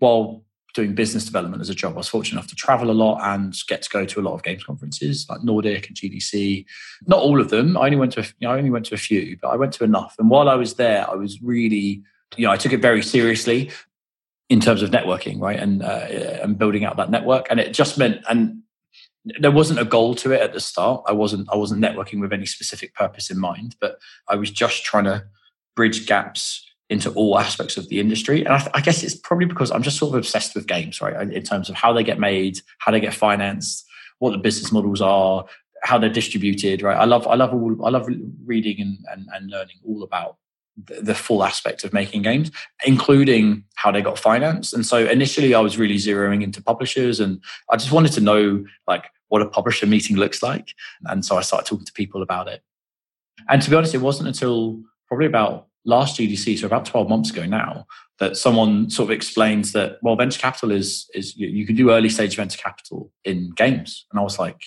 while 0.00 0.44
doing 0.74 0.94
business 0.94 1.24
development 1.24 1.60
as 1.60 1.70
a 1.70 1.74
job. 1.74 1.94
I 1.94 1.96
was 1.96 2.08
fortunate 2.08 2.38
enough 2.38 2.48
to 2.50 2.54
travel 2.54 2.90
a 2.90 2.92
lot 2.92 3.20
and 3.22 3.56
get 3.66 3.82
to 3.82 3.90
go 3.90 4.04
to 4.04 4.20
a 4.20 4.22
lot 4.22 4.34
of 4.34 4.42
games 4.44 4.62
conferences 4.62 5.26
like 5.28 5.42
Nordic 5.42 5.88
and 5.88 5.96
GDC. 5.96 6.64
Not 7.06 7.18
all 7.18 7.40
of 7.40 7.50
them. 7.50 7.76
I 7.76 7.86
only 7.86 7.96
went 7.96 8.12
to 8.12 8.20
a, 8.20 8.24
you 8.38 8.46
know, 8.46 8.50
I 8.50 8.58
only 8.58 8.70
went 8.70 8.86
to 8.86 8.94
a 8.94 8.98
few, 8.98 9.36
but 9.42 9.48
I 9.48 9.56
went 9.56 9.72
to 9.74 9.84
enough. 9.84 10.14
And 10.18 10.30
while 10.30 10.48
I 10.48 10.54
was 10.54 10.74
there, 10.74 11.10
I 11.10 11.14
was 11.14 11.40
really 11.42 12.04
you 12.36 12.46
know, 12.46 12.52
I 12.52 12.56
took 12.56 12.72
it 12.72 12.82
very 12.82 13.02
seriously 13.02 13.70
in 14.48 14.60
terms 14.60 14.82
of 14.82 14.90
networking, 14.90 15.40
right, 15.40 15.58
and 15.58 15.82
uh, 15.82 16.06
and 16.42 16.58
building 16.58 16.84
out 16.84 16.96
that 16.96 17.10
network. 17.10 17.46
And 17.50 17.60
it 17.60 17.72
just 17.72 17.98
meant, 17.98 18.22
and 18.28 18.62
there 19.24 19.50
wasn't 19.50 19.80
a 19.80 19.84
goal 19.84 20.14
to 20.16 20.32
it 20.32 20.40
at 20.40 20.52
the 20.52 20.60
start. 20.60 21.04
I 21.06 21.12
wasn't 21.12 21.48
I 21.52 21.56
wasn't 21.56 21.82
networking 21.82 22.20
with 22.20 22.32
any 22.32 22.46
specific 22.46 22.94
purpose 22.94 23.30
in 23.30 23.38
mind, 23.38 23.76
but 23.80 23.98
I 24.28 24.36
was 24.36 24.50
just 24.50 24.84
trying 24.84 25.04
to 25.04 25.24
bridge 25.76 26.06
gaps 26.06 26.66
into 26.90 27.10
all 27.12 27.38
aspects 27.38 27.76
of 27.76 27.88
the 27.88 28.00
industry. 28.00 28.44
And 28.44 28.52
I, 28.52 28.70
I, 28.74 28.80
guess 28.80 29.04
it's 29.04 29.14
probably 29.14 29.46
because 29.46 29.70
I'm 29.70 29.82
just 29.82 29.96
sort 29.96 30.12
of 30.12 30.18
obsessed 30.18 30.56
with 30.56 30.66
games, 30.66 31.00
right? 31.00 31.32
In 31.32 31.42
terms 31.44 31.68
of 31.70 31.76
how 31.76 31.92
they 31.92 32.02
get 32.02 32.18
made, 32.18 32.58
how 32.78 32.90
they 32.90 32.98
get 32.98 33.14
financed, 33.14 33.86
what 34.18 34.32
the 34.32 34.38
business 34.38 34.72
models 34.72 35.00
are, 35.00 35.44
how 35.84 35.98
they're 35.98 36.10
distributed, 36.10 36.82
right? 36.82 36.96
I 36.96 37.04
love, 37.04 37.28
I 37.28 37.36
love 37.36 37.54
all, 37.54 37.86
I 37.86 37.90
love 37.90 38.08
reading 38.44 38.80
and, 38.80 38.98
and, 39.10 39.28
and 39.32 39.50
learning 39.50 39.76
all 39.86 40.02
about 40.02 40.36
the 40.86 41.14
full 41.14 41.44
aspect 41.44 41.84
of 41.84 41.92
making 41.92 42.22
games, 42.22 42.50
including 42.84 43.64
how 43.76 43.92
they 43.92 44.02
got 44.02 44.18
financed. 44.18 44.74
And 44.74 44.84
so 44.84 44.98
initially 44.98 45.54
I 45.54 45.60
was 45.60 45.78
really 45.78 45.96
zeroing 45.96 46.42
into 46.42 46.62
publishers 46.62 47.20
and 47.20 47.40
I 47.70 47.76
just 47.76 47.92
wanted 47.92 48.12
to 48.12 48.20
know 48.20 48.64
like 48.88 49.04
what 49.28 49.42
a 49.42 49.46
publisher 49.46 49.86
meeting 49.86 50.16
looks 50.16 50.42
like. 50.42 50.74
And 51.04 51.24
so 51.24 51.36
I 51.36 51.42
started 51.42 51.68
talking 51.68 51.86
to 51.86 51.92
people 51.92 52.22
about 52.22 52.48
it. 52.48 52.62
And 53.48 53.62
to 53.62 53.70
be 53.70 53.76
honest, 53.76 53.94
it 53.94 53.98
wasn't 53.98 54.28
until 54.28 54.82
probably 55.06 55.26
about 55.26 55.68
last 55.84 56.18
GDC, 56.18 56.58
so 56.58 56.66
about 56.66 56.84
12 56.84 57.08
months 57.08 57.30
ago 57.30 57.46
now, 57.46 57.86
that 58.18 58.36
someone 58.36 58.90
sort 58.90 59.08
of 59.08 59.10
explains 59.12 59.72
that, 59.72 59.98
well, 60.02 60.16
venture 60.16 60.38
capital 60.40 60.70
is, 60.70 61.08
is 61.14 61.36
you 61.36 61.66
can 61.66 61.76
do 61.76 61.90
early 61.90 62.08
stage 62.08 62.36
venture 62.36 62.58
capital 62.58 63.10
in 63.24 63.50
games. 63.50 64.06
And 64.10 64.20
I 64.20 64.22
was 64.22 64.38
like, 64.38 64.60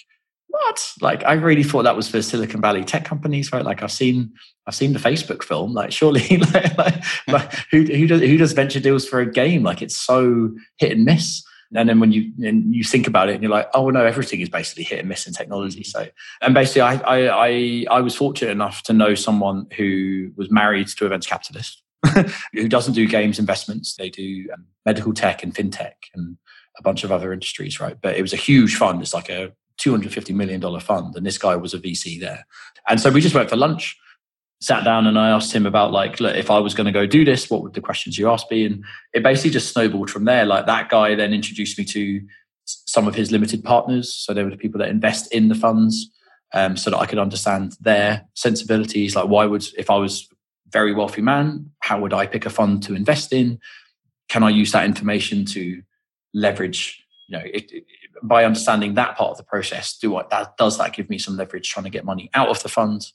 what? 0.54 0.93
Like 1.02 1.23
I 1.26 1.34
really 1.34 1.63
thought 1.63 1.84
that 1.84 1.95
was 1.95 2.08
for 2.08 2.21
Silicon 2.21 2.62
Valley 2.62 2.84
tech 2.84 3.06
companies, 3.06 3.52
right? 3.52 3.65
Like 3.65 3.82
I've 3.82 3.91
seen 3.91 4.32
I've 4.67 4.76
seen 4.76 4.93
the 4.93 4.99
Facebook 4.99 5.43
film. 5.43 5.73
Like 5.73 5.91
surely, 5.91 6.38
like, 6.54 6.78
like, 6.78 7.04
like 7.28 7.54
who 7.71 7.82
who 7.84 8.06
does 8.06 8.21
who 8.21 8.38
does 8.38 8.54
venture 8.54 8.80
deals 8.80 9.08
for 9.08 9.19
a 9.19 9.30
game? 9.30 9.63
Like 9.63 9.82
it's 9.82 9.97
so 9.97 10.52
hit 10.78 10.91
and 10.91 11.06
miss. 11.06 11.43
And 11.75 11.89
then 11.89 11.99
when 11.99 12.12
you 12.12 12.31
and 12.45 12.73
you 12.73 12.83
think 12.83 13.07
about 13.07 13.29
it, 13.29 13.33
and 13.33 13.43
you're 13.43 13.51
like, 13.51 13.69
oh 13.73 13.89
no, 13.89 14.05
everything 14.05 14.41
is 14.41 14.49
basically 14.49 14.83
hit 14.83 14.99
and 14.99 15.09
miss 15.09 15.27
in 15.27 15.33
technology. 15.33 15.83
So, 15.83 16.07
and 16.41 16.53
basically, 16.53 16.81
I 16.81 16.95
I 16.95 17.47
I, 17.47 17.86
I 17.91 18.01
was 18.01 18.15
fortunate 18.15 18.51
enough 18.51 18.83
to 18.83 18.93
know 18.93 19.15
someone 19.15 19.67
who 19.75 20.31
was 20.36 20.51
married 20.51 20.88
to 20.88 21.05
a 21.05 21.09
venture 21.09 21.29
capitalist 21.29 21.81
who 22.53 22.67
doesn't 22.67 22.93
do 22.93 23.07
games 23.07 23.39
investments. 23.39 23.95
They 23.95 24.09
do 24.09 24.47
um, 24.53 24.65
medical 24.86 25.13
tech 25.13 25.43
and 25.43 25.53
fintech 25.53 25.93
and 26.13 26.38
a 26.77 26.81
bunch 26.81 27.03
of 27.03 27.12
other 27.12 27.31
industries, 27.31 27.79
right? 27.79 27.97
But 28.01 28.15
it 28.15 28.21
was 28.21 28.33
a 28.33 28.38
huge 28.38 28.75
fund. 28.75 29.01
It's 29.01 29.13
like 29.13 29.29
a 29.29 29.51
$250 29.79 30.33
million 30.36 30.79
fund. 30.79 31.15
And 31.15 31.25
this 31.25 31.38
guy 31.38 31.55
was 31.55 31.73
a 31.73 31.79
VC 31.79 32.19
there. 32.19 32.45
And 32.88 32.99
so 32.99 33.12
we 33.12 33.21
just 33.21 33.36
went 33.36 33.49
for 33.49 33.55
lunch, 33.55 33.97
sat 34.63 34.84
down, 34.84 35.08
and 35.08 35.17
I 35.19 35.30
asked 35.30 35.54
him 35.54 35.65
about, 35.65 35.91
like, 35.91 36.19
look, 36.19 36.36
if 36.36 36.49
I 36.49 36.60
was 36.60 36.73
going 36.73 36.86
to 36.86 36.91
go 36.91 37.06
do 37.06 37.26
this, 37.26 37.49
what 37.49 37.63
would 37.63 37.73
the 37.73 37.82
questions 37.82 38.17
you 38.17 38.30
ask 38.30 38.47
be? 38.49 38.65
And 38.65 38.84
it 39.13 39.23
basically 39.23 39.52
just 39.52 39.71
snowballed 39.71 40.10
from 40.10 40.26
there. 40.26 40.45
Like, 40.45 40.65
that 40.65 40.89
guy 40.89 41.15
then 41.15 41.34
introduced 41.34 41.78
me 41.78 41.86
to 41.86 42.21
some 42.65 43.08
of 43.08 43.15
his 43.15 43.32
limited 43.32 43.63
partners. 43.63 44.13
So 44.13 44.34
they 44.34 44.43
were 44.43 44.49
the 44.49 44.58
people 44.58 44.80
that 44.80 44.89
invest 44.89 45.32
in 45.34 45.49
the 45.49 45.56
funds. 45.56 46.10
Um, 46.56 46.78
so 46.78 46.91
that 46.91 46.99
I 46.99 47.08
could 47.08 47.17
understand 47.17 47.76
their 47.82 48.28
sensibilities. 48.36 49.15
Like, 49.15 49.28
why 49.28 49.47
would, 49.47 49.65
if 49.76 49.89
I 49.89 49.95
was 49.95 50.30
very 50.71 50.93
wealthy 50.93 51.23
man, 51.23 51.71
how 51.80 51.99
would 51.99 52.13
I 52.13 52.28
pick 52.28 52.45
a 52.45 52.52
fund 52.52 52.84
to 52.84 52.93
invest 52.93 53.34
in? 53.34 53.58
Can 54.30 54.43
I 54.43 54.52
use 54.52 54.71
that 54.71 54.86
information 54.86 55.45
to 55.45 55.82
leverage 56.32 57.04
you 57.28 57.38
know, 57.38 57.43
it, 57.45 57.71
it, 57.71 57.86
by 58.21 58.45
understanding 58.45 58.93
that 58.93 59.17
part 59.17 59.32
of 59.32 59.38
the 59.38 59.43
process, 59.43 59.97
do 59.97 60.12
what 60.12 60.30
that 60.30 60.56
does 60.58 60.78
that 60.78 60.93
give 60.93 61.10
me 61.10 61.17
some 61.17 61.38
leverage 61.38 61.69
trying 61.69 61.86
to 61.86 61.89
get 61.89 62.06
money 62.06 62.30
out 62.34 62.49
of 62.49 62.62
the 62.63 62.69
funds? 62.69 63.13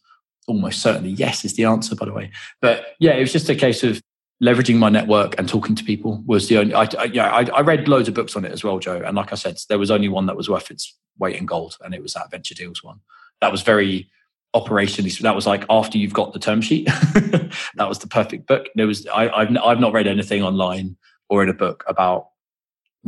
Almost 0.48 0.82
certainly, 0.82 1.10
yes, 1.10 1.44
is 1.44 1.54
the 1.54 1.64
answer. 1.64 1.94
By 1.94 2.06
the 2.06 2.12
way, 2.12 2.30
but 2.60 2.96
yeah, 2.98 3.12
it 3.12 3.20
was 3.20 3.32
just 3.32 3.48
a 3.48 3.54
case 3.54 3.84
of 3.84 4.02
leveraging 4.42 4.76
my 4.76 4.88
network 4.88 5.38
and 5.38 5.48
talking 5.48 5.76
to 5.76 5.84
people 5.84 6.22
was 6.26 6.48
the 6.48 6.58
only. 6.58 6.74
I, 6.74 6.88
I 6.98 7.04
yeah, 7.04 7.30
I, 7.30 7.44
I 7.54 7.60
read 7.60 7.86
loads 7.86 8.08
of 8.08 8.14
books 8.14 8.34
on 8.34 8.44
it 8.44 8.52
as 8.52 8.64
well, 8.64 8.80
Joe. 8.80 9.02
And 9.04 9.16
like 9.16 9.32
I 9.32 9.36
said, 9.36 9.58
there 9.68 9.78
was 9.78 9.90
only 9.90 10.08
one 10.08 10.26
that 10.26 10.36
was 10.36 10.48
worth 10.48 10.70
its 10.70 10.96
weight 11.18 11.36
in 11.36 11.46
gold, 11.46 11.76
and 11.84 11.94
it 11.94 12.02
was 12.02 12.14
that 12.14 12.30
venture 12.30 12.54
deals 12.54 12.82
one. 12.82 13.00
That 13.40 13.52
was 13.52 13.62
very 13.62 14.10
operationally 14.56 15.16
that 15.20 15.34
was 15.34 15.46
like 15.46 15.64
after 15.68 15.98
you've 15.98 16.14
got 16.14 16.32
the 16.32 16.38
term 16.38 16.62
sheet 16.62 16.86
that 17.74 17.86
was 17.86 17.98
the 17.98 18.06
perfect 18.06 18.46
book 18.46 18.66
there 18.76 18.86
was 18.86 19.06
I, 19.08 19.28
I've, 19.28 19.54
I've 19.58 19.78
not 19.78 19.92
read 19.92 20.06
anything 20.06 20.42
online 20.42 20.96
or 21.28 21.42
in 21.42 21.50
a 21.50 21.54
book 21.54 21.84
about 21.86 22.28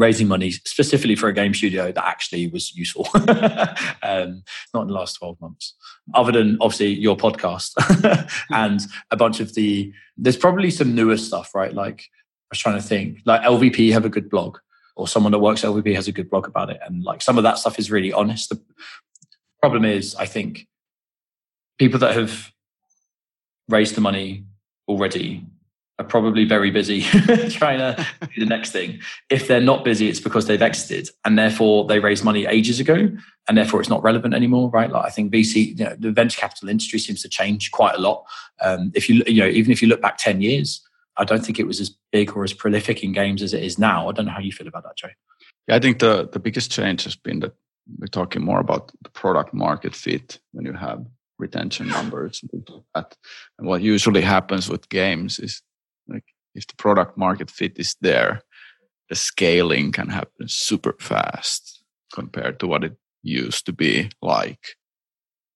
raising 0.00 0.26
money 0.26 0.50
specifically 0.50 1.14
for 1.14 1.28
a 1.28 1.32
game 1.32 1.52
studio 1.52 1.92
that 1.92 2.04
actually 2.04 2.48
was 2.48 2.74
useful. 2.74 3.06
um, 4.02 4.42
not 4.72 4.82
in 4.82 4.88
the 4.88 4.94
last 4.94 5.14
12 5.18 5.40
months, 5.40 5.74
other 6.14 6.32
than 6.32 6.56
obviously 6.60 6.88
your 6.88 7.16
podcast 7.16 7.74
and 8.50 8.80
a 9.10 9.16
bunch 9.16 9.40
of 9.40 9.54
the, 9.54 9.92
there's 10.16 10.38
probably 10.38 10.70
some 10.70 10.94
newer 10.94 11.18
stuff, 11.18 11.54
right? 11.54 11.74
Like 11.74 12.00
I 12.00 12.52
was 12.52 12.58
trying 12.58 12.80
to 12.80 12.82
think, 12.82 13.18
like 13.26 13.42
LVP 13.42 13.92
have 13.92 14.06
a 14.06 14.08
good 14.08 14.30
blog 14.30 14.56
or 14.96 15.06
someone 15.06 15.32
that 15.32 15.38
works 15.38 15.62
at 15.62 15.70
LVP 15.70 15.94
has 15.94 16.08
a 16.08 16.12
good 16.12 16.30
blog 16.30 16.48
about 16.48 16.70
it. 16.70 16.80
And 16.84 17.04
like 17.04 17.20
some 17.20 17.36
of 17.36 17.44
that 17.44 17.58
stuff 17.58 17.78
is 17.78 17.90
really 17.90 18.12
honest. 18.12 18.48
The 18.48 18.60
problem 19.60 19.84
is, 19.84 20.14
I 20.14 20.24
think 20.24 20.66
people 21.78 22.00
that 22.00 22.16
have 22.16 22.52
raised 23.68 23.94
the 23.94 24.00
money 24.00 24.46
already 24.88 25.46
are 26.00 26.04
probably 26.04 26.46
very 26.46 26.70
busy 26.70 27.02
trying 27.50 27.78
to 27.78 28.06
do 28.34 28.40
the 28.40 28.46
next 28.46 28.72
thing. 28.72 28.98
If 29.28 29.46
they're 29.46 29.60
not 29.60 29.84
busy, 29.84 30.08
it's 30.08 30.18
because 30.18 30.46
they've 30.46 30.60
exited 30.60 31.10
and 31.26 31.38
therefore 31.38 31.86
they 31.86 32.00
raised 32.00 32.24
money 32.24 32.46
ages 32.46 32.80
ago 32.80 33.10
and 33.46 33.58
therefore 33.58 33.80
it's 33.80 33.90
not 33.90 34.02
relevant 34.02 34.32
anymore, 34.32 34.70
right? 34.70 34.90
Like 34.90 35.04
I 35.04 35.10
think 35.10 35.30
VC, 35.30 35.78
you 35.78 35.84
know, 35.84 35.94
the 35.98 36.10
venture 36.10 36.40
capital 36.40 36.70
industry 36.70 36.98
seems 36.98 37.20
to 37.20 37.28
change 37.28 37.70
quite 37.70 37.96
a 37.96 38.00
lot. 38.00 38.24
Um, 38.62 38.90
if 38.94 39.10
you, 39.10 39.22
you 39.26 39.42
know, 39.42 39.48
even 39.48 39.70
if 39.70 39.82
you 39.82 39.88
look 39.88 40.00
back 40.00 40.16
10 40.16 40.40
years, 40.40 40.80
I 41.18 41.24
don't 41.24 41.44
think 41.44 41.60
it 41.60 41.66
was 41.66 41.80
as 41.80 41.94
big 42.10 42.34
or 42.34 42.44
as 42.44 42.54
prolific 42.54 43.04
in 43.04 43.12
games 43.12 43.42
as 43.42 43.52
it 43.52 43.62
is 43.62 43.78
now. 43.78 44.08
I 44.08 44.12
don't 44.12 44.24
know 44.24 44.32
how 44.32 44.40
you 44.40 44.52
feel 44.52 44.68
about 44.68 44.84
that, 44.84 44.96
Joe. 44.96 45.08
Yeah, 45.68 45.76
I 45.76 45.80
think 45.80 45.98
the, 45.98 46.30
the 46.32 46.40
biggest 46.40 46.72
change 46.72 47.04
has 47.04 47.14
been 47.14 47.40
that 47.40 47.52
we're 47.98 48.06
talking 48.06 48.42
more 48.42 48.60
about 48.60 48.90
the 49.02 49.10
product 49.10 49.52
market 49.52 49.94
fit 49.94 50.38
when 50.52 50.64
you 50.64 50.72
have 50.72 51.04
retention 51.38 51.88
numbers 51.88 52.42
and. 52.52 52.66
And 53.58 53.68
what 53.68 53.82
usually 53.82 54.22
happens 54.22 54.70
with 54.70 54.88
games 54.88 55.38
is 55.38 55.62
like 56.10 56.24
if 56.54 56.66
the 56.66 56.76
product 56.76 57.16
market 57.16 57.50
fit 57.50 57.78
is 57.78 57.96
there, 58.00 58.42
the 59.08 59.14
scaling 59.14 59.92
can 59.92 60.08
happen 60.08 60.48
super 60.48 60.94
fast 61.00 61.82
compared 62.12 62.60
to 62.60 62.66
what 62.66 62.84
it 62.84 62.96
used 63.22 63.66
to 63.66 63.72
be 63.72 64.10
like. 64.22 64.76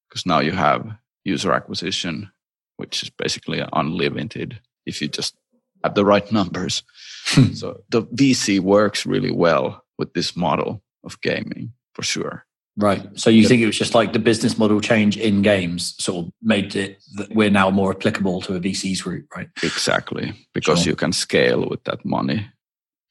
Because 0.08 0.26
now 0.26 0.40
you 0.40 0.52
have 0.52 0.86
user 1.24 1.52
acquisition, 1.52 2.30
which 2.76 3.02
is 3.02 3.10
basically 3.10 3.64
unlimited 3.72 4.60
if 4.86 5.00
you 5.00 5.08
just 5.08 5.34
have 5.82 5.94
the 5.94 6.04
right 6.04 6.30
numbers. 6.30 6.82
Hmm. 7.26 7.52
so 7.52 7.82
the 7.88 8.02
VC 8.02 8.60
works 8.60 9.06
really 9.06 9.32
well 9.32 9.82
with 9.98 10.12
this 10.14 10.36
model 10.36 10.82
of 11.04 11.20
gaming 11.20 11.72
for 11.94 12.02
sure. 12.02 12.44
Right. 12.76 13.06
So 13.18 13.30
you 13.30 13.46
think 13.46 13.62
it 13.62 13.66
was 13.66 13.78
just 13.78 13.94
like 13.94 14.12
the 14.12 14.18
business 14.18 14.58
model 14.58 14.80
change 14.80 15.16
in 15.16 15.42
games 15.42 15.94
sort 16.02 16.26
of 16.26 16.32
made 16.42 16.74
it 16.74 17.02
that 17.14 17.32
we're 17.32 17.50
now 17.50 17.70
more 17.70 17.92
applicable 17.92 18.40
to 18.42 18.56
a 18.56 18.60
VC's 18.60 19.06
route, 19.06 19.26
right? 19.36 19.48
Exactly. 19.62 20.34
Because 20.54 20.82
sure. 20.82 20.90
you 20.90 20.96
can 20.96 21.12
scale 21.12 21.68
with 21.68 21.84
that 21.84 22.04
money. 22.04 22.46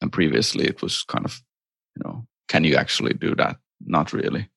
And 0.02 0.12
previously 0.12 0.66
it 0.66 0.82
was 0.82 1.02
kind 1.04 1.24
of, 1.24 1.40
you 1.96 2.02
know, 2.04 2.26
can 2.48 2.64
you 2.64 2.76
actually 2.76 3.14
do 3.14 3.34
that? 3.36 3.56
Not 3.86 4.12
really. 4.12 4.50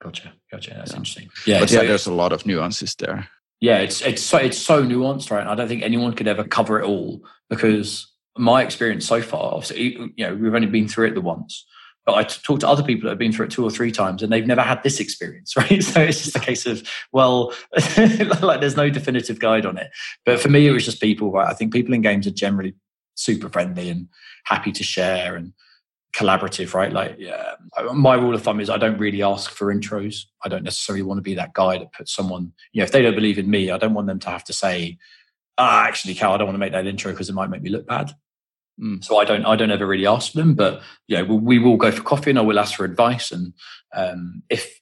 Gotcha. 0.00 0.32
Gotcha. 0.52 0.74
That's 0.74 0.92
yeah. 0.92 0.96
interesting. 0.96 1.28
Yeah. 1.44 1.60
But 1.60 1.70
so, 1.70 1.82
yeah, 1.82 1.88
there's 1.88 2.06
a 2.06 2.12
lot 2.12 2.32
of 2.32 2.46
nuances 2.46 2.94
there. 2.94 3.28
Yeah, 3.60 3.78
it's 3.78 4.02
it's 4.02 4.22
so 4.22 4.36
it's 4.36 4.58
so 4.58 4.84
nuanced, 4.84 5.30
right? 5.30 5.46
I 5.46 5.54
don't 5.54 5.66
think 5.66 5.82
anyone 5.82 6.12
could 6.12 6.28
ever 6.28 6.44
cover 6.44 6.78
it 6.78 6.84
all 6.84 7.22
because 7.48 8.12
my 8.36 8.62
experience 8.62 9.06
so 9.06 9.22
far, 9.22 9.54
obviously, 9.54 10.12
you 10.14 10.26
know, 10.26 10.34
we've 10.34 10.54
only 10.54 10.66
been 10.66 10.86
through 10.86 11.06
it 11.06 11.14
the 11.14 11.22
once 11.22 11.64
but 12.06 12.14
I 12.14 12.22
talk 12.22 12.60
to 12.60 12.68
other 12.68 12.84
people 12.84 13.02
that 13.02 13.10
have 13.10 13.18
been 13.18 13.32
through 13.32 13.46
it 13.46 13.50
two 13.50 13.64
or 13.64 13.70
three 13.70 13.90
times 13.90 14.22
and 14.22 14.32
they've 14.32 14.46
never 14.46 14.62
had 14.62 14.82
this 14.84 15.00
experience, 15.00 15.56
right? 15.56 15.82
So 15.82 16.00
it's 16.00 16.22
just 16.22 16.36
a 16.36 16.40
case 16.40 16.64
of, 16.64 16.88
well, 17.12 17.52
like 17.98 18.60
there's 18.60 18.76
no 18.76 18.88
definitive 18.88 19.40
guide 19.40 19.66
on 19.66 19.76
it. 19.76 19.90
But 20.24 20.40
for 20.40 20.48
me, 20.48 20.66
it 20.66 20.70
was 20.70 20.84
just 20.84 21.00
people, 21.00 21.32
right? 21.32 21.48
I 21.48 21.52
think 21.52 21.72
people 21.72 21.92
in 21.92 22.02
games 22.02 22.26
are 22.26 22.30
generally 22.30 22.74
super 23.16 23.48
friendly 23.48 23.90
and 23.90 24.08
happy 24.44 24.70
to 24.70 24.84
share 24.84 25.34
and 25.34 25.52
collaborative, 26.14 26.74
right? 26.74 26.92
Like, 26.92 27.16
yeah, 27.18 27.54
my 27.92 28.14
rule 28.14 28.34
of 28.34 28.42
thumb 28.42 28.60
is 28.60 28.70
I 28.70 28.78
don't 28.78 28.98
really 28.98 29.22
ask 29.22 29.50
for 29.50 29.74
intros. 29.74 30.24
I 30.44 30.48
don't 30.48 30.62
necessarily 30.62 31.02
want 31.02 31.18
to 31.18 31.22
be 31.22 31.34
that 31.34 31.54
guy 31.54 31.76
that 31.78 31.92
puts 31.92 32.14
someone, 32.14 32.52
you 32.72 32.80
know, 32.80 32.84
if 32.84 32.92
they 32.92 33.02
don't 33.02 33.16
believe 33.16 33.38
in 33.38 33.50
me, 33.50 33.70
I 33.70 33.78
don't 33.78 33.94
want 33.94 34.06
them 34.06 34.20
to 34.20 34.30
have 34.30 34.44
to 34.44 34.52
say, 34.52 34.96
ah, 35.58 35.84
actually, 35.84 36.14
Cal, 36.14 36.32
I 36.32 36.36
don't 36.36 36.46
want 36.46 36.54
to 36.54 36.60
make 36.60 36.72
that 36.72 36.86
intro 36.86 37.10
because 37.10 37.28
it 37.28 37.34
might 37.34 37.50
make 37.50 37.62
me 37.62 37.70
look 37.70 37.86
bad. 37.86 38.12
Mm. 38.80 39.02
So 39.02 39.18
I 39.18 39.24
don't 39.24 39.44
I 39.44 39.56
don't 39.56 39.70
ever 39.70 39.86
really 39.86 40.06
ask 40.06 40.32
them, 40.32 40.54
but 40.54 40.82
you 41.08 41.16
know 41.16 41.24
we, 41.24 41.36
we 41.36 41.58
will 41.58 41.76
go 41.76 41.90
for 41.90 42.02
coffee 42.02 42.30
and 42.30 42.38
I 42.38 42.42
will 42.42 42.58
ask 42.58 42.74
for 42.74 42.84
advice. 42.84 43.32
And 43.32 43.54
um, 43.94 44.42
if 44.50 44.78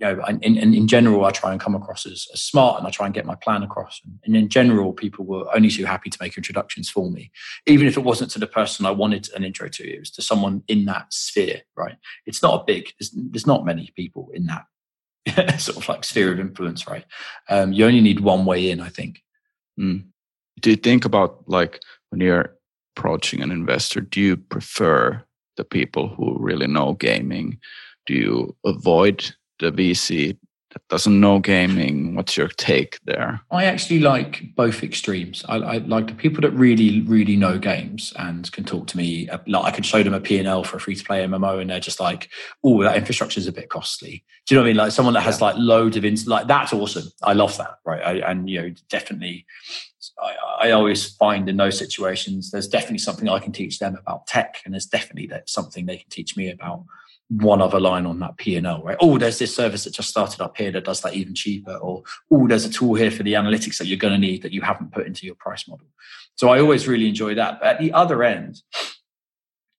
you 0.00 0.16
know, 0.16 0.24
in, 0.24 0.40
in, 0.40 0.74
in, 0.74 0.88
general, 0.88 1.24
I 1.24 1.30
try 1.30 1.52
and 1.52 1.60
come 1.60 1.74
across 1.74 2.06
as, 2.06 2.26
as, 2.32 2.42
smart 2.42 2.78
and 2.78 2.86
I 2.86 2.90
try 2.90 3.06
and 3.06 3.14
get 3.14 3.26
my 3.26 3.34
plan 3.34 3.62
across. 3.62 4.00
And 4.24 4.36
in 4.36 4.48
general, 4.48 4.92
people 4.92 5.24
were 5.24 5.44
only 5.54 5.70
too 5.70 5.84
happy 5.84 6.10
to 6.10 6.18
make 6.20 6.36
introductions 6.36 6.88
for 6.88 7.10
me, 7.10 7.30
even 7.66 7.86
if 7.86 7.96
it 7.96 8.04
wasn't 8.04 8.30
to 8.32 8.38
the 8.38 8.46
person 8.46 8.86
I 8.86 8.90
wanted 8.90 9.28
an 9.34 9.44
intro 9.44 9.68
to. 9.68 9.88
It 9.88 10.00
was 10.00 10.10
to 10.12 10.22
someone 10.22 10.62
in 10.66 10.86
that 10.86 11.12
sphere, 11.12 11.62
right? 11.76 11.96
It's 12.26 12.42
not 12.42 12.60
a 12.60 12.64
big. 12.64 12.92
There's, 12.98 13.10
there's 13.14 13.46
not 13.46 13.64
many 13.64 13.92
people 13.96 14.30
in 14.32 14.46
that 14.46 15.60
sort 15.60 15.78
of 15.78 15.88
like 15.88 16.04
sphere 16.04 16.32
of 16.32 16.40
influence, 16.40 16.86
right? 16.86 17.04
Um, 17.48 17.72
you 17.72 17.86
only 17.86 18.00
need 18.00 18.20
one 18.20 18.44
way 18.44 18.70
in, 18.70 18.80
I 18.80 18.88
think. 18.88 19.22
Mm. 19.78 20.06
Do 20.60 20.70
you 20.70 20.76
think 20.76 21.04
about 21.04 21.48
like 21.48 21.80
when 22.10 22.20
you're 22.20 22.56
approaching 22.96 23.42
an 23.42 23.50
investor, 23.50 24.00
do 24.00 24.20
you 24.20 24.36
prefer 24.36 25.22
the 25.56 25.64
people 25.64 26.08
who 26.08 26.36
really 26.38 26.66
know 26.66 26.94
gaming? 26.94 27.58
Do 28.06 28.14
you 28.14 28.56
avoid 28.64 29.34
the 29.58 29.70
VC 29.70 30.36
that 30.72 30.88
doesn't 30.88 31.20
know 31.20 31.38
gaming? 31.38 32.14
What's 32.14 32.36
your 32.36 32.48
take 32.48 32.98
there? 33.04 33.40
I 33.50 33.64
actually 33.64 34.00
like 34.00 34.42
both 34.54 34.82
extremes. 34.82 35.44
I, 35.48 35.56
I, 35.56 35.76
like 35.78 36.06
the 36.06 36.14
people 36.14 36.40
that 36.42 36.50
really, 36.52 37.02
really 37.02 37.36
know 37.36 37.58
games 37.58 38.12
and 38.18 38.50
can 38.52 38.64
talk 38.64 38.86
to 38.88 38.96
me. 38.96 39.28
Uh, 39.28 39.38
like 39.46 39.64
I 39.64 39.70
can 39.70 39.84
show 39.84 40.02
them 40.02 40.14
a 40.14 40.20
P&L 40.20 40.64
for 40.64 40.78
a 40.78 40.80
free 40.80 40.94
to 40.94 41.04
play 41.04 41.24
MMO 41.24 41.60
and 41.60 41.70
they're 41.70 41.80
just 41.80 42.00
like, 42.00 42.30
oh, 42.64 42.82
that 42.82 42.96
infrastructure 42.96 43.38
is 43.38 43.46
a 43.46 43.52
bit 43.52 43.68
costly. 43.68 44.24
Do 44.46 44.54
you 44.54 44.58
know 44.58 44.62
what 44.62 44.68
I 44.68 44.70
mean? 44.70 44.76
Like 44.78 44.92
someone 44.92 45.14
that 45.14 45.22
has 45.22 45.40
yeah. 45.40 45.46
like 45.46 45.56
loads 45.58 45.96
of, 45.96 46.04
ins- 46.04 46.26
like 46.26 46.46
that's 46.46 46.72
awesome. 46.72 47.08
I 47.22 47.34
love 47.34 47.56
that. 47.58 47.78
Right. 47.84 48.02
I, 48.02 48.30
and, 48.30 48.48
you 48.48 48.62
know, 48.62 48.74
definitely 48.88 49.46
I, 50.20 50.68
I, 50.68 50.70
always 50.72 51.14
find 51.14 51.48
in 51.48 51.56
those 51.56 51.78
situations, 51.78 52.50
there's 52.50 52.68
definitely 52.68 52.98
something 52.98 53.28
I 53.28 53.38
can 53.38 53.52
teach 53.52 53.78
them 53.78 53.96
about 53.96 54.26
tech, 54.26 54.60
and 54.64 54.74
there's 54.74 54.86
definitely 54.86 55.30
something 55.46 55.86
they 55.86 55.98
can 55.98 56.10
teach 56.10 56.36
me 56.36 56.50
about 56.50 56.84
one 57.40 57.62
other 57.62 57.80
line 57.80 58.04
on 58.04 58.18
that 58.20 58.36
P&L, 58.36 58.82
right? 58.82 58.96
Oh, 59.00 59.16
there's 59.16 59.38
this 59.38 59.54
service 59.54 59.84
that 59.84 59.94
just 59.94 60.10
started 60.10 60.40
up 60.40 60.56
here 60.56 60.70
that 60.72 60.84
does 60.84 61.00
that 61.00 61.14
even 61.14 61.34
cheaper. 61.34 61.74
Or, 61.76 62.02
oh, 62.30 62.46
there's 62.46 62.66
a 62.66 62.70
tool 62.70 62.94
here 62.94 63.10
for 63.10 63.22
the 63.22 63.32
analytics 63.32 63.78
that 63.78 63.86
you're 63.86 63.96
going 63.96 64.12
to 64.12 64.18
need 64.18 64.42
that 64.42 64.52
you 64.52 64.60
haven't 64.60 64.92
put 64.92 65.06
into 65.06 65.24
your 65.24 65.34
price 65.36 65.66
model. 65.66 65.86
So 66.34 66.50
I 66.50 66.60
always 66.60 66.86
really 66.86 67.08
enjoy 67.08 67.34
that. 67.36 67.60
But 67.60 67.68
at 67.68 67.80
the 67.80 67.92
other 67.92 68.22
end, 68.22 68.60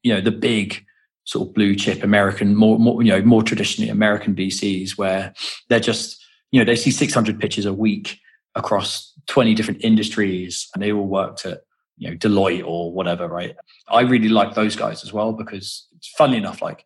you 0.01 0.13
know, 0.13 0.21
the 0.21 0.31
big 0.31 0.83
sort 1.25 1.47
of 1.47 1.53
blue 1.53 1.75
chip 1.75 2.03
American, 2.03 2.55
more, 2.55 2.79
more 2.79 3.03
you 3.03 3.11
know, 3.11 3.21
more 3.21 3.43
traditionally 3.43 3.89
American 3.89 4.35
VCs 4.35 4.97
where 4.97 5.33
they're 5.69 5.79
just, 5.79 6.23
you 6.51 6.59
know, 6.59 6.65
they 6.65 6.75
see 6.75 6.91
600 6.91 7.39
pitches 7.39 7.65
a 7.65 7.73
week 7.73 8.19
across 8.55 9.13
20 9.27 9.53
different 9.55 9.83
industries 9.83 10.69
and 10.73 10.83
they 10.83 10.91
all 10.91 11.07
worked 11.07 11.45
at 11.45 11.61
you 11.97 12.09
know 12.09 12.15
Deloitte 12.17 12.65
or 12.65 12.91
whatever, 12.91 13.27
right? 13.27 13.55
I 13.87 14.01
really 14.01 14.29
like 14.29 14.55
those 14.55 14.75
guys 14.75 15.03
as 15.03 15.13
well 15.13 15.33
because 15.33 15.87
funnily 16.17 16.37
enough, 16.37 16.61
like 16.61 16.83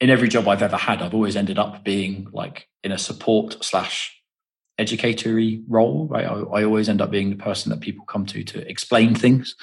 in 0.00 0.10
every 0.10 0.28
job 0.28 0.48
I've 0.48 0.62
ever 0.62 0.76
had, 0.76 1.02
I've 1.02 1.14
always 1.14 1.36
ended 1.36 1.58
up 1.58 1.84
being 1.84 2.28
like 2.32 2.68
in 2.82 2.92
a 2.92 2.98
support 2.98 3.62
slash 3.64 4.12
educatory 4.78 5.62
role, 5.68 6.06
right? 6.08 6.26
I, 6.26 6.34
I 6.34 6.64
always 6.64 6.88
end 6.88 7.00
up 7.00 7.10
being 7.10 7.30
the 7.30 7.36
person 7.36 7.70
that 7.70 7.80
people 7.80 8.04
come 8.06 8.26
to 8.26 8.44
to 8.44 8.68
explain 8.68 9.14
things. 9.14 9.54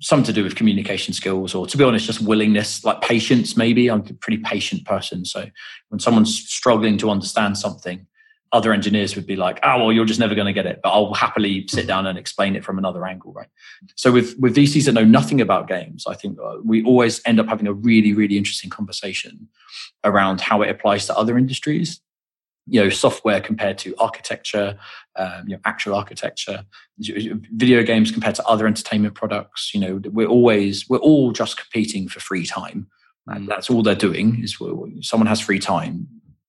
Some 0.00 0.22
to 0.24 0.32
do 0.32 0.44
with 0.44 0.56
communication 0.56 1.14
skills, 1.14 1.54
or 1.54 1.66
to 1.66 1.76
be 1.76 1.84
honest, 1.84 2.06
just 2.06 2.20
willingness, 2.20 2.84
like 2.84 3.00
patience. 3.00 3.56
Maybe 3.56 3.88
I'm 3.88 4.00
a 4.00 4.14
pretty 4.14 4.42
patient 4.42 4.84
person. 4.84 5.24
So 5.24 5.46
when 5.88 6.00
someone's 6.00 6.38
struggling 6.38 6.98
to 6.98 7.10
understand 7.10 7.56
something, 7.56 8.06
other 8.52 8.72
engineers 8.72 9.16
would 9.16 9.26
be 9.26 9.36
like, 9.36 9.58
oh, 9.62 9.78
well, 9.78 9.92
you're 9.92 10.04
just 10.04 10.20
never 10.20 10.34
going 10.34 10.46
to 10.46 10.52
get 10.52 10.66
it. 10.66 10.80
But 10.82 10.90
I'll 10.90 11.14
happily 11.14 11.66
sit 11.68 11.86
down 11.86 12.06
and 12.06 12.18
explain 12.18 12.54
it 12.54 12.64
from 12.64 12.78
another 12.78 13.04
angle, 13.06 13.32
right? 13.32 13.48
So 13.96 14.12
with, 14.12 14.38
with 14.38 14.54
VCs 14.54 14.86
that 14.86 14.92
know 14.92 15.04
nothing 15.04 15.40
about 15.40 15.68
games, 15.68 16.04
I 16.06 16.14
think 16.14 16.38
uh, 16.38 16.56
we 16.64 16.84
always 16.84 17.20
end 17.26 17.40
up 17.40 17.48
having 17.48 17.66
a 17.66 17.72
really, 17.72 18.12
really 18.12 18.38
interesting 18.38 18.70
conversation 18.70 19.48
around 20.04 20.40
how 20.40 20.62
it 20.62 20.70
applies 20.70 21.06
to 21.06 21.16
other 21.16 21.36
industries. 21.36 22.00
You 22.68 22.82
know, 22.82 22.90
software 22.90 23.40
compared 23.40 23.78
to 23.78 23.94
architecture, 23.98 24.76
um, 25.14 25.44
you 25.46 25.54
know, 25.54 25.60
actual 25.64 25.94
architecture, 25.94 26.64
video 26.98 27.84
games 27.84 28.10
compared 28.10 28.34
to 28.36 28.44
other 28.44 28.66
entertainment 28.66 29.14
products. 29.14 29.72
You 29.72 29.80
know, 29.80 30.00
we're 30.10 30.26
always, 30.26 30.88
we're 30.88 30.98
all 30.98 31.30
just 31.30 31.56
competing 31.56 32.08
for 32.08 32.18
free 32.18 32.44
time. 32.44 32.88
And 33.28 33.46
mm. 33.46 33.48
that's 33.48 33.70
all 33.70 33.84
they're 33.84 33.94
doing 33.94 34.42
is 34.42 34.58
someone 35.02 35.28
has 35.28 35.40
free 35.40 35.60
time 35.60 36.08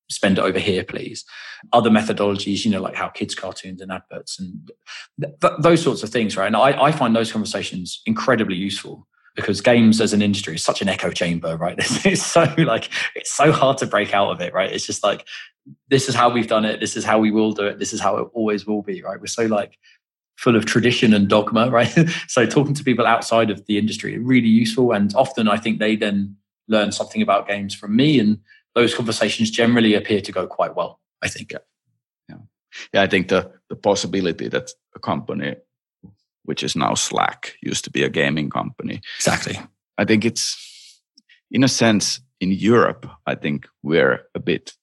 spend 0.09 0.37
it 0.37 0.41
over 0.41 0.59
here, 0.59 0.83
please. 0.83 1.25
Other 1.73 1.89
methodologies, 1.89 2.63
you 2.63 2.71
know, 2.71 2.81
like 2.81 2.95
how 2.95 3.09
kids' 3.09 3.35
cartoons 3.35 3.81
and 3.81 3.91
adverts 3.91 4.39
and 4.39 4.71
th- 5.21 5.33
th- 5.41 5.53
those 5.59 5.81
sorts 5.81 6.03
of 6.03 6.09
things, 6.09 6.37
right? 6.37 6.47
And 6.47 6.55
I, 6.55 6.81
I 6.81 6.91
find 6.91 7.15
those 7.15 7.31
conversations 7.31 8.01
incredibly 8.05 8.55
useful 8.55 9.07
because 9.35 9.61
games 9.61 10.01
as 10.01 10.13
an 10.13 10.21
industry 10.21 10.55
is 10.55 10.63
such 10.63 10.81
an 10.81 10.89
echo 10.89 11.11
chamber, 11.11 11.55
right? 11.57 11.77
It's, 12.05 12.25
so 12.25 12.53
like 12.57 12.89
it's 13.15 13.31
so 13.31 13.51
hard 13.51 13.77
to 13.79 13.85
break 13.85 14.13
out 14.13 14.31
of 14.31 14.41
it, 14.41 14.53
right? 14.53 14.71
It's 14.71 14.85
just 14.85 15.03
like 15.03 15.25
this 15.89 16.09
is 16.09 16.15
how 16.15 16.29
we've 16.29 16.47
done 16.47 16.65
it, 16.65 16.79
this 16.79 16.97
is 16.97 17.05
how 17.05 17.19
we 17.19 17.31
will 17.31 17.51
do 17.51 17.65
it, 17.65 17.79
this 17.79 17.93
is 17.93 17.99
how 17.99 18.17
it 18.17 18.27
always 18.33 18.65
will 18.65 18.81
be, 18.81 19.03
right? 19.03 19.19
We're 19.19 19.27
so 19.27 19.45
like 19.45 19.77
full 20.37 20.55
of 20.55 20.65
tradition 20.65 21.13
and 21.13 21.27
dogma, 21.27 21.69
right? 21.71 21.93
so 22.27 22.45
talking 22.45 22.73
to 22.73 22.83
people 22.83 23.05
outside 23.05 23.49
of 23.49 23.65
the 23.65 23.77
industry 23.77 24.17
really 24.17 24.47
useful, 24.47 24.91
and 24.91 25.13
often 25.15 25.47
I 25.47 25.57
think 25.57 25.79
they 25.79 25.95
then 25.95 26.35
learn 26.67 26.91
something 26.91 27.21
about 27.21 27.47
games 27.47 27.73
from 27.73 27.95
me 27.95 28.19
and 28.19 28.39
those 28.77 28.93
conversations 28.93 29.49
generally 29.49 29.95
appear 29.95 30.21
to 30.21 30.31
go 30.31 30.45
quite 30.45 30.75
well. 30.75 30.99
I 31.23 31.29
think. 31.29 31.51
Yeah, 31.51 31.63
yeah, 32.29 32.35
yeah 32.93 33.01
I 33.01 33.07
think 33.07 33.27
the 33.27 33.51
the 33.69 33.75
possibility 33.75 34.47
that 34.49 34.71
a 34.95 34.99
company, 34.99 35.55
which 36.43 36.63
is 36.63 36.75
now 36.75 36.93
Slack, 36.93 37.55
used 37.61 37.83
to 37.85 37.91
be 37.91 38.03
a 38.03 38.09
gaming 38.09 38.51
company. 38.51 39.01
Exactly. 39.17 39.59
I 39.97 40.05
think 40.05 40.25
it's, 40.25 41.01
in 41.49 41.63
a 41.63 41.67
sense, 41.67 42.21
in 42.39 42.51
Europe. 42.51 43.07
I 43.25 43.35
think 43.35 43.67
we're 43.81 44.21
a 44.35 44.39
bit 44.39 44.73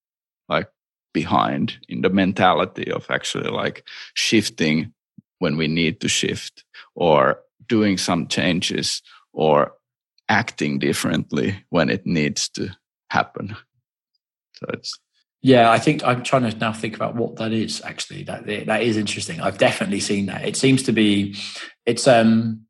like 0.48 0.68
behind 1.12 1.78
in 1.88 2.02
the 2.02 2.10
mentality 2.10 2.90
of 2.90 3.06
actually 3.10 3.50
like 3.50 3.86
shifting 4.14 4.92
when 5.38 5.56
we 5.56 5.68
need 5.68 6.00
to 6.00 6.08
shift 6.08 6.64
or 6.96 7.38
doing 7.68 7.96
some 7.96 8.26
changes 8.26 9.02
or 9.32 9.72
acting 10.28 10.80
differently 10.80 11.64
when 11.70 11.90
it 11.90 12.04
needs 12.04 12.48
to 12.48 12.70
happen. 13.10 13.56
So 14.64 14.78
it's 14.78 14.98
yeah, 15.42 15.70
I 15.70 15.78
think 15.78 16.02
I'm 16.04 16.22
trying 16.22 16.50
to 16.50 16.56
now 16.56 16.72
think 16.72 16.96
about 16.96 17.16
what 17.16 17.36
that 17.36 17.52
is. 17.52 17.82
Actually, 17.82 18.22
that 18.24 18.46
that 18.46 18.82
is 18.82 18.96
interesting. 18.96 19.40
I've 19.40 19.58
definitely 19.58 20.00
seen 20.00 20.26
that. 20.26 20.46
It 20.46 20.56
seems 20.56 20.82
to 20.84 20.92
be, 20.92 21.36
it's 21.84 22.08
um, 22.08 22.62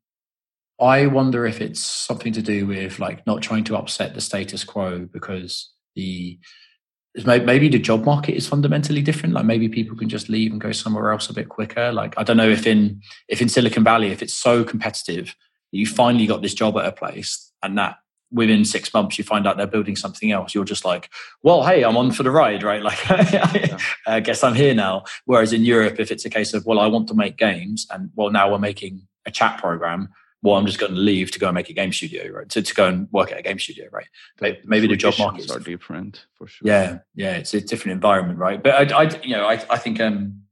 I 0.79 1.07
wonder 1.07 1.45
if 1.45 1.61
it's 1.61 1.79
something 1.79 2.33
to 2.33 2.41
do 2.41 2.67
with 2.67 2.99
like 2.99 3.25
not 3.25 3.41
trying 3.41 3.63
to 3.65 3.77
upset 3.77 4.13
the 4.13 4.19
status 4.19 4.65
quo 4.65 5.07
because 5.11 5.71
the 5.95 6.37
maybe 7.25 7.69
the 7.69 7.79
job 7.79 8.03
market 8.03 8.35
is 8.35 8.45
fundamentally 8.45 9.01
different 9.01 9.33
like 9.33 9.45
maybe 9.45 9.69
people 9.69 9.95
can 9.95 10.09
just 10.09 10.27
leave 10.27 10.51
and 10.51 10.59
go 10.59 10.73
somewhere 10.73 11.13
else 11.13 11.29
a 11.29 11.33
bit 11.33 11.47
quicker 11.47 11.89
like 11.93 12.13
i 12.17 12.23
don't 12.23 12.35
know 12.35 12.49
if 12.49 12.67
in 12.67 13.01
if 13.29 13.41
in 13.41 13.47
silicon 13.47 13.85
valley 13.85 14.11
if 14.11 14.21
it's 14.21 14.33
so 14.33 14.65
competitive 14.65 15.33
you 15.71 15.87
finally 15.87 16.27
got 16.27 16.41
this 16.41 16.53
job 16.53 16.77
at 16.77 16.83
a 16.83 16.91
place 16.91 17.53
and 17.63 17.77
that 17.77 17.95
within 18.35 18.63
six 18.63 18.93
months 18.93 19.17
you 19.17 19.23
find 19.23 19.47
out 19.47 19.57
they're 19.57 19.65
building 19.65 19.95
something 19.95 20.31
else 20.31 20.53
you're 20.53 20.63
just 20.65 20.85
like 20.85 21.09
well 21.41 21.63
hey 21.63 21.83
i'm 21.83 21.97
on 21.97 22.11
for 22.11 22.23
the 22.23 22.31
ride 22.31 22.61
right 22.61 22.83
like 22.83 22.99
i 24.07 24.19
guess 24.19 24.43
i'm 24.43 24.53
here 24.53 24.75
now 24.75 25.03
whereas 25.25 25.53
in 25.53 25.63
europe 25.63 25.99
if 25.99 26.11
it's 26.11 26.25
a 26.25 26.29
case 26.29 26.53
of 26.53 26.65
well 26.65 26.79
i 26.79 26.85
want 26.85 27.07
to 27.07 27.13
make 27.13 27.37
games 27.37 27.87
and 27.91 28.11
well 28.15 28.29
now 28.29 28.51
we're 28.51 28.59
making 28.59 29.07
a 29.25 29.31
chat 29.31 29.57
program 29.59 30.09
well, 30.45 30.57
I'm 30.57 30.67
just 30.67 30.77
going 30.77 30.93
to 30.93 30.99
leave 30.99 31.31
to 31.31 31.39
go 31.39 31.47
and 31.47 31.55
make 31.55 31.71
a 31.71 31.73
game 31.73 31.91
studio, 31.91 32.31
right? 32.31 32.47
To, 32.49 32.61
to 32.61 32.73
go 32.75 32.87
and 32.87 33.11
work 33.11 33.31
at 33.31 33.39
a 33.39 33.41
game 33.41 33.57
studio, 33.57 33.87
right? 33.91 34.05
Maybe, 34.39 34.59
maybe 34.63 34.87
the 34.87 34.95
job 34.95 35.15
markets 35.17 35.49
are 35.49 35.59
different 35.59 36.27
for 36.35 36.45
sure. 36.45 36.67
Yeah, 36.67 36.99
yeah, 37.15 37.37
it's 37.37 37.55
a 37.55 37.61
different 37.61 37.93
environment, 37.93 38.37
right? 38.37 38.61
But 38.61 38.91
I, 38.93 39.05
I 39.05 39.21
you 39.23 39.35
know, 39.35 39.47
I, 39.47 39.53
I 39.71 39.79
think 39.79 39.99
um, 39.99 40.43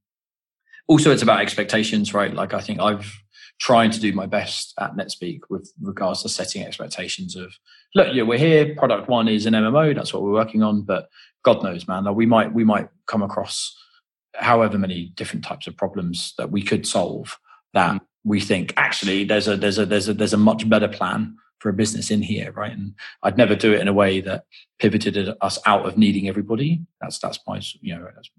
also 0.88 1.12
it's 1.12 1.22
about 1.22 1.42
expectations, 1.42 2.12
right? 2.12 2.34
Like 2.34 2.56
I 2.56 2.60
think 2.60 2.80
I've 2.80 3.22
trying 3.60 3.91
to 3.91 3.99
do 3.99 4.12
my 4.14 4.26
best 4.26 4.74
at 4.80 4.95
NetSpeak 4.95 5.41
with 5.49 5.72
regards 5.82 6.22
to 6.24 6.30
setting 6.30 6.64
expectations 6.64 7.36
of 7.36 7.54
look, 7.95 8.08
yeah, 8.14 8.24
we're 8.24 8.38
here. 8.38 8.76
Product 8.76 9.08
one 9.08 9.28
is 9.28 9.45
an 9.45 9.54
MMO. 9.54 9.95
That's 9.95 10.14
what 10.14 10.24
we're 10.24 10.32
working 10.32 10.64
on. 10.64 10.82
But 10.82 11.10
God 11.43 11.64
knows, 11.64 11.88
man, 11.88 12.06
like 12.06 12.16
we 12.16 12.26
might 12.26 12.54
we 12.54 12.64
might 12.64 12.89
come 13.08 13.22
across 13.22 13.78
however 14.36 14.78
many 14.78 15.12
different 15.16 15.45
types 15.45 15.68
of 15.68 15.78
problems 15.78 16.34
that 16.38 16.51
we 16.51 16.62
could 16.62 16.88
solve 16.88 17.38
that. 17.74 17.95
Mm 17.95 18.01
we 18.24 18.39
think 18.39 18.74
actually 18.78 19.24
there's 19.24 19.47
a 19.47 19.58
there's 19.58 19.78
a 19.78 19.86
there's 19.86 20.08
a 20.08 20.14
there's 20.14 20.34
a 20.34 20.38
much 20.38 20.68
better 20.70 20.88
plan 20.88 21.36
for 21.60 21.70
a 21.70 21.74
business 21.74 22.12
in 22.12 22.22
here, 22.22 22.51
right? 22.51 22.72
And 22.72 22.93
I'd 23.22 23.38
never 23.38 23.56
do 23.56 23.74
it 23.74 23.80
in 23.80 23.88
a 23.88 23.93
way 23.93 24.20
that 24.22 24.45
pivoted 24.80 25.34
us 25.41 25.60
out 25.66 25.86
of 25.86 25.97
needing 25.97 26.28
everybody. 26.28 26.82
That's 27.01 27.20
that's 27.20 27.39
my 27.47 27.62
you 27.82 27.95
know 27.95 28.08
that's 28.16 28.30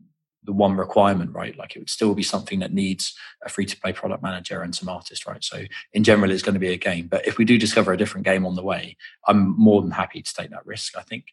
the 0.44 0.52
one 0.52 0.76
requirement, 0.76 1.32
right? 1.32 1.56
Like 1.56 1.74
it 1.74 1.78
would 1.78 1.90
still 1.90 2.14
be 2.14 2.22
something 2.22 2.60
that 2.60 2.72
needs 2.72 3.14
a 3.44 3.48
free 3.48 3.66
to 3.66 3.76
play 3.80 3.92
product 3.92 4.22
manager 4.22 4.62
and 4.62 4.74
some 4.74 4.88
artists, 4.88 5.26
right? 5.26 5.42
So 5.42 5.62
in 5.92 6.04
general, 6.04 6.30
it's 6.30 6.42
going 6.42 6.54
to 6.54 6.60
be 6.60 6.72
a 6.72 6.76
game. 6.76 7.06
But 7.06 7.26
if 7.26 7.38
we 7.38 7.44
do 7.44 7.58
discover 7.58 7.92
a 7.92 7.96
different 7.96 8.26
game 8.26 8.46
on 8.46 8.54
the 8.54 8.62
way, 8.62 8.96
I'm 9.26 9.58
more 9.58 9.82
than 9.82 9.90
happy 9.90 10.22
to 10.22 10.34
take 10.34 10.50
that 10.50 10.66
risk. 10.66 10.96
I 10.96 11.02
think. 11.02 11.26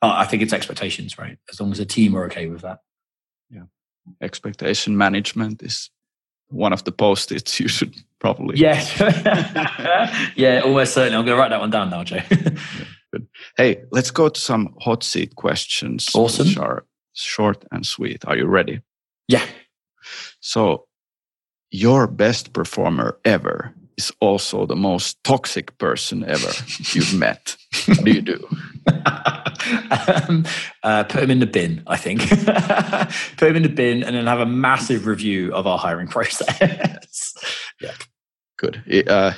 Uh, 0.00 0.14
I 0.16 0.24
think 0.24 0.42
it's 0.42 0.52
expectations, 0.52 1.16
right? 1.16 1.38
As 1.48 1.60
long 1.60 1.70
as 1.70 1.78
the 1.78 1.86
team 1.86 2.16
are 2.16 2.24
okay 2.24 2.48
with 2.48 2.62
that. 2.62 2.80
Yeah, 3.50 3.64
expectation 4.20 4.96
management 4.96 5.62
is 5.62 5.90
one 6.48 6.72
of 6.72 6.82
the 6.84 6.92
post-its 6.92 7.60
you 7.60 7.68
should 7.68 7.94
probably. 8.18 8.58
Yeah, 8.58 10.32
yeah, 10.36 10.60
almost 10.64 10.94
certainly. 10.94 11.16
I'm 11.16 11.24
going 11.24 11.36
to 11.36 11.40
write 11.40 11.50
that 11.50 11.60
one 11.60 11.70
down 11.70 11.90
now, 11.90 12.04
Joe. 12.04 12.20
Good. 13.12 13.28
Hey, 13.56 13.82
let's 13.90 14.10
go 14.10 14.28
to 14.28 14.40
some 14.40 14.74
hot 14.80 15.02
seat 15.02 15.36
questions. 15.36 16.08
Awesome. 16.14 16.48
Which 16.48 16.56
are 16.56 16.84
short 17.14 17.64
and 17.70 17.86
sweet. 17.86 18.24
Are 18.26 18.36
you 18.36 18.46
ready? 18.46 18.80
Yeah. 19.28 19.46
So, 20.40 20.86
your 21.70 22.06
best 22.06 22.52
performer 22.52 23.18
ever 23.24 23.74
is 23.96 24.12
also 24.20 24.66
the 24.66 24.76
most 24.76 25.22
toxic 25.24 25.76
person 25.78 26.24
ever 26.24 26.50
you've 26.92 27.14
met. 27.14 27.56
What 27.86 28.04
do 28.04 28.12
you 28.12 28.22
do? 28.22 28.48
um, 30.28 30.44
uh, 30.82 31.04
put 31.04 31.22
him 31.22 31.30
in 31.30 31.38
the 31.40 31.46
bin, 31.46 31.82
I 31.86 31.96
think. 31.96 32.28
put 33.36 33.48
him 33.48 33.56
in 33.56 33.62
the 33.62 33.68
bin 33.68 34.02
and 34.02 34.16
then 34.16 34.26
have 34.26 34.40
a 34.40 34.46
massive 34.46 35.06
review 35.06 35.52
of 35.54 35.66
our 35.66 35.78
hiring 35.78 36.08
process. 36.08 37.34
yeah. 37.80 37.94
Good. 38.58 38.82
Uh, 39.08 39.32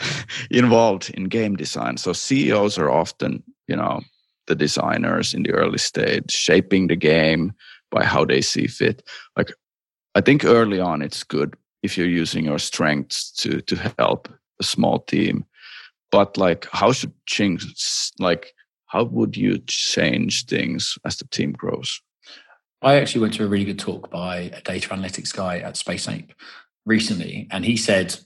involved 0.50 1.10
in 1.10 1.24
game 1.24 1.56
design. 1.56 1.96
So 1.96 2.12
CEOs 2.12 2.76
are 2.78 2.90
often, 2.90 3.42
you 3.68 3.76
know, 3.76 4.02
the 4.46 4.54
designers 4.54 5.34
in 5.34 5.42
the 5.42 5.52
early 5.52 5.78
stage, 5.78 6.30
shaping 6.30 6.88
the 6.88 6.96
game 6.96 7.52
by 7.90 8.04
how 8.04 8.24
they 8.24 8.40
see 8.40 8.66
fit. 8.66 9.02
Like, 9.36 9.52
I 10.14 10.20
think 10.20 10.44
early 10.44 10.80
on 10.80 11.02
it's 11.02 11.24
good 11.24 11.54
if 11.82 11.98
you're 11.98 12.06
using 12.06 12.44
your 12.44 12.58
strengths 12.58 13.30
to 13.32 13.60
to 13.62 13.76
help 13.98 14.28
a 14.60 14.64
small 14.64 15.00
team. 15.00 15.44
But 16.10 16.36
like, 16.36 16.66
how 16.70 16.92
should 16.92 17.12
change? 17.26 17.64
Like, 18.18 18.54
how 18.86 19.04
would 19.04 19.36
you 19.36 19.58
change 19.66 20.46
things 20.46 20.96
as 21.04 21.16
the 21.16 21.26
team 21.26 21.52
grows? 21.52 22.00
I 22.82 22.96
actually 22.96 23.22
went 23.22 23.34
to 23.34 23.44
a 23.44 23.48
really 23.48 23.64
good 23.64 23.78
talk 23.78 24.10
by 24.10 24.50
a 24.52 24.60
data 24.60 24.90
analytics 24.90 25.34
guy 25.34 25.58
at 25.58 25.76
Space 25.76 26.06
Ape 26.06 26.32
recently, 26.84 27.48
and 27.50 27.64
he 27.64 27.76
said, 27.76 28.16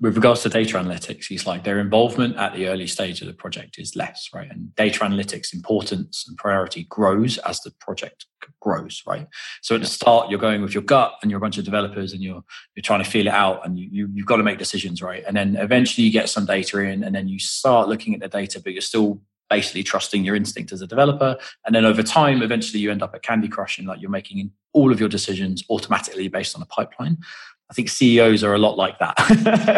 with 0.00 0.16
regards 0.16 0.42
to 0.42 0.48
data 0.48 0.78
analytics, 0.78 1.26
he's 1.26 1.46
like 1.46 1.64
their 1.64 1.80
involvement 1.80 2.36
at 2.36 2.54
the 2.54 2.68
early 2.68 2.86
stage 2.86 3.20
of 3.20 3.26
the 3.26 3.34
project 3.34 3.78
is 3.78 3.96
less, 3.96 4.30
right? 4.34 4.50
And 4.50 4.74
data 4.74 5.00
analytics 5.00 5.52
importance 5.52 6.24
and 6.28 6.36
priority 6.36 6.84
grows 6.84 7.38
as 7.38 7.60
the 7.60 7.72
project 7.80 8.26
grows, 8.60 9.02
right? 9.06 9.26
So 9.62 9.74
at 9.74 9.80
the 9.80 9.86
start, 9.86 10.30
you're 10.30 10.38
going 10.38 10.62
with 10.62 10.74
your 10.74 10.82
gut 10.82 11.14
and 11.22 11.30
you're 11.30 11.38
a 11.38 11.40
bunch 11.40 11.58
of 11.58 11.64
developers 11.64 12.12
and 12.12 12.22
you're 12.22 12.42
you're 12.74 12.82
trying 12.82 13.02
to 13.02 13.10
feel 13.10 13.26
it 13.26 13.32
out 13.32 13.66
and 13.66 13.78
you, 13.78 13.88
you 13.90 14.08
you've 14.14 14.26
got 14.26 14.36
to 14.36 14.42
make 14.42 14.58
decisions, 14.58 15.02
right? 15.02 15.24
And 15.26 15.36
then 15.36 15.56
eventually 15.56 16.06
you 16.06 16.12
get 16.12 16.28
some 16.28 16.46
data 16.46 16.78
in 16.78 17.02
and 17.02 17.14
then 17.14 17.28
you 17.28 17.38
start 17.38 17.88
looking 17.88 18.14
at 18.14 18.20
the 18.20 18.28
data, 18.28 18.60
but 18.60 18.72
you're 18.72 18.82
still 18.82 19.20
basically 19.48 19.82
trusting 19.82 20.24
your 20.24 20.36
instinct 20.36 20.70
as 20.72 20.80
a 20.80 20.86
developer. 20.86 21.36
And 21.66 21.74
then 21.74 21.84
over 21.84 22.04
time, 22.04 22.40
eventually 22.40 22.80
you 22.80 22.90
end 22.90 23.02
up 23.02 23.14
at 23.14 23.22
Candy 23.22 23.48
Crush 23.48 23.78
and 23.78 23.88
like 23.88 24.00
you're 24.00 24.10
making 24.10 24.52
all 24.72 24.92
of 24.92 25.00
your 25.00 25.08
decisions 25.08 25.64
automatically 25.68 26.28
based 26.28 26.54
on 26.54 26.62
a 26.62 26.66
pipeline. 26.66 27.18
I 27.70 27.72
think 27.72 27.88
CEOs 27.88 28.42
are 28.42 28.52
a 28.52 28.58
lot 28.58 28.76
like 28.76 28.98
that, 28.98 29.16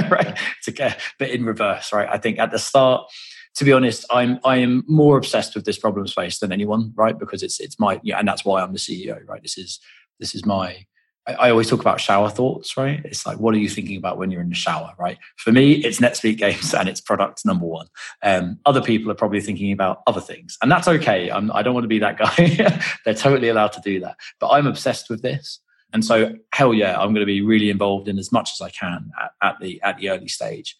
right? 0.11 0.39
To 0.65 0.71
get, 0.71 1.01
but 1.19 1.31
in 1.31 1.45
reverse, 1.45 1.93
right? 1.93 2.09
I 2.11 2.19
think 2.19 2.39
at 2.39 2.51
the 2.51 2.59
start, 2.59 3.11
to 3.57 3.65
be 3.65 3.73
honest, 3.73 4.07
I'm 4.11 4.41
I 4.45 4.57
am 4.57 4.83
more 4.89 5.19
obsessed 5.19 5.55
with 5.55 5.67
this 5.67 5.79
problem 5.79 6.07
space 6.07 6.39
than 6.39 6.53
anyone, 6.53 6.93
right? 6.97 7.19
Because 7.19 7.43
it's 7.43 7.61
it's 7.61 7.79
my 7.79 8.01
yeah, 8.03 8.19
and 8.19 8.27
that's 8.27 8.45
why 8.45 8.63
I'm 8.63 8.73
the 8.73 8.79
CEO, 8.79 9.19
right? 9.29 9.43
This 9.43 9.59
is 9.59 9.79
this 10.19 10.35
is 10.35 10.47
my 10.47 10.87
I, 11.27 11.51
always 11.51 11.71
talk 11.71 11.81
about 11.81 12.01
shower 12.01 12.29
thoughts, 12.29 12.77
right? 12.77 13.01
It's 13.05 13.25
like, 13.25 13.39
what 13.39 13.55
are 13.55 13.59
you 13.59 13.69
thinking 13.69 13.97
about 13.97 14.19
when 14.19 14.33
you're 14.33 14.43
in 14.43 14.49
the 14.49 14.57
shower, 14.57 14.93
right? 14.99 15.19
For 15.37 15.53
me, 15.53 15.75
it's 15.75 16.01
NetSpeak 16.01 16.37
Games 16.37 16.75
and 16.79 16.89
it's 16.89 17.01
product 17.01 17.45
number 17.45 17.65
one. 17.65 17.87
Um, 18.23 18.59
other 18.67 18.83
people 18.83 19.11
are 19.13 19.15
probably 19.17 19.41
thinking 19.41 19.73
about 19.73 20.03
other 20.07 20.21
things, 20.21 20.59
and 20.63 20.71
that's 20.71 20.89
okay. 20.89 21.31
I'm, 21.31 21.53
I 21.53 21.63
do 21.63 21.69
not 21.69 21.75
want 21.75 21.85
to 21.85 21.89
be 21.89 22.01
that 22.01 22.19
guy. 22.19 22.83
They're 23.05 23.15
totally 23.15 23.49
allowed 23.49 23.73
to 23.75 23.81
do 23.81 24.01
that. 24.01 24.17
But 24.41 24.49
I'm 24.49 24.67
obsessed 24.67 25.09
with 25.09 25.23
this. 25.23 25.61
And 25.93 26.05
so, 26.05 26.35
hell 26.53 26.73
yeah, 26.75 26.99
I'm 26.99 27.15
going 27.15 27.21
to 27.21 27.27
be 27.27 27.43
really 27.43 27.71
involved 27.71 28.09
in 28.09 28.19
as 28.19 28.33
much 28.33 28.53
as 28.53 28.61
I 28.61 28.71
can 28.71 29.11
at, 29.21 29.33
at 29.43 29.61
the 29.61 29.81
at 29.83 29.99
the 29.99 30.11
early 30.11 30.29
stage, 30.29 30.77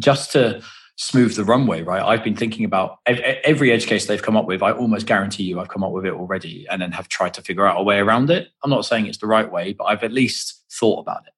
just 0.00 0.32
to 0.32 0.62
smooth 0.96 1.36
the 1.36 1.44
runway, 1.44 1.80
right? 1.82 2.02
I've 2.02 2.24
been 2.24 2.34
thinking 2.34 2.64
about 2.64 2.98
every 3.06 3.70
edge 3.70 3.86
case 3.86 4.06
they've 4.06 4.20
come 4.20 4.36
up 4.36 4.46
with. 4.46 4.64
I 4.64 4.72
almost 4.72 5.06
guarantee 5.06 5.44
you 5.44 5.60
I've 5.60 5.68
come 5.68 5.84
up 5.84 5.92
with 5.92 6.04
it 6.04 6.12
already 6.12 6.66
and 6.68 6.82
then 6.82 6.90
have 6.90 7.06
tried 7.06 7.34
to 7.34 7.42
figure 7.42 7.66
out 7.66 7.80
a 7.80 7.84
way 7.84 7.98
around 7.98 8.30
it. 8.30 8.48
I'm 8.64 8.70
not 8.70 8.84
saying 8.84 9.06
it's 9.06 9.18
the 9.18 9.28
right 9.28 9.50
way, 9.50 9.72
but 9.74 9.84
I've 9.84 10.02
at 10.02 10.12
least 10.12 10.64
thought 10.72 10.98
about 10.98 11.22
it. 11.28 11.32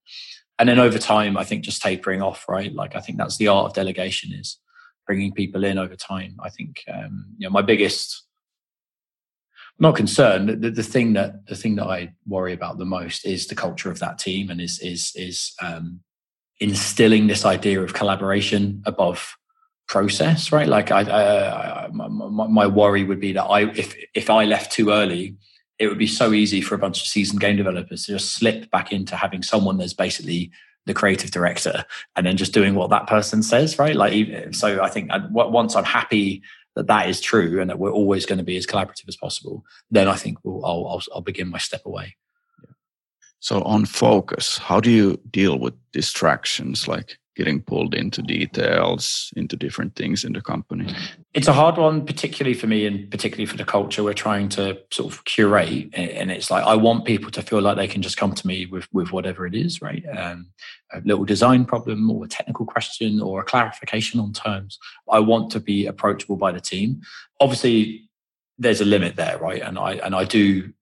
And 0.59 0.67
then 0.67 0.79
over 0.79 0.99
time, 0.99 1.37
I 1.37 1.45
think 1.45 1.65
just 1.65 1.83
tapering 1.83 2.23
off, 2.23 2.49
right? 2.49 2.75
Like 2.75 2.97
I 2.97 3.01
think 3.01 3.19
that's 3.19 3.37
the 3.37 3.49
art 3.49 3.67
of 3.67 3.75
delegation 3.75 4.33
is 4.33 4.59
bringing 5.07 5.33
people 5.33 5.65
in 5.65 5.77
over 5.77 5.97
time. 5.97 6.37
I 6.43 6.49
think, 6.49 6.83
um, 6.93 7.27
you 7.37 7.47
know, 7.47 7.53
my 7.53 7.63
biggest, 7.63 8.25
not 9.81 9.97
concerned. 9.97 10.63
The, 10.63 10.71
the 10.71 10.83
thing 10.83 11.15
that 11.15 11.47
the 11.47 11.57
thing 11.57 11.77
that 11.77 11.87
I 11.87 12.13
worry 12.27 12.53
about 12.53 12.79
the 12.79 12.85
most 12.85 13.27
is 13.27 13.47
the 13.47 13.55
culture 13.55 13.91
of 13.91 13.99
that 13.99 14.19
team 14.19 14.51
and 14.51 14.61
is 14.61 14.79
is 14.81 15.13
is 15.17 15.53
um, 15.61 16.01
instilling 16.61 17.27
this 17.27 17.45
idea 17.45 17.83
of 17.83 17.95
collaboration 17.95 18.83
above 18.85 19.37
process, 19.89 20.53
right? 20.53 20.69
Like 20.69 20.93
I, 20.93 21.89
my, 21.93 22.07
my, 22.09 22.67
worry 22.67 23.03
would 23.03 23.19
be 23.19 23.33
that 23.33 23.43
I, 23.43 23.63
if 23.71 23.97
if 24.15 24.31
I 24.31 24.45
left 24.45 24.71
too 24.71 24.91
early, 24.91 25.37
it 25.81 25.89
would 25.89 25.99
be 25.99 26.07
so 26.07 26.33
easy 26.33 26.61
for 26.61 26.77
a 26.77 26.79
bunch 26.79 27.01
of 27.01 27.09
seasoned 27.09 27.41
game 27.41 27.57
developers 27.57 28.05
to 28.05 28.13
just 28.13 28.35
slip 28.35 28.71
back 28.71 28.93
into 28.93 29.17
having 29.17 29.43
someone 29.43 29.79
that's 29.79 29.95
basically 29.95 30.53
the 30.87 30.95
creative 30.95 31.31
director 31.31 31.85
and 32.17 32.27
then 32.27 32.37
just 32.37 32.53
doing 32.53 32.75
what 32.75 32.91
that 32.91 33.07
person 33.07 33.43
says, 33.43 33.79
right? 33.79 33.97
Like, 33.97 34.55
so 34.55 34.83
I 34.83 34.89
think 34.89 35.11
I, 35.11 35.19
once 35.31 35.75
I'm 35.75 35.85
happy 35.85 36.43
that 36.81 36.87
that 36.87 37.11
is 37.11 37.21
true 37.21 37.61
and 37.61 37.69
that 37.69 37.79
we're 37.79 37.93
always 37.93 38.25
going 38.25 38.39
to 38.39 38.45
be 38.45 38.57
as 38.57 38.67
collaborative 38.67 39.07
as 39.07 39.17
possible, 39.17 39.63
then 39.91 40.09
I 40.09 40.15
think 40.15 40.39
we'll, 40.43 40.65
I'll, 40.65 40.87
I'll, 40.89 41.03
I'll 41.15 41.21
begin 41.21 41.51
my 41.51 41.59
step 41.59 41.83
away. 41.85 42.17
So 43.41 43.61
on 43.63 43.85
focus, 43.85 44.57
how 44.57 44.81
do 44.81 44.91
you 44.91 45.21
deal 45.31 45.59
with 45.59 45.75
distractions 45.93 46.89
like 46.89 47.19
getting 47.41 47.63
pulled 47.63 47.95
into 47.95 48.21
details, 48.21 49.33
into 49.35 49.57
different 49.57 49.97
things 49.97 50.25
in 50.25 50.35
the 50.35 50.43
company? 50.43 50.95
It's 51.33 51.49
a 51.49 51.55
hard 51.55 51.79
one, 51.79 52.05
particularly 52.05 52.55
for 52.55 52.67
me 52.67 52.85
and 52.85 53.11
particularly 53.11 53.47
for 53.47 53.57
the 53.57 53.65
culture 53.65 54.05
we're 54.05 54.13
trying 54.13 54.51
to 54.51 54.79
sort 54.93 55.13
of 55.13 55.25
curate. 55.25 55.89
And 55.95 56.31
it's 56.31 56.51
like 56.51 56.65
I 56.65 56.75
want 56.77 57.07
people 57.07 57.31
to 57.31 57.43
feel 57.43 57.63
like 57.63 57.77
they 57.77 57.89
can 57.89 58.03
just 58.03 58.19
come 58.19 58.35
to 58.35 58.47
me 58.47 58.67
with 58.67 58.87
with 58.93 59.11
whatever 59.11 59.47
it 59.47 59.55
is, 59.55 59.81
right? 59.81 60.05
Um, 60.15 60.49
a 60.93 61.01
little 61.05 61.25
design 61.25 61.65
problem 61.65 62.11
or 62.11 62.25
a 62.25 62.29
technical 62.29 62.67
question 62.67 63.21
or 63.21 63.41
a 63.41 63.45
clarification 63.45 64.21
on 64.21 64.33
terms. 64.33 64.79
I 65.11 65.21
want 65.21 65.51
to 65.53 65.61
be 65.61 65.87
approachable 65.87 66.37
by 66.37 66.53
the 66.53 66.61
team. 66.61 67.01
Obviously, 67.41 68.11
there's 68.59 68.83
a 68.83 68.85
limit 68.85 69.17
there, 69.17 69.39
right? 69.39 69.63
And 69.63 69.79
I 69.79 69.95
and 69.95 70.15
I 70.15 70.25
do 70.25 70.73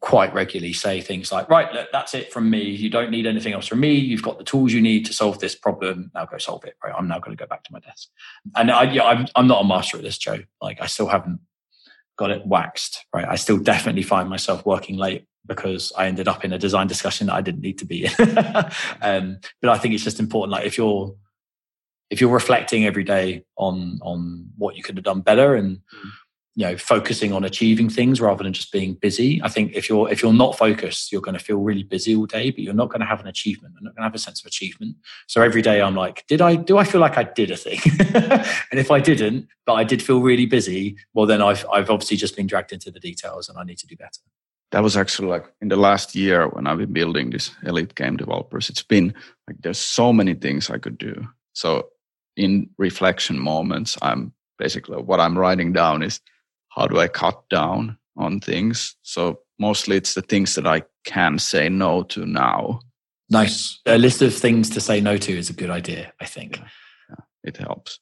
quite 0.00 0.32
regularly 0.34 0.72
say 0.72 1.00
things 1.00 1.32
like, 1.32 1.48
right, 1.48 1.72
look, 1.72 1.88
that's 1.92 2.14
it 2.14 2.32
from 2.32 2.50
me. 2.50 2.62
You 2.62 2.90
don't 2.90 3.10
need 3.10 3.26
anything 3.26 3.52
else 3.52 3.66
from 3.66 3.80
me. 3.80 3.94
You've 3.94 4.22
got 4.22 4.38
the 4.38 4.44
tools 4.44 4.72
you 4.72 4.80
need 4.80 5.06
to 5.06 5.12
solve 5.12 5.38
this 5.38 5.54
problem. 5.54 6.10
Now 6.14 6.26
go 6.26 6.38
solve 6.38 6.64
it. 6.64 6.74
Right. 6.84 6.94
I'm 6.96 7.08
now 7.08 7.18
going 7.18 7.36
to 7.36 7.42
go 7.42 7.48
back 7.48 7.64
to 7.64 7.72
my 7.72 7.80
desk. 7.80 8.08
And 8.54 8.70
I, 8.70 8.84
yeah, 8.84 9.04
I'm, 9.04 9.26
I'm 9.34 9.46
not 9.46 9.64
a 9.64 9.66
master 9.66 9.96
at 9.96 10.02
this, 10.02 10.18
Joe. 10.18 10.38
Like 10.60 10.80
I 10.80 10.86
still 10.86 11.08
haven't 11.08 11.40
got 12.16 12.30
it 12.30 12.46
waxed. 12.46 13.04
Right. 13.14 13.26
I 13.28 13.36
still 13.36 13.58
definitely 13.58 14.02
find 14.02 14.28
myself 14.28 14.66
working 14.66 14.96
late 14.96 15.26
because 15.46 15.92
I 15.96 16.06
ended 16.06 16.28
up 16.28 16.44
in 16.44 16.52
a 16.52 16.58
design 16.58 16.88
discussion 16.88 17.28
that 17.28 17.34
I 17.34 17.40
didn't 17.40 17.62
need 17.62 17.78
to 17.78 17.86
be 17.86 18.06
in. 18.06 18.38
um, 19.00 19.38
but 19.62 19.70
I 19.70 19.78
think 19.78 19.94
it's 19.94 20.04
just 20.04 20.20
important. 20.20 20.52
Like 20.52 20.66
if 20.66 20.76
you're, 20.76 21.14
if 22.10 22.20
you're 22.20 22.30
reflecting 22.30 22.84
every 22.84 23.02
day 23.02 23.44
on 23.56 23.98
on 24.00 24.50
what 24.56 24.76
you 24.76 24.82
could 24.84 24.96
have 24.96 25.04
done 25.04 25.22
better 25.22 25.56
and 25.56 25.78
mm 25.78 26.10
you 26.56 26.64
know 26.64 26.76
focusing 26.76 27.34
on 27.34 27.44
achieving 27.44 27.88
things 27.88 28.18
rather 28.18 28.42
than 28.42 28.52
just 28.52 28.72
being 28.72 28.94
busy. 28.94 29.40
I 29.42 29.48
think 29.48 29.74
if 29.74 29.88
you're 29.88 30.10
if 30.10 30.22
you're 30.22 30.32
not 30.32 30.56
focused 30.56 31.12
you're 31.12 31.20
going 31.20 31.36
to 31.36 31.44
feel 31.44 31.58
really 31.58 31.82
busy 31.82 32.16
all 32.16 32.24
day 32.24 32.50
but 32.50 32.60
you're 32.60 32.74
not 32.74 32.88
going 32.88 33.00
to 33.00 33.06
have 33.06 33.20
an 33.20 33.28
achievement. 33.28 33.74
You're 33.74 33.84
not 33.84 33.94
going 33.94 34.02
to 34.02 34.08
have 34.08 34.14
a 34.14 34.18
sense 34.18 34.40
of 34.40 34.46
achievement. 34.46 34.96
So 35.28 35.42
every 35.42 35.62
day 35.62 35.82
i'm 35.82 35.94
like 35.94 36.26
did 36.26 36.40
i 36.40 36.56
do 36.56 36.78
i 36.78 36.84
feel 36.84 37.00
like 37.00 37.18
i 37.18 37.24
did 37.24 37.50
a 37.50 37.56
thing? 37.56 37.78
And 38.70 38.80
if 38.80 38.90
i 38.90 38.98
didn't 38.98 39.48
but 39.66 39.74
i 39.74 39.84
did 39.84 40.02
feel 40.02 40.20
really 40.20 40.46
busy 40.46 40.96
well 41.12 41.26
then 41.26 41.42
i've 41.42 41.64
i've 41.72 41.90
obviously 41.90 42.16
just 42.16 42.36
been 42.36 42.46
dragged 42.46 42.72
into 42.72 42.90
the 42.90 43.00
details 43.00 43.48
and 43.48 43.58
i 43.58 43.62
need 43.62 43.78
to 43.78 43.86
do 43.86 43.96
better. 43.96 44.20
That 44.72 44.82
was 44.82 44.96
actually 44.96 45.28
like 45.28 45.52
in 45.60 45.68
the 45.68 45.76
last 45.76 46.14
year 46.14 46.48
when 46.48 46.66
i've 46.66 46.78
been 46.78 46.92
building 46.92 47.30
this 47.30 47.50
elite 47.64 47.94
game 47.94 48.16
developers 48.16 48.70
it's 48.70 48.82
been 48.82 49.14
like 49.46 49.58
there's 49.60 49.78
so 49.78 50.12
many 50.12 50.34
things 50.34 50.70
i 50.70 50.78
could 50.78 50.96
do. 50.96 51.28
So 51.52 51.88
in 52.36 52.70
reflection 52.78 53.38
moments 53.38 53.98
i'm 54.00 54.32
basically 54.58 54.96
what 54.96 55.20
i'm 55.20 55.38
writing 55.38 55.72
down 55.74 56.02
is 56.02 56.20
how 56.76 56.86
do 56.86 56.98
I 56.98 57.08
cut 57.08 57.48
down 57.48 57.98
on 58.16 58.40
things? 58.40 58.96
So 59.02 59.40
mostly 59.58 59.96
it's 59.96 60.14
the 60.14 60.22
things 60.22 60.54
that 60.54 60.66
I 60.66 60.82
can 61.04 61.38
say 61.38 61.68
no 61.68 62.02
to 62.04 62.26
now. 62.26 62.80
Nice. 63.30 63.80
A 63.86 63.98
list 63.98 64.22
of 64.22 64.34
things 64.34 64.70
to 64.70 64.80
say 64.80 65.00
no 65.00 65.16
to 65.16 65.36
is 65.36 65.50
a 65.50 65.54
good 65.54 65.70
idea, 65.70 66.12
I 66.20 66.26
think. 66.26 66.60
Yeah, 67.08 67.16
it 67.44 67.56
helps. 67.56 67.98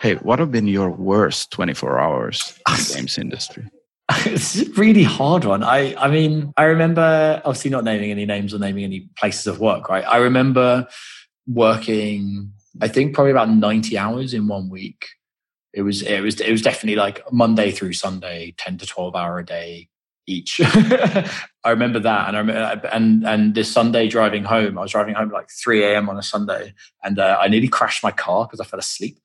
Hey, 0.00 0.14
what 0.16 0.38
have 0.38 0.50
been 0.50 0.66
your 0.66 0.90
worst 0.90 1.50
24 1.52 1.98
hours 1.98 2.58
in 2.68 2.74
the 2.74 2.92
games 2.96 3.18
industry? 3.18 3.64
it's 4.24 4.60
a 4.60 4.70
really 4.72 5.02
hard 5.02 5.44
one. 5.44 5.62
I 5.62 5.94
I 5.96 6.08
mean, 6.08 6.52
I 6.56 6.64
remember 6.64 7.42
obviously 7.44 7.70
not 7.70 7.84
naming 7.84 8.10
any 8.10 8.24
names 8.24 8.54
or 8.54 8.58
naming 8.58 8.84
any 8.84 9.08
places 9.18 9.46
of 9.46 9.60
work, 9.60 9.88
right? 9.88 10.04
I 10.04 10.18
remember 10.18 10.86
working, 11.48 12.52
I 12.80 12.88
think 12.88 13.14
probably 13.14 13.32
about 13.32 13.50
90 13.50 13.98
hours 13.98 14.32
in 14.32 14.46
one 14.46 14.68
week 14.68 15.06
it 15.76 15.82
was 15.82 16.00
it 16.00 16.22
was 16.22 16.40
it 16.40 16.50
was 16.50 16.62
definitely 16.62 16.96
like 16.96 17.20
Monday 17.30 17.70
through 17.70 17.92
Sunday, 17.92 18.54
ten 18.56 18.78
to 18.78 18.86
twelve 18.86 19.14
hour 19.14 19.38
a 19.38 19.44
day 19.44 19.90
each. 20.26 20.58
I 20.64 21.30
remember 21.66 22.00
that, 22.00 22.28
and 22.28 22.36
I 22.36 22.40
remember, 22.40 22.88
and 22.88 23.26
and 23.26 23.54
this 23.54 23.70
Sunday 23.70 24.08
driving 24.08 24.42
home, 24.42 24.78
I 24.78 24.80
was 24.80 24.92
driving 24.92 25.14
home 25.14 25.28
like 25.28 25.50
three 25.50 25.84
a.m. 25.84 26.08
on 26.08 26.16
a 26.16 26.22
Sunday, 26.22 26.72
and 27.04 27.18
uh, 27.18 27.36
I 27.38 27.48
nearly 27.48 27.68
crashed 27.68 28.02
my 28.02 28.10
car 28.10 28.46
because 28.46 28.58
I 28.58 28.64
fell 28.64 28.80
asleep. 28.80 29.18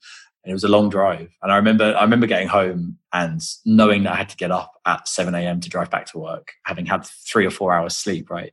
And 0.44 0.50
it 0.50 0.54
was 0.54 0.64
a 0.64 0.70
long 0.70 0.90
drive, 0.90 1.30
and 1.42 1.54
I 1.54 1.56
remember 1.56 1.96
I 1.98 2.02
remember 2.02 2.28
getting 2.28 2.50
home 2.50 2.98
and 3.14 3.42
knowing 3.64 4.04
that 4.04 4.14
I 4.14 4.18
had 4.18 4.30
to 4.30 4.36
get 4.36 4.52
up 4.52 4.74
at 4.86 5.08
seven 5.08 5.34
a.m. 5.36 5.62
to 5.62 5.70
drive 5.70 5.90
back 5.90 6.08
to 6.08 6.18
work, 6.18 6.52
having 6.66 6.86
had 6.86 7.06
three 7.06 7.46
or 7.46 7.52
four 7.52 7.72
hours 7.72 7.96
sleep. 7.96 8.30
Right, 8.30 8.52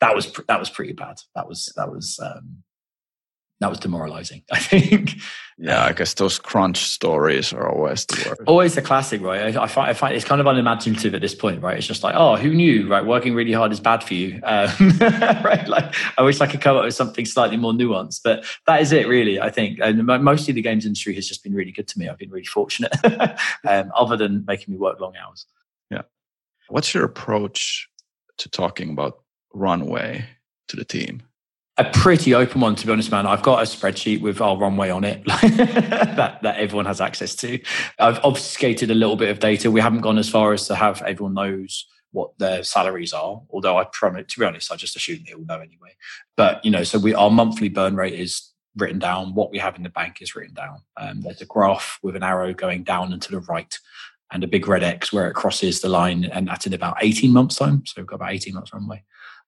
that 0.00 0.14
was 0.14 0.32
that 0.46 0.60
was 0.60 0.70
pretty 0.70 0.92
bad. 0.92 1.20
That 1.34 1.48
was 1.48 1.72
that 1.76 1.90
was 1.90 2.20
um, 2.22 2.62
that 3.60 3.68
was 3.68 3.78
demoralizing. 3.78 4.42
I 4.52 4.58
think. 4.58 5.16
Yeah, 5.62 5.84
I 5.84 5.92
guess 5.92 6.14
those 6.14 6.38
crunch 6.38 6.78
stories 6.78 7.52
are 7.52 7.68
always 7.68 8.06
the 8.06 8.24
worst. 8.26 8.40
Always 8.46 8.74
the 8.74 8.82
classic, 8.82 9.20
right? 9.20 9.54
I, 9.54 9.64
I, 9.64 9.66
find, 9.66 9.90
I 9.90 9.92
find 9.92 10.14
it's 10.14 10.24
kind 10.24 10.40
of 10.40 10.46
unimaginative 10.46 11.14
at 11.14 11.20
this 11.20 11.34
point, 11.34 11.62
right? 11.62 11.76
It's 11.76 11.86
just 11.86 12.02
like, 12.02 12.14
oh, 12.16 12.36
who 12.36 12.54
knew, 12.54 12.88
right? 12.88 13.04
Working 13.04 13.34
really 13.34 13.52
hard 13.52 13.70
is 13.70 13.78
bad 13.78 14.02
for 14.02 14.14
you, 14.14 14.40
um, 14.42 14.70
right? 15.00 15.68
Like, 15.68 15.94
I 16.16 16.22
wish 16.22 16.40
I 16.40 16.46
could 16.46 16.62
come 16.62 16.78
up 16.78 16.84
with 16.84 16.94
something 16.94 17.26
slightly 17.26 17.58
more 17.58 17.72
nuanced, 17.74 18.22
but 18.24 18.46
that 18.66 18.80
is 18.80 18.90
it, 18.90 19.06
really. 19.06 19.38
I 19.38 19.50
think, 19.50 19.78
and 19.82 20.06
mostly 20.06 20.54
the 20.54 20.62
games 20.62 20.86
industry 20.86 21.14
has 21.14 21.28
just 21.28 21.44
been 21.44 21.52
really 21.52 21.72
good 21.72 21.88
to 21.88 21.98
me. 21.98 22.08
I've 22.08 22.16
been 22.16 22.30
really 22.30 22.46
fortunate, 22.46 22.92
um, 23.68 23.92
other 23.94 24.16
than 24.16 24.46
making 24.46 24.72
me 24.72 24.78
work 24.78 24.98
long 24.98 25.12
hours. 25.22 25.44
Yeah. 25.90 26.02
What's 26.68 26.94
your 26.94 27.04
approach 27.04 27.86
to 28.38 28.48
talking 28.48 28.90
about 28.92 29.22
runway 29.52 30.24
to 30.68 30.76
the 30.76 30.86
team? 30.86 31.22
A 31.80 31.90
pretty 31.92 32.34
open 32.34 32.60
one 32.60 32.74
to 32.76 32.86
be 32.86 32.92
honest 32.92 33.10
man. 33.10 33.26
I've 33.26 33.42
got 33.42 33.60
a 33.60 33.62
spreadsheet 33.62 34.20
with 34.20 34.40
our 34.42 34.56
runway 34.56 34.90
on 34.90 35.02
it 35.02 35.24
that, 35.26 36.38
that 36.42 36.56
everyone 36.56 36.84
has 36.84 37.00
access 37.00 37.34
to. 37.36 37.58
I've 37.98 38.18
obfuscated 38.22 38.90
a 38.90 38.94
little 38.94 39.16
bit 39.16 39.30
of 39.30 39.38
data. 39.38 39.70
We 39.70 39.80
haven't 39.80 40.02
gone 40.02 40.18
as 40.18 40.28
far 40.28 40.52
as 40.52 40.66
to 40.66 40.74
have 40.74 41.00
everyone 41.02 41.34
knows 41.34 41.86
what 42.12 42.36
their 42.38 42.64
salaries 42.64 43.12
are 43.12 43.40
although 43.50 43.78
i 43.78 43.84
promise 43.92 44.24
to 44.26 44.40
be 44.40 44.44
honest 44.44 44.72
i 44.72 44.74
just 44.74 44.96
assume 44.96 45.20
they 45.24 45.32
all 45.32 45.44
know 45.44 45.60
anyway. 45.60 45.94
But 46.36 46.62
you 46.64 46.70
know 46.70 46.82
so 46.82 46.98
we 46.98 47.14
our 47.14 47.30
monthly 47.30 47.68
burn 47.68 47.96
rate 47.96 48.14
is 48.14 48.50
written 48.76 48.98
down. 48.98 49.34
What 49.34 49.50
we 49.50 49.58
have 49.58 49.76
in 49.76 49.82
the 49.82 49.90
bank 49.90 50.18
is 50.20 50.36
written 50.36 50.54
down. 50.54 50.82
Um, 50.96 51.22
there's 51.22 51.40
a 51.40 51.46
graph 51.46 51.98
with 52.02 52.14
an 52.14 52.22
arrow 52.22 52.52
going 52.52 52.84
down 52.84 53.12
and 53.12 53.22
to 53.22 53.30
the 53.30 53.40
right 53.40 53.76
and 54.32 54.44
a 54.44 54.48
big 54.48 54.68
red 54.68 54.82
x 54.82 55.12
where 55.12 55.28
it 55.28 55.34
crosses 55.34 55.80
the 55.80 55.88
line 55.88 56.24
and 56.24 56.46
that's 56.46 56.66
in 56.66 56.74
about 56.74 56.96
18 57.00 57.32
months 57.32 57.56
time. 57.56 57.84
So 57.86 57.94
we've 57.96 58.06
got 58.06 58.16
about 58.16 58.32
18 58.32 58.54
months 58.54 58.72
runway 58.72 59.02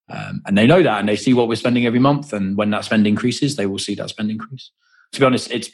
um, 0.09 0.43
and 0.47 0.59
they 0.59 0.67
know 0.67 0.83
that 0.83 1.01
and 1.01 1.09
they 1.09 1.17
see 1.17 1.35
what 1.35 1.49
we're 1.49 1.55
spending 1.57 1.87
every 1.87 1.99
month. 1.99 2.33
And 2.33 2.57
when 2.57 2.71
that 2.71 2.85
spend 2.85 3.07
increases, 3.07 3.57
they 3.57 3.67
will 3.67 3.79
see 3.79 3.95
that 3.95 4.11
spend 4.11 4.31
increase. 4.31 4.71
To 5.13 5.21
be 5.21 5.27
honest, 5.27 5.51
it's 5.51 5.71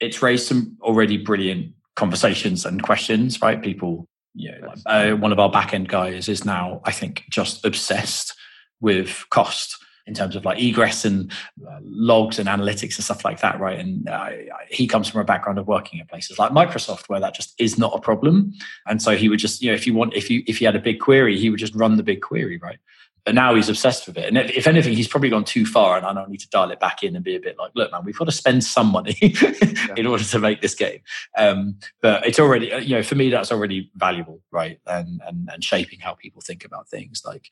it's 0.00 0.22
raised 0.22 0.46
some 0.46 0.76
already 0.82 1.16
brilliant 1.16 1.72
conversations 1.96 2.64
and 2.64 2.82
questions, 2.82 3.40
right? 3.42 3.60
People, 3.62 4.08
you 4.34 4.50
know, 4.50 4.72
uh, 4.86 5.12
one 5.12 5.32
of 5.32 5.38
our 5.38 5.50
back 5.50 5.74
end 5.74 5.88
guys 5.88 6.28
is 6.28 6.44
now, 6.44 6.80
I 6.84 6.92
think, 6.92 7.24
just 7.30 7.64
obsessed 7.64 8.34
with 8.80 9.24
cost 9.30 9.76
in 10.06 10.14
terms 10.14 10.34
of 10.34 10.44
like 10.44 10.58
egress 10.58 11.04
and 11.04 11.30
uh, 11.70 11.78
logs 11.82 12.38
and 12.38 12.48
analytics 12.48 12.96
and 12.96 13.04
stuff 13.04 13.24
like 13.24 13.40
that, 13.40 13.60
right? 13.60 13.78
And 13.78 14.08
uh, 14.08 14.30
he 14.68 14.86
comes 14.86 15.08
from 15.08 15.20
a 15.20 15.24
background 15.24 15.58
of 15.58 15.68
working 15.68 16.00
at 16.00 16.08
places 16.08 16.38
like 16.38 16.50
Microsoft 16.52 17.08
where 17.08 17.20
that 17.20 17.34
just 17.34 17.54
is 17.60 17.78
not 17.78 17.94
a 17.94 18.00
problem. 18.00 18.52
And 18.86 19.02
so 19.02 19.14
he 19.16 19.28
would 19.28 19.38
just, 19.38 19.62
you 19.62 19.68
know, 19.68 19.74
if 19.74 19.86
you 19.86 19.94
want, 19.94 20.14
if 20.14 20.30
you 20.30 20.42
if 20.46 20.60
you 20.60 20.66
had 20.66 20.76
a 20.76 20.80
big 20.80 21.00
query, 21.00 21.38
he 21.38 21.50
would 21.50 21.60
just 21.60 21.74
run 21.74 21.96
the 21.96 22.02
big 22.02 22.22
query, 22.22 22.58
right? 22.58 22.78
But 23.24 23.34
now 23.34 23.54
he's 23.54 23.68
obsessed 23.68 24.06
with 24.06 24.16
it. 24.16 24.26
And 24.26 24.38
if, 24.38 24.50
if, 24.56 24.66
anything, 24.66 24.94
he's 24.94 25.08
probably 25.08 25.28
gone 25.28 25.44
too 25.44 25.66
far. 25.66 25.96
And 25.96 26.06
I 26.06 26.12
don't 26.12 26.30
need 26.30 26.40
to 26.40 26.48
dial 26.48 26.70
it 26.70 26.80
back 26.80 27.02
in 27.02 27.14
and 27.14 27.24
be 27.24 27.36
a 27.36 27.40
bit 27.40 27.58
like, 27.58 27.72
look, 27.74 27.92
man, 27.92 28.04
we've 28.04 28.16
got 28.16 28.24
to 28.26 28.32
spend 28.32 28.64
some 28.64 28.88
money 28.88 29.16
in 29.96 30.06
order 30.06 30.24
to 30.24 30.38
make 30.38 30.60
this 30.60 30.74
game. 30.74 31.00
Um, 31.36 31.78
but 32.00 32.26
it's 32.26 32.38
already, 32.38 32.72
uh, 32.72 32.78
you 32.78 32.96
know, 32.96 33.02
for 33.02 33.14
me, 33.14 33.30
that's 33.30 33.52
already 33.52 33.90
valuable, 33.94 34.40
right? 34.50 34.78
And, 34.86 35.20
and, 35.26 35.48
and 35.52 35.62
shaping 35.62 36.00
how 36.00 36.14
people 36.14 36.40
think 36.40 36.64
about 36.64 36.88
things. 36.88 37.22
Like, 37.24 37.50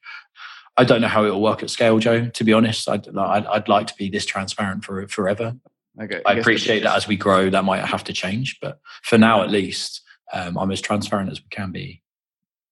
I 0.77 0.85
don't 0.85 1.01
know 1.01 1.09
how 1.09 1.25
it 1.25 1.31
will 1.31 1.43
work 1.43 1.63
at 1.63 1.71
scale, 1.71 1.99
Joe, 1.99 2.29
to 2.29 2.45
be 2.45 2.53
honest. 2.53 2.89
I'd, 2.89 3.09
I'd, 3.17 3.47
I'd 3.47 3.69
like 3.69 3.89
to 3.89 3.95
be 3.97 4.09
this 4.09 4.25
transparent 4.25 4.85
for 4.85 5.07
forever. 5.09 5.57
Okay, 6.01 6.23
I, 6.25 6.33
I 6.33 6.35
appreciate 6.35 6.85
that 6.85 6.97
as 6.97 7.09
we 7.09 7.17
grow, 7.17 7.51
that 7.51 7.65
might 7.65 7.85
have 7.85 8.05
to 8.05 8.13
change. 8.13 8.59
But 8.63 8.81
for 9.03 9.19
now, 9.19 9.43
at 9.43 9.51
least, 9.51 10.03
um, 10.33 10.57
I'm 10.57 10.71
as 10.71 10.81
transparent 10.81 11.31
as 11.31 11.41
we 11.41 11.49
can 11.51 11.73
be. 11.73 12.03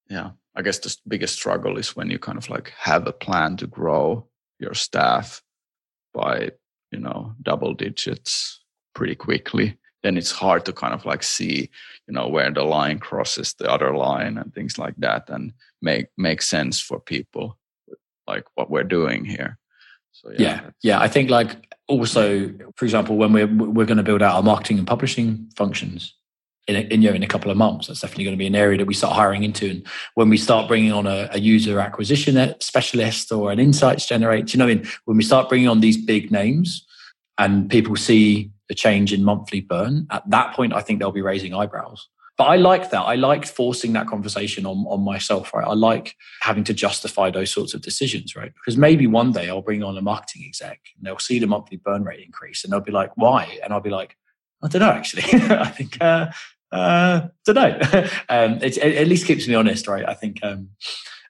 Yeah. 0.08 0.30
I 0.56 0.62
guess 0.62 0.78
the 0.78 0.96
biggest 1.06 1.34
struggle 1.34 1.76
is 1.76 1.94
when 1.94 2.10
you 2.10 2.18
kind 2.18 2.38
of 2.38 2.48
like 2.48 2.72
have 2.78 3.06
a 3.06 3.12
plan 3.12 3.56
to 3.58 3.66
grow 3.66 4.26
your 4.58 4.74
staff 4.74 5.42
by, 6.14 6.50
you 6.90 6.98
know, 6.98 7.34
double 7.42 7.74
digits 7.74 8.60
pretty 8.94 9.14
quickly. 9.14 9.76
Then 10.02 10.16
it's 10.16 10.30
hard 10.30 10.64
to 10.64 10.72
kind 10.72 10.94
of 10.94 11.04
like 11.04 11.22
see, 11.22 11.68
you 12.06 12.14
know, 12.14 12.28
where 12.28 12.50
the 12.50 12.62
line 12.62 12.98
crosses 12.98 13.54
the 13.54 13.70
other 13.70 13.94
line 13.94 14.38
and 14.38 14.54
things 14.54 14.78
like 14.78 14.94
that 14.98 15.28
and 15.28 15.52
make 15.82 16.06
make 16.16 16.42
sense 16.42 16.80
for 16.80 17.00
people 17.00 17.58
like 18.26 18.44
what 18.54 18.70
we're 18.70 18.84
doing 18.84 19.24
here. 19.24 19.58
So 20.12 20.30
yeah, 20.30 20.38
yeah, 20.38 20.70
yeah. 20.82 21.00
I 21.00 21.08
think 21.08 21.28
like 21.28 21.74
also, 21.88 22.50
for 22.76 22.84
example, 22.84 23.16
when 23.16 23.32
we're 23.32 23.46
we're 23.46 23.84
going 23.84 23.98
to 23.98 24.02
build 24.02 24.22
out 24.22 24.36
our 24.36 24.42
marketing 24.42 24.78
and 24.78 24.86
publishing 24.86 25.50
functions, 25.56 26.14
in, 26.66 26.76
a, 26.76 26.80
in, 26.80 27.02
you 27.02 27.10
know, 27.10 27.14
in 27.14 27.22
a 27.22 27.28
couple 27.28 27.50
of 27.50 27.56
months. 27.56 27.86
That's 27.86 28.00
definitely 28.00 28.24
going 28.24 28.36
to 28.36 28.38
be 28.38 28.46
an 28.46 28.54
area 28.54 28.78
that 28.78 28.86
we 28.86 28.94
start 28.94 29.14
hiring 29.14 29.44
into. 29.44 29.70
And 29.70 29.86
when 30.14 30.28
we 30.28 30.36
start 30.36 30.68
bringing 30.68 30.92
on 30.92 31.06
a, 31.06 31.28
a 31.32 31.38
user 31.38 31.78
acquisition 31.78 32.54
specialist 32.60 33.32
or 33.32 33.52
an 33.52 33.58
insights 33.58 34.06
generator, 34.06 34.56
you 34.56 34.58
know, 34.58 34.82
when 35.04 35.16
we 35.16 35.24
start 35.24 35.48
bringing 35.48 35.68
on 35.68 35.80
these 35.80 35.96
big 35.96 36.30
names 36.30 36.86
and 37.38 37.70
people 37.70 37.96
see 37.96 38.50
the 38.68 38.74
change 38.74 39.12
in 39.12 39.22
monthly 39.22 39.60
burn, 39.60 40.06
at 40.10 40.28
that 40.30 40.54
point, 40.54 40.74
I 40.74 40.80
think 40.80 40.98
they'll 40.98 41.12
be 41.12 41.22
raising 41.22 41.54
eyebrows. 41.54 42.08
But 42.36 42.44
I 42.44 42.56
like 42.56 42.90
that. 42.90 43.00
I 43.00 43.14
like 43.14 43.46
forcing 43.46 43.94
that 43.94 44.08
conversation 44.08 44.66
on, 44.66 44.84
on 44.88 45.00
myself, 45.00 45.54
right? 45.54 45.66
I 45.66 45.72
like 45.72 46.14
having 46.42 46.64
to 46.64 46.74
justify 46.74 47.30
those 47.30 47.50
sorts 47.50 47.72
of 47.72 47.80
decisions, 47.80 48.36
right? 48.36 48.52
Because 48.52 48.76
maybe 48.76 49.06
one 49.06 49.32
day 49.32 49.48
I'll 49.48 49.62
bring 49.62 49.82
on 49.82 49.96
a 49.96 50.02
marketing 50.02 50.44
exec 50.46 50.80
and 50.96 51.06
they'll 51.06 51.18
see 51.18 51.38
the 51.38 51.46
monthly 51.46 51.78
burn 51.78 52.04
rate 52.04 52.22
increase 52.22 52.62
and 52.62 52.72
they'll 52.72 52.80
be 52.80 52.92
like, 52.92 53.10
why? 53.16 53.58
And 53.64 53.72
I'll 53.72 53.80
be 53.80 53.90
like, 53.90 54.16
I 54.62 54.68
don't 54.68 54.80
know, 54.80 54.90
actually. 54.90 55.22
I 55.32 55.68
think, 55.68 55.96
uh, 56.00 56.26
uh, 56.72 57.28
don't 57.44 57.54
know. 57.54 57.78
um, 58.28 58.54
it, 58.62 58.76
it, 58.78 58.96
at 58.96 59.08
least 59.08 59.26
keeps 59.26 59.46
me 59.48 59.54
honest, 59.54 59.86
right? 59.86 60.08
I 60.08 60.14
think, 60.14 60.40
um, 60.42 60.70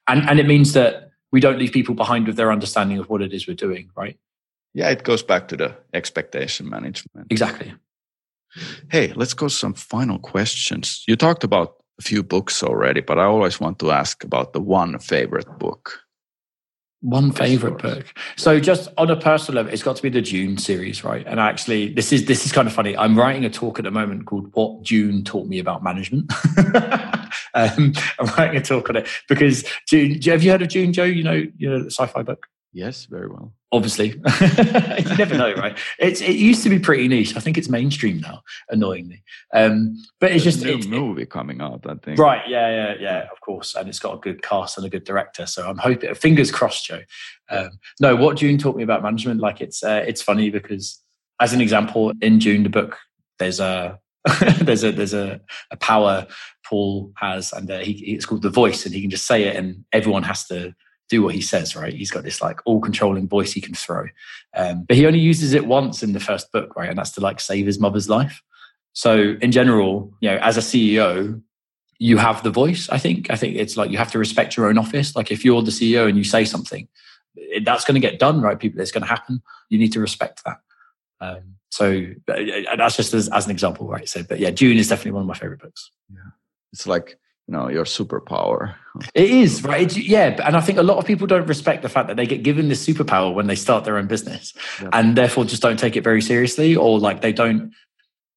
and, 0.07 0.27
and 0.29 0.39
it 0.39 0.47
means 0.47 0.73
that 0.73 1.11
we 1.31 1.39
don't 1.39 1.59
leave 1.59 1.71
people 1.71 1.95
behind 1.95 2.27
with 2.27 2.35
their 2.35 2.51
understanding 2.51 2.97
of 2.97 3.09
what 3.09 3.21
it 3.21 3.33
is 3.33 3.47
we're 3.47 3.55
doing, 3.55 3.89
right? 3.95 4.17
Yeah, 4.73 4.89
it 4.89 5.03
goes 5.03 5.23
back 5.23 5.47
to 5.49 5.57
the 5.57 5.75
expectation 5.93 6.69
management. 6.69 7.27
Exactly. 7.29 7.73
Hey, 8.89 9.13
let's 9.15 9.33
go 9.33 9.47
some 9.47 9.73
final 9.73 10.19
questions. 10.19 11.03
You 11.07 11.15
talked 11.15 11.43
about 11.43 11.75
a 11.99 12.03
few 12.03 12.23
books 12.23 12.63
already, 12.63 13.01
but 13.01 13.19
I 13.19 13.23
always 13.23 13.59
want 13.59 13.79
to 13.79 13.91
ask 13.91 14.23
about 14.23 14.53
the 14.53 14.61
one 14.61 14.97
favorite 14.99 15.59
book. 15.59 15.99
One 17.01 17.31
favorite 17.31 17.77
book. 17.77 18.11
So 18.37 18.59
just 18.59 18.89
on 18.97 19.11
a 19.11 19.15
personal 19.15 19.57
level, 19.57 19.71
it's 19.71 19.83
got 19.83 19.97
to 19.97 20.01
be 20.01 20.09
the 20.09 20.21
Dune 20.21 20.57
series, 20.57 21.03
right? 21.03 21.23
And 21.27 21.39
actually, 21.39 21.93
this 21.93 22.11
is 22.11 22.25
this 22.25 22.43
is 22.43 22.51
kind 22.51 22.67
of 22.67 22.73
funny. 22.73 22.97
I'm 22.97 23.17
writing 23.17 23.45
a 23.45 23.51
talk 23.51 23.77
at 23.77 23.85
the 23.85 23.91
moment 23.91 24.25
called 24.25 24.49
"What 24.53 24.83
Dune 24.83 25.23
Taught 25.23 25.47
Me 25.47 25.59
About 25.59 25.83
Management." 25.83 26.31
um, 27.53 27.93
I'm 28.19 28.25
writing 28.35 28.57
a 28.57 28.61
talk 28.63 28.89
on 28.89 28.95
it 28.95 29.07
because 29.29 29.63
Dune. 29.87 30.19
Have 30.23 30.43
you 30.43 30.49
heard 30.49 30.63
of 30.63 30.69
Dune, 30.69 30.91
Joe? 30.91 31.03
You 31.03 31.23
know, 31.23 31.45
you 31.55 31.69
know 31.69 31.83
the 31.83 31.91
sci-fi 31.91 32.23
book. 32.23 32.47
Yes, 32.73 33.05
very 33.05 33.27
well. 33.27 33.53
Obviously, 33.71 34.09
you 34.41 35.17
never 35.17 35.37
know, 35.37 35.53
right? 35.55 35.77
It's 35.99 36.21
it 36.21 36.37
used 36.37 36.63
to 36.63 36.69
be 36.69 36.79
pretty 36.79 37.07
niche. 37.09 37.35
I 37.35 37.41
think 37.41 37.57
it's 37.57 37.67
mainstream 37.67 38.21
now, 38.21 38.41
annoyingly. 38.69 39.23
Um, 39.53 39.97
but 40.21 40.31
it's 40.31 40.45
There's 40.45 40.55
just 40.55 40.65
a 40.65 40.69
new 40.69 40.79
it, 40.79 40.87
movie 40.87 41.25
coming 41.25 41.59
out. 41.59 41.85
I 41.85 41.95
think. 41.95 42.17
Right. 42.17 42.47
Yeah. 42.47 42.69
Yeah. 42.69 42.95
Yeah. 42.97 43.27
Of 43.29 43.41
course. 43.41 43.75
And 43.75 43.89
it's 43.89 43.99
got 43.99 44.15
a 44.15 44.19
good 44.19 44.41
cast 44.41 44.77
and 44.77 44.85
a 44.85 44.89
good 44.89 45.03
director. 45.03 45.45
So 45.45 45.67
I'm 45.67 45.77
hoping. 45.77 46.15
Fingers 46.15 46.49
crossed, 46.49 46.85
Joe. 46.85 47.01
Um, 47.49 47.71
no, 47.99 48.15
what 48.15 48.37
Dune 48.37 48.57
taught 48.57 48.77
me 48.77 48.83
about 48.83 49.03
management, 49.03 49.41
like 49.41 49.59
it's 49.59 49.83
uh, 49.83 50.03
it's 50.07 50.21
funny 50.21 50.49
because, 50.49 51.01
as 51.41 51.51
an 51.51 51.59
example, 51.59 52.13
in 52.21 52.39
Dune 52.39 52.63
the 52.63 52.69
book, 52.69 52.97
there's 53.37 53.59
a 53.59 53.99
there's 54.61 54.83
a 54.83 54.91
there's 54.91 55.13
a, 55.13 55.41
a 55.71 55.77
power 55.77 56.27
Paul 56.65 57.11
has, 57.17 57.53
and 57.53 57.69
uh, 57.69 57.79
he, 57.79 57.91
it's 58.13 58.25
called 58.25 58.41
the 58.41 58.49
voice, 58.49 58.85
and 58.85 58.93
he 58.93 59.01
can 59.01 59.09
just 59.09 59.27
say 59.27 59.43
it, 59.43 59.55
and 59.55 59.85
everyone 59.93 60.23
has 60.23 60.45
to 60.47 60.73
do 61.09 61.23
what 61.23 61.35
he 61.35 61.41
says. 61.41 61.75
Right? 61.75 61.93
He's 61.93 62.11
got 62.11 62.23
this 62.23 62.41
like 62.41 62.59
all 62.65 62.79
controlling 62.79 63.27
voice 63.27 63.53
he 63.53 63.61
can 63.61 63.73
throw, 63.73 64.05
um, 64.55 64.83
but 64.87 64.97
he 64.97 65.05
only 65.05 65.19
uses 65.19 65.53
it 65.53 65.67
once 65.67 66.03
in 66.03 66.13
the 66.13 66.19
first 66.19 66.51
book, 66.51 66.75
right? 66.75 66.89
And 66.89 66.97
that's 66.97 67.11
to 67.11 67.21
like 67.21 67.39
save 67.39 67.65
his 67.65 67.79
mother's 67.79 68.09
life. 68.09 68.41
So 68.93 69.35
in 69.41 69.51
general, 69.51 70.11
you 70.21 70.29
know, 70.29 70.37
as 70.37 70.57
a 70.57 70.61
CEO, 70.61 71.41
you 71.99 72.17
have 72.17 72.43
the 72.43 72.51
voice. 72.51 72.89
I 72.89 72.97
think. 72.97 73.29
I 73.29 73.35
think 73.35 73.55
it's 73.55 73.77
like 73.77 73.91
you 73.91 73.97
have 73.97 74.11
to 74.11 74.19
respect 74.19 74.57
your 74.57 74.67
own 74.67 74.77
office. 74.77 75.15
Like 75.15 75.31
if 75.31 75.43
you're 75.43 75.61
the 75.61 75.71
CEO 75.71 76.07
and 76.07 76.17
you 76.17 76.23
say 76.23 76.45
something, 76.45 76.87
that's 77.63 77.85
going 77.85 77.95
to 77.95 78.07
get 78.07 78.19
done, 78.19 78.41
right? 78.41 78.59
People, 78.59 78.81
it's 78.81 78.91
going 78.91 79.03
to 79.03 79.07
happen. 79.07 79.41
You 79.69 79.77
need 79.77 79.93
to 79.93 79.99
respect 79.99 80.43
that. 80.45 80.59
Um, 81.19 81.55
so 81.69 82.05
that's 82.27 82.95
just 82.95 83.13
as, 83.13 83.27
as, 83.29 83.45
an 83.45 83.51
example, 83.51 83.87
right? 83.87 84.07
So, 84.07 84.23
but 84.23 84.39
yeah, 84.39 84.51
Dune 84.51 84.77
is 84.77 84.87
definitely 84.87 85.11
one 85.11 85.21
of 85.21 85.27
my 85.27 85.33
favorite 85.33 85.59
books. 85.59 85.91
Yeah, 86.11 86.19
it's 86.71 86.87
like 86.87 87.19
you 87.47 87.53
know 87.53 87.69
your 87.69 87.85
superpower. 87.85 88.75
It 89.13 89.29
is 89.29 89.63
right. 89.63 89.81
It's, 89.83 89.97
yeah, 89.97 90.39
and 90.43 90.55
I 90.57 90.61
think 90.61 90.77
a 90.77 90.83
lot 90.83 90.97
of 90.97 91.05
people 91.05 91.27
don't 91.27 91.47
respect 91.47 91.81
the 91.81 91.89
fact 91.89 92.07
that 92.07 92.17
they 92.17 92.25
get 92.25 92.43
given 92.43 92.67
this 92.67 92.85
superpower 92.85 93.33
when 93.33 93.47
they 93.47 93.55
start 93.55 93.83
their 93.83 93.97
own 93.97 94.07
business, 94.07 94.53
yeah. 94.81 94.89
and 94.93 95.15
therefore 95.15 95.45
just 95.45 95.61
don't 95.61 95.79
take 95.79 95.95
it 95.95 96.03
very 96.03 96.21
seriously, 96.21 96.75
or 96.75 96.99
like 96.99 97.21
they 97.21 97.31
don't 97.31 97.73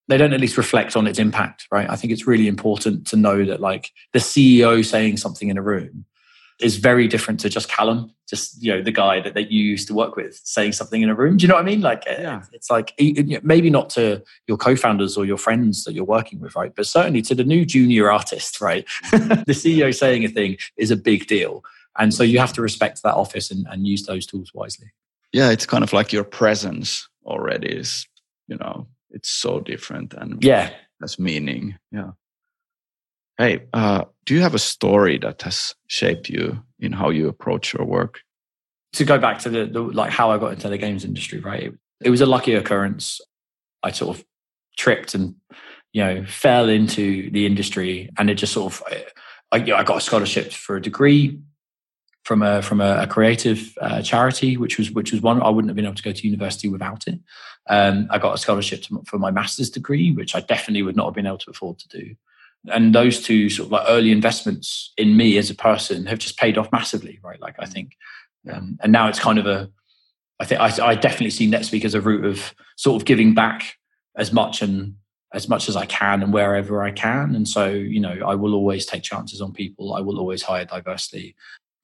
they 0.09 0.17
don't 0.17 0.33
at 0.33 0.41
least 0.41 0.57
reflect 0.57 0.97
on 0.97 1.07
its 1.07 1.19
impact, 1.19 1.67
right? 1.71 1.89
I 1.89 1.97
think 1.97 2.13
it's 2.13 2.27
really 2.27 2.49
important 2.49 3.07
to 3.09 3.17
know 3.17 3.45
that 3.45 3.61
like 3.61 3.91
the 4.13 4.19
CEO 4.19 4.85
saying 4.85 5.19
something 5.19 5.49
in 5.49 5.57
a 5.57 5.63
room 5.63 6.05
is 6.61 6.77
very 6.77 7.09
different 7.09 7.41
to 7.41 7.49
just 7.49 7.69
Callum, 7.69 8.13
just 8.29 8.63
you 8.63 8.73
know 8.73 8.83
the 8.83 8.93
guy 8.93 9.21
that, 9.21 9.35
that 9.35 9.51
you 9.51 9.63
used 9.63 9.89
to 9.89 9.95
work 9.95 10.17
with 10.17 10.41
saying 10.45 10.73
something 10.73 11.03
in 11.03 11.09
a 11.09 11.15
room. 11.15 11.37
Do 11.37 11.43
you 11.43 11.49
know 11.49 11.55
what 11.55 11.63
I 11.63 11.67
mean? 11.67 11.81
Like 11.81 12.05
yeah. 12.07 12.43
it's 12.53 12.71
like 12.71 12.95
maybe 13.43 13.71
not 13.71 13.91
to 13.91 14.23
your 14.47 14.57
co-founders 14.57 15.17
or 15.17 15.25
your 15.25 15.37
friends 15.37 15.85
that 15.85 15.95
you're 15.95 16.05
working 16.05 16.41
with, 16.41 16.55
right? 16.55 16.75
But 16.75 16.87
certainly 16.87 17.23
to 17.23 17.35
the 17.35 17.45
new 17.45 17.65
junior 17.65 18.11
artist, 18.11 18.61
right? 18.61 18.87
the 19.11 19.45
CEO 19.49 19.95
saying 19.95 20.25
a 20.25 20.29
thing 20.29 20.57
is 20.77 20.91
a 20.91 20.97
big 20.97 21.27
deal, 21.27 21.65
and 21.99 22.13
so 22.15 22.23
you 22.23 22.39
have 22.39 22.53
to 22.55 22.63
respect 22.63 23.03
that 23.03 23.15
office 23.15 23.51
and, 23.51 23.67
and 23.71 23.87
use 23.87 24.07
those 24.07 24.27
tools 24.27 24.53
wisely. 24.55 24.93
Yeah, 25.33 25.51
it's 25.51 25.67
kind 25.67 25.85
of 25.85 25.93
like 25.93 26.13
your 26.13 26.25
presence 26.25 27.09
already 27.25 27.69
is, 27.69 28.07
you 28.49 28.57
know, 28.57 28.89
it's 29.11 29.29
so 29.29 29.61
different 29.61 30.15
and 30.15 30.43
yeah, 30.43 30.71
that's 30.99 31.19
meaning. 31.19 31.77
Yeah. 31.93 32.13
Hey, 33.41 33.63
uh, 33.73 34.05
do 34.27 34.35
you 34.35 34.43
have 34.43 34.55
a 34.55 34.59
story 34.59 35.17
that 35.17 35.41
has 35.41 35.75
shaped 35.87 36.29
you 36.29 36.63
in 36.79 36.93
how 36.93 37.09
you 37.09 37.27
approach 37.27 37.73
your 37.73 37.87
work? 37.87 38.21
To 38.93 39.05
go 39.07 39.19
back 39.19 39.39
to 39.39 39.49
the, 39.49 39.65
the 39.65 39.81
like 39.81 40.11
how 40.11 40.31
I 40.31 40.37
got 40.37 40.53
into 40.53 40.69
the 40.69 40.77
games 40.77 41.07
industry, 41.07 41.41
right? 41.41 41.63
It, 41.63 41.75
it 42.03 42.11
was 42.11 42.21
a 42.21 42.27
lucky 42.27 42.53
occurrence. 42.53 43.19
I 43.83 43.93
sort 43.93 44.19
of 44.19 44.27
tripped 44.77 45.15
and 45.15 45.37
you 45.95 46.05
know 46.05 46.27
fell 46.27 46.69
into 46.69 47.31
the 47.31 47.47
industry, 47.47 48.11
and 48.19 48.29
it 48.29 48.35
just 48.35 48.53
sort 48.53 48.75
of 48.75 48.83
I, 49.51 49.57
you 49.57 49.67
know, 49.69 49.77
I 49.77 49.85
got 49.85 49.97
a 49.97 50.03
scholarship 50.03 50.53
for 50.53 50.77
a 50.77 50.83
degree 50.83 51.41
from 52.25 52.43
a 52.43 52.61
from 52.61 52.83
a, 52.83 53.05
a 53.05 53.07
creative 53.07 53.73
uh, 53.81 54.03
charity, 54.03 54.59
which 54.59 54.77
was 54.77 54.91
which 54.91 55.13
was 55.13 55.23
one 55.23 55.41
I 55.41 55.49
wouldn't 55.49 55.71
have 55.71 55.77
been 55.77 55.87
able 55.87 55.95
to 55.95 56.03
go 56.03 56.13
to 56.13 56.29
university 56.29 56.69
without 56.69 57.09
it. 57.09 57.19
Um, 57.71 58.07
I 58.11 58.19
got 58.19 58.35
a 58.35 58.39
scholarship 58.39 58.83
to, 58.83 59.03
for 59.07 59.19
my 59.19 59.31
master's 59.31 59.71
degree, 59.71 60.13
which 60.13 60.35
I 60.35 60.41
definitely 60.41 60.83
would 60.83 60.97
not 60.97 61.07
have 61.07 61.15
been 61.15 61.27
able 61.27 61.39
to 61.39 61.51
afford 61.51 61.79
to 61.79 61.89
do. 61.89 62.15
And 62.69 62.95
those 62.95 63.23
two 63.23 63.49
sort 63.49 63.67
of 63.67 63.73
like 63.73 63.87
early 63.89 64.13
investments 64.13 64.93
in 64.97 65.17
me 65.17 65.39
as 65.39 65.51
a 65.51 65.55
person 65.55 66.07
have 66.07 66.19
just 66.19 66.39
paid 66.39 66.59
off 66.59 66.71
massively, 66.73 67.19
right? 67.23 67.41
Like 67.41 67.57
I 67.59 67.67
think, 67.67 67.97
um, 68.53 68.79
and 68.83 68.93
now 68.93 69.09
it's 69.09 69.19
kind 69.19 69.39
of 69.39 69.47
a, 69.47 69.71
I 70.41 70.45
think 70.45 70.61
I, 70.61 70.89
I 70.89 70.95
definitely 70.95 71.31
see 71.31 71.51
NetSpeak 71.51 71.85
as 71.85 71.95
a 71.95 72.01
route 72.01 72.25
of 72.25 72.55
sort 72.77 73.01
of 73.01 73.07
giving 73.07 73.35
back 73.35 73.77
as 74.17 74.33
much 74.33 74.63
and 74.63 74.97
as 75.33 75.49
much 75.49 75.69
as 75.69 75.77
I 75.77 75.87
can 75.87 76.23
and 76.23 76.33
wherever 76.33 76.83
I 76.83 76.91
can. 76.91 77.35
And 77.35 77.47
so, 77.47 77.69
you 77.69 78.01
know, 78.01 78.19
I 78.27 78.35
will 78.35 78.55
always 78.55 78.85
take 78.85 79.03
chances 79.03 79.41
on 79.41 79.53
people. 79.53 79.95
I 79.95 80.01
will 80.01 80.19
always 80.19 80.43
hire 80.43 80.65
diversity. 80.65 81.37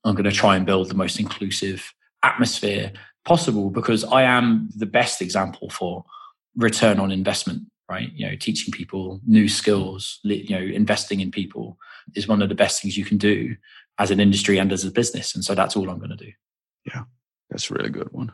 I'm 0.04 0.14
going 0.14 0.24
to 0.24 0.32
try 0.32 0.56
and 0.56 0.66
build 0.66 0.88
the 0.88 0.94
most 0.94 1.20
inclusive 1.20 1.92
atmosphere 2.22 2.92
possible 3.24 3.70
because 3.70 4.04
I 4.04 4.22
am 4.22 4.68
the 4.74 4.86
best 4.86 5.22
example 5.22 5.70
for 5.70 6.04
return 6.56 6.98
on 6.98 7.12
investment 7.12 7.62
right? 7.88 8.10
You 8.14 8.28
know, 8.28 8.36
teaching 8.36 8.72
people 8.72 9.20
new 9.26 9.48
skills, 9.48 10.18
you 10.22 10.56
know, 10.56 10.62
investing 10.62 11.20
in 11.20 11.30
people 11.30 11.78
is 12.14 12.28
one 12.28 12.42
of 12.42 12.48
the 12.48 12.54
best 12.54 12.82
things 12.82 12.96
you 12.96 13.04
can 13.04 13.18
do 13.18 13.56
as 13.98 14.10
an 14.10 14.20
industry 14.20 14.58
and 14.58 14.72
as 14.72 14.84
a 14.84 14.90
business. 14.90 15.34
And 15.34 15.44
so 15.44 15.54
that's 15.54 15.76
all 15.76 15.88
I'm 15.88 15.98
going 15.98 16.10
to 16.10 16.16
do. 16.16 16.32
Yeah, 16.84 17.04
that's 17.50 17.70
a 17.70 17.74
really 17.74 17.90
good 17.90 18.12
one. 18.12 18.32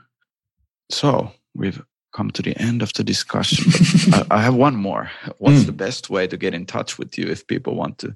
So 0.90 1.32
we've 1.54 1.82
come 2.12 2.30
to 2.30 2.42
the 2.42 2.56
end 2.60 2.82
of 2.82 2.92
the 2.92 3.04
discussion. 3.04 3.72
I, 4.12 4.26
I, 4.36 4.42
have 4.42 4.54
one 4.54 4.76
more. 4.76 5.10
What's 5.38 5.62
mm. 5.62 5.66
the 5.66 5.72
best 5.72 6.10
way 6.10 6.26
to 6.26 6.36
get 6.36 6.54
in 6.54 6.66
touch 6.66 6.98
with 6.98 7.16
you 7.18 7.26
if 7.26 7.46
people 7.46 7.74
want 7.74 7.98
to 7.98 8.14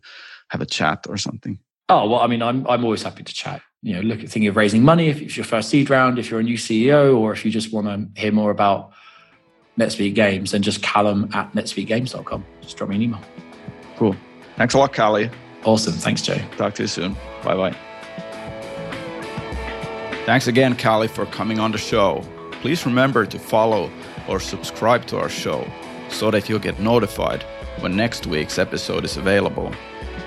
have 0.49 0.61
a 0.61 0.67
chat 0.67 1.07
or 1.09 1.17
something? 1.17 1.59
Oh 1.89 2.09
well, 2.09 2.21
I 2.21 2.27
mean, 2.27 2.43
I'm 2.43 2.67
I'm 2.67 2.85
always 2.85 3.03
happy 3.03 3.23
to 3.23 3.33
chat. 3.33 3.63
You 3.83 3.95
know, 3.95 4.01
look 4.01 4.19
at 4.23 4.29
thinking 4.29 4.49
of 4.49 4.57
raising 4.57 4.83
money 4.83 5.09
if 5.09 5.23
it's 5.23 5.37
your 5.37 5.45
first 5.45 5.71
seed 5.71 5.89
round, 5.89 6.19
if 6.19 6.31
you're 6.31 6.41
a 6.41 6.43
new 6.43 6.59
CEO, 6.59 7.17
or 7.17 7.33
if 7.33 7.45
you 7.45 7.51
just 7.51 7.73
want 7.73 7.87
to 7.87 8.21
hear 8.21 8.33
more 8.33 8.51
about 8.51 8.93
NetSpeak 9.79 10.15
Games, 10.15 10.53
then 10.53 10.63
just 10.63 10.83
callum 10.83 11.31
at 11.35 11.53
netspeakgames.com. 11.53 12.45
Just 12.63 12.77
drop 12.77 12.91
me 12.91 12.97
an 12.97 13.03
email. 13.03 13.21
Cool. 13.97 14.17
Thanks 14.57 14.75
a 14.75 14.79
lot, 14.79 14.95
Callie. 14.95 15.31
Awesome. 15.65 15.93
Thanks, 15.93 16.23
Joe. 16.23 16.39
Talk 16.57 16.75
to 16.75 16.83
you 16.85 16.89
soon. 16.89 17.17
Bye 17.43 17.57
bye. 17.57 17.77
Thanks 20.25 20.47
again, 20.47 20.77
Callie, 20.77 21.09
for 21.09 21.27
coming 21.27 21.61
on 21.61 21.73
the 21.73 21.79
show. 21.79 22.25
Please 22.63 22.85
remember 22.87 23.27
to 23.27 23.39
follow 23.39 23.91
or 24.29 24.41
subscribe 24.41 25.07
to 25.07 25.19
our 25.19 25.29
show 25.29 25.69
so 26.09 26.31
that 26.31 26.49
you'll 26.49 26.59
get 26.59 26.81
notified 26.81 27.45
when 27.81 27.97
next 27.97 28.27
week's 28.27 28.59
episode 28.59 29.05
is 29.05 29.17
available. 29.17 29.73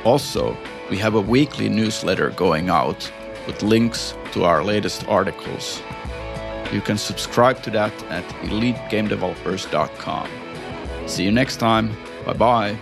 Also, 0.06 0.56
we 0.90 0.98
have 0.98 1.16
a 1.16 1.22
weekly 1.22 1.68
newsletter 1.70 2.30
going 2.32 2.70
out 2.70 3.12
with 3.48 3.62
links 3.64 4.14
to 4.32 4.46
our 4.46 4.64
latest 4.64 5.08
articles 5.08 5.82
you 6.72 6.82
can 6.82 6.98
subscribe 6.98 7.62
to 7.64 7.72
that 7.72 7.94
at 8.06 8.24
elitegamedevelopers.com. 8.44 10.30
See 11.08 11.24
you 11.24 11.32
next 11.32 11.58
time. 11.58 11.96
Bye 12.26 12.34
bye. 12.34 12.78